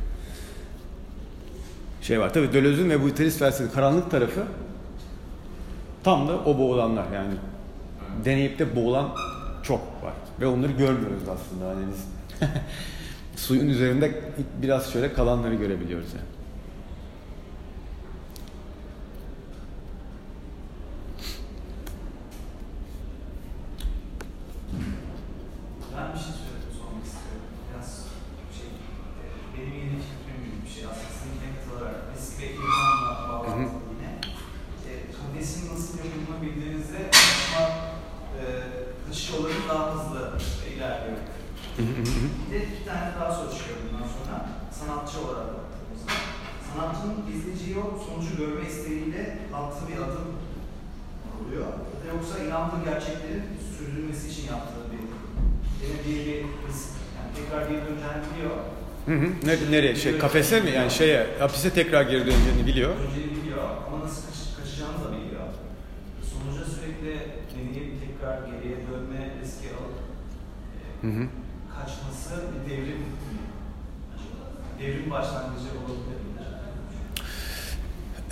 [2.02, 2.34] şey var.
[2.34, 4.44] Tabii Deleuze'ün ve bu vitalist felsefenin karanlık tarafı
[6.04, 7.34] tam da o boğulanlar yani
[8.26, 9.10] deneyip de boğulan
[9.64, 10.14] çok var.
[10.42, 11.70] Ve onları görmüyoruz aslında.
[11.70, 12.06] Hani biz
[13.36, 14.22] suyun üzerinde
[14.62, 16.26] biraz şöyle kalanları görebiliyoruz yani.
[25.98, 27.48] Ben bir şey söyledim, sormak istiyorum.
[27.68, 27.90] Biraz
[28.58, 28.70] şey,
[29.22, 30.84] e, benim yeni fikrim gibi bir şey.
[30.92, 34.12] Aslında sizinle katılarak risk ve ilhamla bağlantılı yine.
[34.90, 37.62] E, kafesin nasıl yapıldığını bildiğinizde aslında
[38.38, 38.44] e,
[39.06, 40.22] kaçış olayı daha hızlı
[40.76, 41.18] ilerliyor.
[41.78, 44.36] Bir de iki tane daha soru çıkıyor bundan sonra.
[44.80, 46.12] Sanatçı olarak baktığımızda.
[46.70, 50.28] Sanatçının izleyiciyi o sonucu görme isteğiyle attığı bir adım
[51.40, 51.66] oluyor.
[51.92, 53.44] Ya da yoksa inandığı gerçeklerin
[53.78, 55.04] sürdürülmesi için yaptığı bir
[55.80, 56.90] denediği bir risk.
[57.16, 58.58] Yani tekrar geri döneceğini biliyor.
[59.10, 59.26] Hı hı.
[59.46, 59.96] Ne- Nereye?
[59.96, 60.70] Şey, kafese mi?
[60.72, 62.90] Yani şeye, hapise tekrar geri döneceğini biliyor.
[63.00, 63.58] Döneceğini biliyor
[63.88, 65.42] ama nasıl kaç, kaçacağını da biliyor.
[66.32, 67.20] Sonuca sürekli
[67.56, 70.00] deneyip tekrar geriye dönme riski alıp
[71.04, 71.28] e, Hı hı.
[71.80, 72.98] kaçması bir devrim?
[74.80, 76.40] Devrim başlangıcı olabilir mi?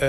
[0.00, 0.06] Ee,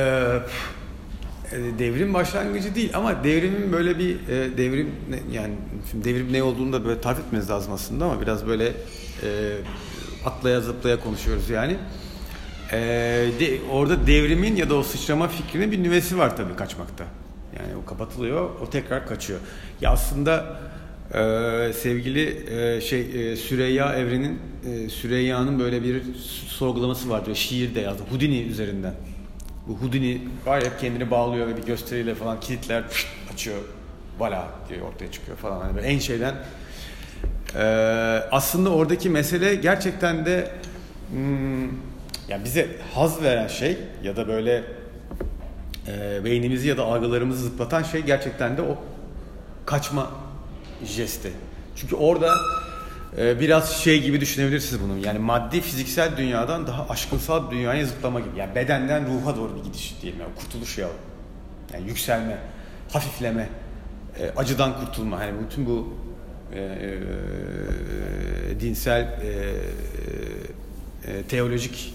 [1.51, 5.53] e, devrim başlangıcı değil ama devrimin böyle bir e, devrim ne- yani
[5.91, 8.67] şimdi devrim ne olduğunu da böyle tarif etmeniz lazım aslında ama biraz böyle
[9.23, 9.57] e,
[10.25, 11.77] atlaya zıplaya konuşuyoruz yani.
[12.71, 12.77] E,
[13.39, 17.05] de, orada devrimin ya da o sıçrama fikrinin bir nüvesi var tabii kaçmakta.
[17.57, 19.39] Yani o kapatılıyor, o tekrar kaçıyor.
[19.81, 20.59] Ya aslında
[21.13, 26.01] e, sevgili e, şey e, Süreyya Evren'in e, Süreyya'nın böyle bir
[26.47, 27.35] sorgulaması vardır.
[27.35, 28.03] Şiirde yazdı.
[28.09, 28.93] Houdini üzerinden.
[29.67, 33.57] Bu Houdini var ya kendini bağlıyor ve bir gösteriyle falan kilitler pşt, açıyor.
[34.19, 35.61] Vala diye ortaya çıkıyor falan.
[35.61, 36.35] Hani en şeyden
[37.55, 37.61] Ee,
[38.31, 40.51] aslında oradaki mesele gerçekten de
[41.11, 41.63] hmm,
[42.29, 44.63] yani bize haz veren şey ya da böyle
[45.87, 48.77] e, beynimizi ya da algılarımızı zıplatan şey gerçekten de o
[49.65, 50.11] kaçma
[50.85, 51.31] jesti.
[51.75, 52.35] Çünkü orada
[53.17, 54.97] e, biraz şey gibi düşünebilirsiniz bunu.
[55.05, 58.39] Yani maddi fiziksel dünyadan daha aşkınsal dünyaya zıplama gibi.
[58.39, 60.19] Yani bedenden ruha doğru bir gidiş diyelim.
[60.19, 60.87] Yani kurtuluş ya.
[61.73, 62.37] Yani yükselme,
[62.93, 63.49] hafifleme,
[64.19, 65.19] e, acıdan kurtulma.
[65.19, 65.93] Hani bütün bu
[66.53, 66.99] e, e,
[68.59, 69.55] dinsel e,
[71.23, 71.93] teolojik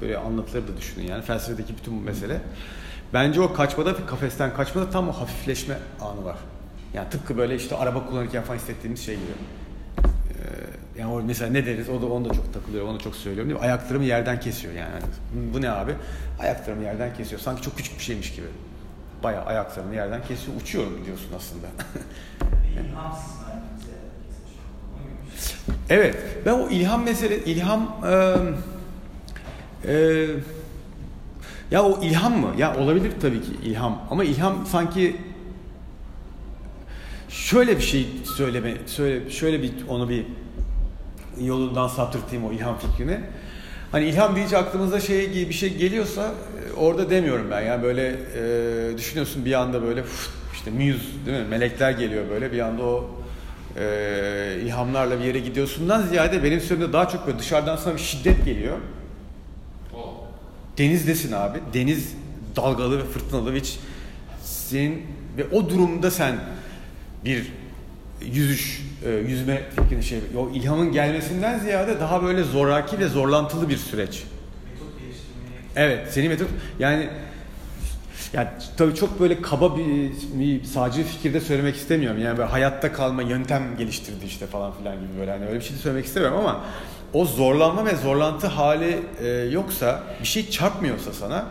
[0.00, 2.40] böyle anlatıları da düşünün yani felsefedeki bütün bu mesele.
[3.14, 6.36] Bence o kaçmada, kafesten kaçmada tam o hafifleşme anı var.
[6.94, 9.32] Yani tıpkı böyle işte araba kullanırken falan hissettiğimiz şey gibi.
[11.00, 11.88] Yani mesela ne deriz?
[11.88, 13.66] O da onu da çok takılıyor, onu çok söylüyorum değil mi?
[13.66, 14.92] Ayaklarımı yerden kesiyor yani.
[14.92, 15.04] Hani
[15.54, 15.94] Bu ne abi?
[16.40, 17.40] Ayaklarımı yerden kesiyor.
[17.40, 18.46] Sanki çok küçük bir şeymiş gibi.
[19.22, 20.60] Bayağı ayaklarımı yerden kesiyor.
[20.60, 21.66] Uçuyorum diyorsun aslında.
[22.72, 23.96] İlhamsız merkeze
[24.26, 24.54] kesmiş.
[24.94, 25.28] Onun gibi bir şey.
[25.90, 28.36] Evet, ben o ilham mesele, ilham, e,
[29.92, 30.26] e,
[31.70, 32.54] ya o ilham mı?
[32.58, 35.16] Ya olabilir tabii ki ilham ama ilham sanki
[37.28, 38.06] şöyle bir şey
[38.36, 40.24] söyleme, söyle, şöyle bir onu bir
[41.40, 43.20] yolundan saptırtayım o ilham fikrini.
[43.92, 46.34] Hani ilham deyince aklımıza şey gibi bir şey geliyorsa
[46.76, 47.60] orada demiyorum ben.
[47.60, 50.04] Yani böyle e, düşünüyorsun bir anda böyle
[50.54, 51.48] işte muse değil mi?
[51.50, 53.19] Melekler geliyor böyle bir anda o
[53.76, 58.44] e, ilhamlarla bir yere gidiyorsundan ziyade benim söylediğimde daha çok böyle dışarıdan sana bir şiddet
[58.44, 58.78] geliyor.
[60.78, 61.58] Denizdesin abi.
[61.74, 62.14] Deniz
[62.56, 63.78] dalgalı ve fırtınalı hiç
[64.44, 65.02] senin
[65.36, 66.36] ve o durumda sen
[67.24, 67.52] bir
[68.32, 73.76] yüzüş, e, yüzme fikrini şey, o ilhamın gelmesinden ziyade daha böyle zoraki ve zorlantılı bir
[73.76, 74.08] süreç.
[74.10, 74.88] Metot
[75.76, 76.48] Evet, senin metot
[76.78, 77.08] yani
[78.32, 82.20] Yani tabii çok böyle kaba bir, bir sağcı fikirde söylemek istemiyorum.
[82.20, 85.76] Yani böyle hayatta kalma yöntem geliştirdi işte falan filan gibi böyle hani öyle bir şey
[85.76, 86.60] de söylemek istemiyorum ama
[87.12, 91.46] o zorlanma ve zorlantı hali e, yoksa bir şey çarpmıyorsa sana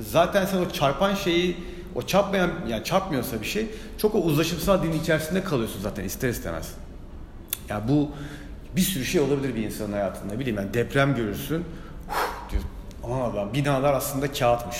[0.00, 1.56] zaten sen o çarpan şeyi
[1.94, 3.66] o çarpmayan yani çarpmıyorsa bir şey
[3.98, 6.74] çok o uzlaşımsal din içerisinde kalıyorsun zaten ister istemez.
[7.68, 8.10] Ya yani bu
[8.76, 10.32] bir sürü şey olabilir bir insanın hayatında.
[10.32, 11.64] Ne bileyim yani deprem görürsün.
[12.08, 12.62] Uf, diyor,
[13.04, 14.76] aman binalar aslında kağıtmış.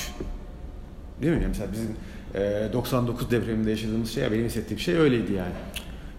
[1.22, 1.44] Değil mi?
[1.48, 1.96] Mesela bizim
[2.34, 5.52] e, 99 depreminde yaşadığımız şey, benim hissettiğim şey öyleydi yani.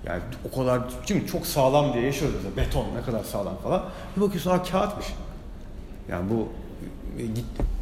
[0.06, 0.22] Yani
[0.52, 2.68] o kadar, çünkü çok sağlam diye yaşıyoruz mesela.
[2.68, 3.86] Beton ne kadar sağlam falan.
[4.16, 5.06] Bir bakıyorsun ha kağıtmış.
[6.10, 6.48] Yani bu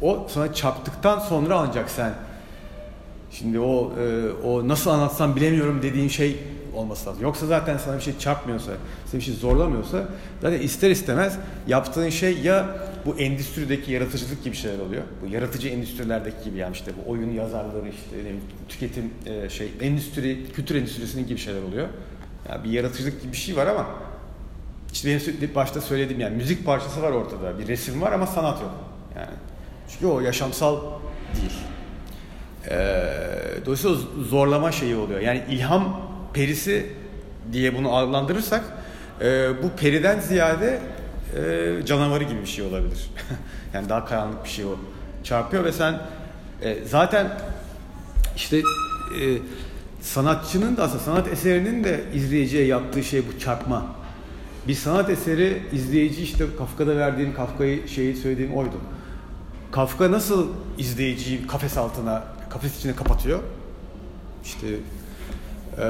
[0.02, 2.14] o sana çarptıktan sonra ancak sen
[3.30, 6.36] şimdi o e, o nasıl anlatsam bilemiyorum dediğin şey
[6.74, 7.22] olması lazım.
[7.22, 8.72] Yoksa zaten sana bir şey çarpmıyorsa,
[9.06, 10.04] seni bir şey zorlamıyorsa
[10.42, 12.66] zaten ister istemez yaptığın şey ya
[13.06, 15.02] bu endüstrideki yaratıcılık gibi şeyler oluyor.
[15.22, 18.34] Bu yaratıcı endüstrilerdeki gibi yani işte bu oyun yazarları işte
[18.68, 21.88] tüketim e, şey endüstri, kültür endüstrisinin gibi şeyler oluyor.
[22.48, 23.86] Yani bir yaratıcılık gibi bir şey var ama
[24.92, 27.58] işte benim başta söylediğim yani müzik parçası var ortada.
[27.58, 28.74] Bir resim var ama sanat yok.
[29.16, 29.30] Yani
[29.88, 30.80] çünkü o yaşamsal
[31.36, 31.52] değil.
[32.70, 33.02] Ee,
[33.66, 33.96] dolayısıyla
[34.28, 35.20] zorlama şeyi oluyor.
[35.20, 36.86] Yani ilham perisi
[37.52, 38.64] diye bunu adlandırırsak
[39.20, 40.80] e, bu periden ziyade
[41.34, 43.10] e, canavarı gibi bir şey olabilir.
[43.74, 44.76] yani daha karanlık bir şey o.
[45.24, 46.00] Çarpıyor ve sen
[46.62, 47.40] e, zaten
[48.36, 48.62] işte e,
[50.00, 53.86] sanatçının da aslında sanat eserinin de izleyiciye yaptığı şey bu çarpma.
[54.68, 58.80] Bir sanat eseri izleyici işte Kafka'da verdiğim Kafka'yı şeyi söylediğim oydu.
[59.72, 60.48] Kafka nasıl
[60.78, 63.40] izleyiciyi kafes altına, kafes içine kapatıyor?
[64.44, 64.66] İşte
[65.78, 65.82] ee,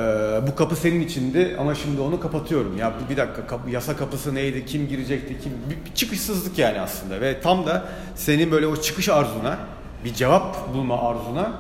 [0.47, 2.79] bu kapı senin içinde ama şimdi onu kapatıyorum.
[2.79, 7.21] Ya bir dakika kapı, yasa kapısı neydi, kim girecekti, kim bir, bir çıkışsızlık yani aslında
[7.21, 7.85] ve tam da
[8.15, 9.59] senin böyle o çıkış arzuna,
[10.05, 11.53] bir cevap bulma arzuna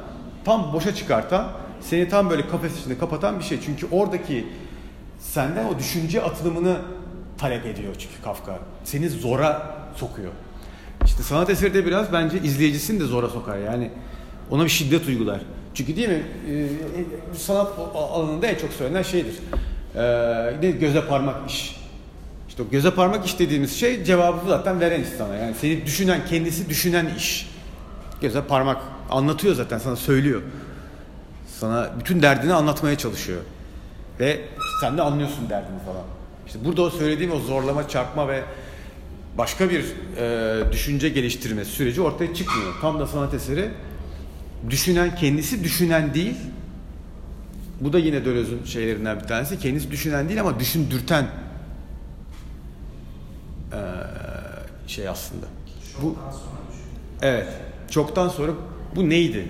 [0.45, 1.49] tam boşa çıkartan,
[1.81, 3.61] seni tam böyle kafes içinde kapatan bir şey.
[3.61, 4.47] Çünkü oradaki
[5.21, 6.77] senden o düşünce atılımını
[7.39, 8.59] talep ediyor çünkü Kafka.
[8.85, 10.33] Seni zora sokuyor.
[11.05, 13.59] İşte sanat eseri de biraz bence izleyicisini de zora sokar.
[13.59, 13.91] Yani
[14.51, 15.41] ona bir şiddet uygular.
[15.77, 16.69] Çünkü değil mi e,
[17.37, 19.35] sanat alanında en çok söylenen şeydir.
[20.63, 21.77] E, göze parmak iş.
[22.49, 25.37] İşte o göze parmak iş dediğimiz şey cevabı zaten veren insana.
[25.37, 27.51] Yani seni düşünen, kendisi düşünen iş.
[28.21, 30.43] Göze parmak anlatıyor zaten sana söylüyor.
[31.61, 33.41] Sana bütün derdini anlatmaya çalışıyor.
[34.21, 34.41] Ve
[34.81, 36.05] sen de anlıyorsun derdini falan.
[36.47, 38.43] İşte burada o söylediğim o zorlama, çarpma ve
[39.39, 39.85] başka bir
[40.17, 42.73] e, düşünce geliştirme süreci ortaya çıkmıyor.
[42.81, 43.71] Tam da sanat eseri
[44.71, 46.37] düşünen kendisi düşünen değil.
[47.81, 49.59] Bu da yine Döloz'un şeylerinden bir tanesi.
[49.59, 51.27] Kendisi düşünen değil ama düşündürten
[53.73, 53.77] ee,
[54.87, 55.47] şey aslında.
[56.03, 56.17] Bu
[57.23, 57.49] Evet.
[57.91, 58.53] Çoktan sonra
[58.97, 59.49] bu neydi?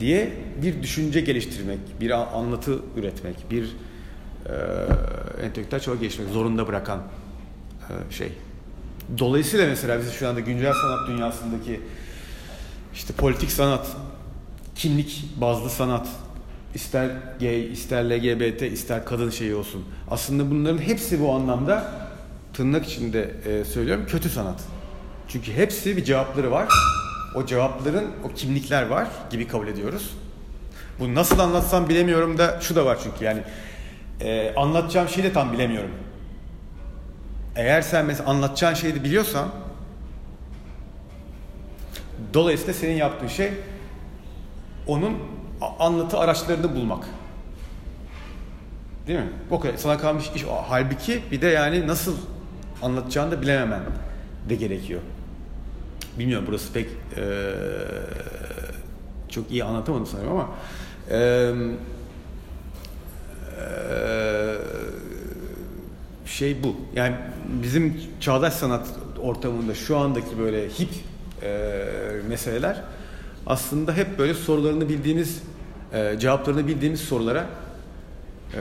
[0.00, 3.76] diye bir düşünce geliştirmek, bir anlatı üretmek, bir
[4.46, 4.52] e,
[5.44, 7.02] entelektüel çaba geliştirmek zorunda bırakan
[7.80, 8.32] e, şey.
[9.18, 11.80] Dolayısıyla mesela biz şu anda güncel sanat dünyasındaki
[12.96, 13.86] işte politik sanat,
[14.74, 16.08] kimlik bazlı sanat,
[16.74, 17.10] ister
[17.40, 19.84] gay, ister LGBT, ister kadın şeyi olsun.
[20.10, 21.92] Aslında bunların hepsi bu anlamda
[22.52, 24.60] tırnak içinde e, söylüyorum kötü sanat.
[25.28, 26.68] Çünkü hepsi bir cevapları var.
[27.34, 30.10] O cevapların o kimlikler var gibi kabul ediyoruz.
[31.00, 33.42] Bu nasıl anlatsam bilemiyorum da şu da var çünkü yani
[34.20, 35.90] e, anlatacağım şeyi de tam bilemiyorum.
[37.56, 39.48] Eğer sen mesela anlatacağın şeyi de biliyorsan
[42.34, 43.52] Dolayısıyla senin yaptığın şey
[44.86, 45.18] onun
[45.78, 47.06] anlatı araçlarını bulmak.
[49.06, 49.30] Değil mi?
[49.50, 49.76] O kadar.
[49.76, 50.44] Sana kalmış iş.
[50.68, 52.16] Halbuki bir de yani nasıl
[52.82, 53.80] anlatacağını da bilememen
[54.48, 55.00] de gerekiyor.
[56.18, 57.52] Bilmiyorum burası pek e,
[59.28, 60.48] çok iyi anlatamadım sanırım ama
[61.10, 61.52] e,
[63.60, 63.76] e,
[66.26, 66.76] şey bu.
[66.94, 67.16] Yani
[67.62, 68.86] bizim çağdaş sanat
[69.22, 70.90] ortamında şu andaki böyle hip
[71.42, 71.84] e,
[72.28, 72.82] meseleler
[73.46, 75.42] aslında hep böyle sorularını bildiğimiz,
[75.92, 77.46] e, cevaplarını bildiğimiz sorulara
[78.54, 78.58] e,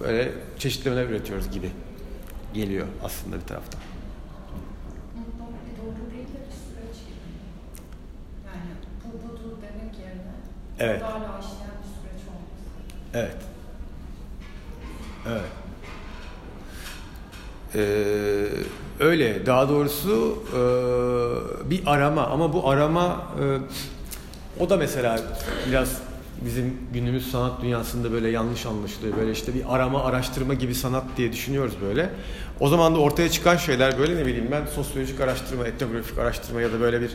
[0.00, 1.70] böyle çeşitlemeler üretiyoruz gibi
[2.54, 3.80] geliyor aslında bir taraftan.
[10.78, 11.02] Evet.
[13.14, 13.36] Evet.
[15.26, 15.42] Evet.
[17.74, 18.48] Ee,
[19.02, 19.46] öyle.
[19.46, 23.22] Daha doğrusu e, bir arama ama bu arama
[24.60, 25.20] e, o da mesela
[25.68, 26.02] biraz
[26.44, 29.16] bizim günümüz sanat dünyasında böyle yanlış anlaşılıyor.
[29.16, 32.10] Böyle işte bir arama, araştırma gibi sanat diye düşünüyoruz böyle.
[32.60, 36.72] O zaman da ortaya çıkan şeyler böyle ne bileyim ben sosyolojik araştırma, etnografik araştırma ya
[36.72, 37.10] da böyle bir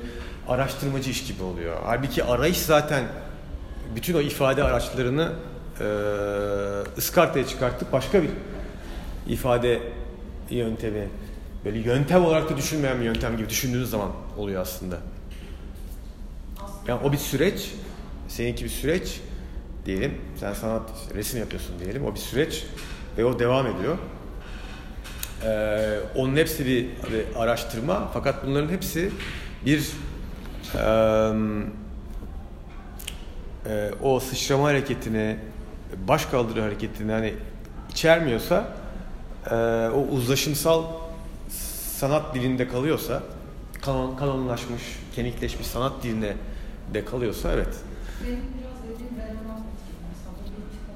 [0.47, 1.77] araştırmacı iş gibi oluyor.
[1.85, 3.03] Halbuki arayış zaten
[3.95, 5.31] bütün o ifade araçlarını
[5.79, 5.85] e,
[6.97, 8.29] ıskartaya çıkartıp başka bir
[9.27, 9.79] ifade
[10.49, 11.07] yöntemi
[11.67, 14.97] böyle yöntem olarak da düşünmeyen bir yöntem gibi düşündüğünüz zaman oluyor aslında.
[16.87, 17.71] Yani o bir süreç,
[18.27, 19.21] seninki bir süreç
[19.85, 20.13] diyelim.
[20.39, 22.05] Sen sanat, resim yapıyorsun diyelim.
[22.05, 22.65] O bir süreç
[23.17, 23.97] ve o devam ediyor.
[25.43, 29.11] Ee, onun hepsi bir, bir araştırma fakat bunların hepsi
[29.65, 29.91] bir
[33.65, 35.37] e, o sıçrama hareketini,
[36.07, 37.33] baş kaldırı hareketini hani
[37.91, 38.67] içermiyorsa
[39.51, 39.55] e,
[39.95, 41.06] o uzlaşımsal
[41.97, 43.23] sanat dilinde kalıyorsa
[43.81, 44.83] kanon, kanonlaşmış,
[45.15, 46.35] kenikleşmiş sanat dilinde
[46.93, 47.75] de kalıyorsa evet.
[48.23, 49.11] Benim biraz dediğim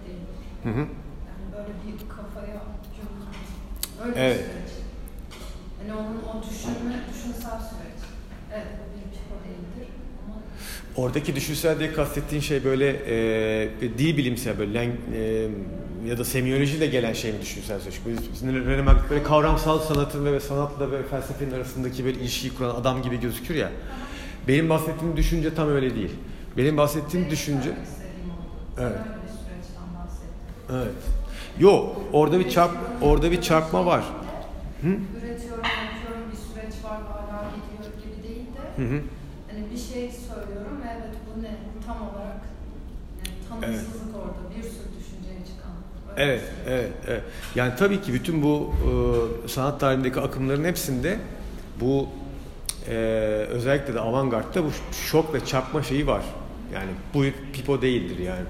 [0.07, 0.19] değil.
[0.63, 0.79] Hı hı.
[0.79, 0.87] Yani
[1.53, 2.61] böyle bir kafaya.
[4.05, 4.39] Öyle Evet.
[4.39, 4.71] bir süreç.
[5.81, 8.01] Yani onun o düşünme, düşünsel süreç.
[8.53, 9.93] Evet bu bir tipa değildir
[10.25, 10.35] ama
[10.95, 15.49] Oradaki düşünsel diye kastettiğin şey böyle e, dil bilimsel böyle e,
[16.05, 17.79] ya da semiyolojiyle gelen şey mi düşünsel
[18.65, 23.19] René Magritte böyle kavramsal sanatın ve sanatla ve felsefenin arasındaki böyle ilişkiyi kuran adam gibi
[23.19, 23.71] gözükür ya.
[24.47, 26.11] Benim bahsettiğim düşünce tam öyle değil.
[26.57, 27.69] Benim bahsettiğim benim düşünce...
[28.79, 28.91] Evet.
[28.91, 30.75] Bir.
[30.75, 30.93] Evet.
[31.59, 32.71] Yok, orada bir çarp,
[33.01, 34.03] orada bir çarpma var.
[34.81, 34.87] Hı?
[34.87, 39.01] Üretiyorum, yapıyorum, bir süreç var hala gidiyor gibi değil de Hı hı.
[39.51, 41.51] hani bir şey söylüyorum ve evet bu ne
[41.85, 42.41] tam olarak
[43.21, 45.73] yani tanımsızlık orada bir sürü düşünceye çıkan.
[45.81, 47.21] öyle bir Evet, evet, evet.
[47.55, 48.73] Yani tabii ki bütün bu
[49.45, 51.19] e, sanat tarihindeki akımların hepsinde
[51.79, 52.09] bu
[52.89, 52.93] e,
[53.49, 56.23] özellikle de avantgardta bu şok ve çarpma şeyi var.
[56.73, 57.23] Yani bu
[57.53, 58.45] pipo değildir yani.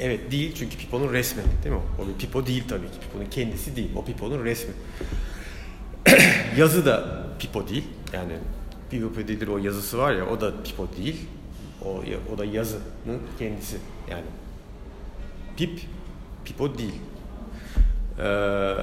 [0.00, 1.80] Evet değil çünkü piponun resmi değil mi?
[2.04, 3.00] O bir pipo değil tabii ki.
[3.00, 3.90] Piponun kendisi değil.
[3.96, 4.74] O piponun resmi.
[6.56, 7.84] Yazı da pipo değil.
[8.12, 8.32] Yani
[8.90, 11.20] pipo değildir o yazısı var ya o da pipo değil.
[11.84, 12.02] O,
[12.34, 13.76] o da yazının kendisi.
[14.10, 14.24] Yani
[15.56, 15.80] pip,
[16.44, 17.00] pipo değil.
[18.18, 18.74] Ee,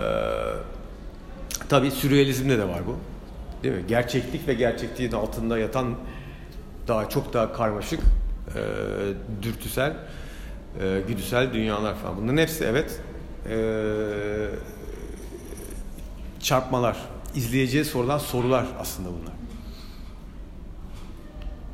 [1.69, 2.97] tabii sürrealizmde de var bu.
[3.63, 3.83] Değil mi?
[3.87, 5.95] Gerçeklik ve gerçekliğin altında yatan
[6.87, 8.61] daha çok daha karmaşık, e,
[9.43, 9.93] dürtüsel,
[10.81, 12.17] e, güdüsel dünyalar falan.
[12.17, 13.01] Bunların hepsi evet
[13.49, 13.57] e,
[16.39, 16.97] çarpmalar.
[17.35, 19.33] İzleyiciye sorulan sorular aslında bunlar.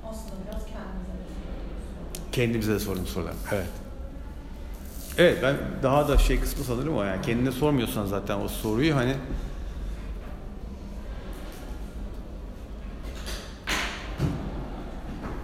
[0.03, 2.31] Aslında biraz kendimize de söylüyoruz.
[2.31, 3.33] Kendimize de sorduğumuz sorular.
[3.51, 3.84] Evet.
[5.17, 9.15] Evet ben daha da şey kısmı sanırım o yani kendine sormuyorsan zaten o soruyu hani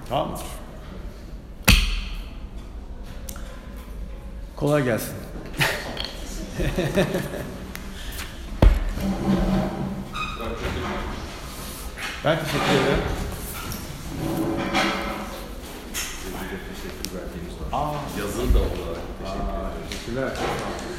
[0.10, 0.46] Tamamdır.
[4.56, 5.14] Kolay gelsin.
[12.26, 13.04] ben teşekkür ederim.
[18.20, 19.01] Yazılı da olarak.
[19.34, 20.91] If you.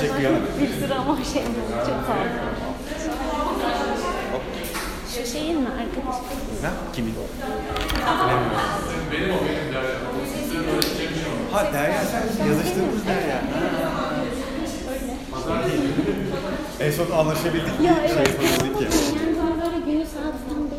[0.00, 0.39] sick.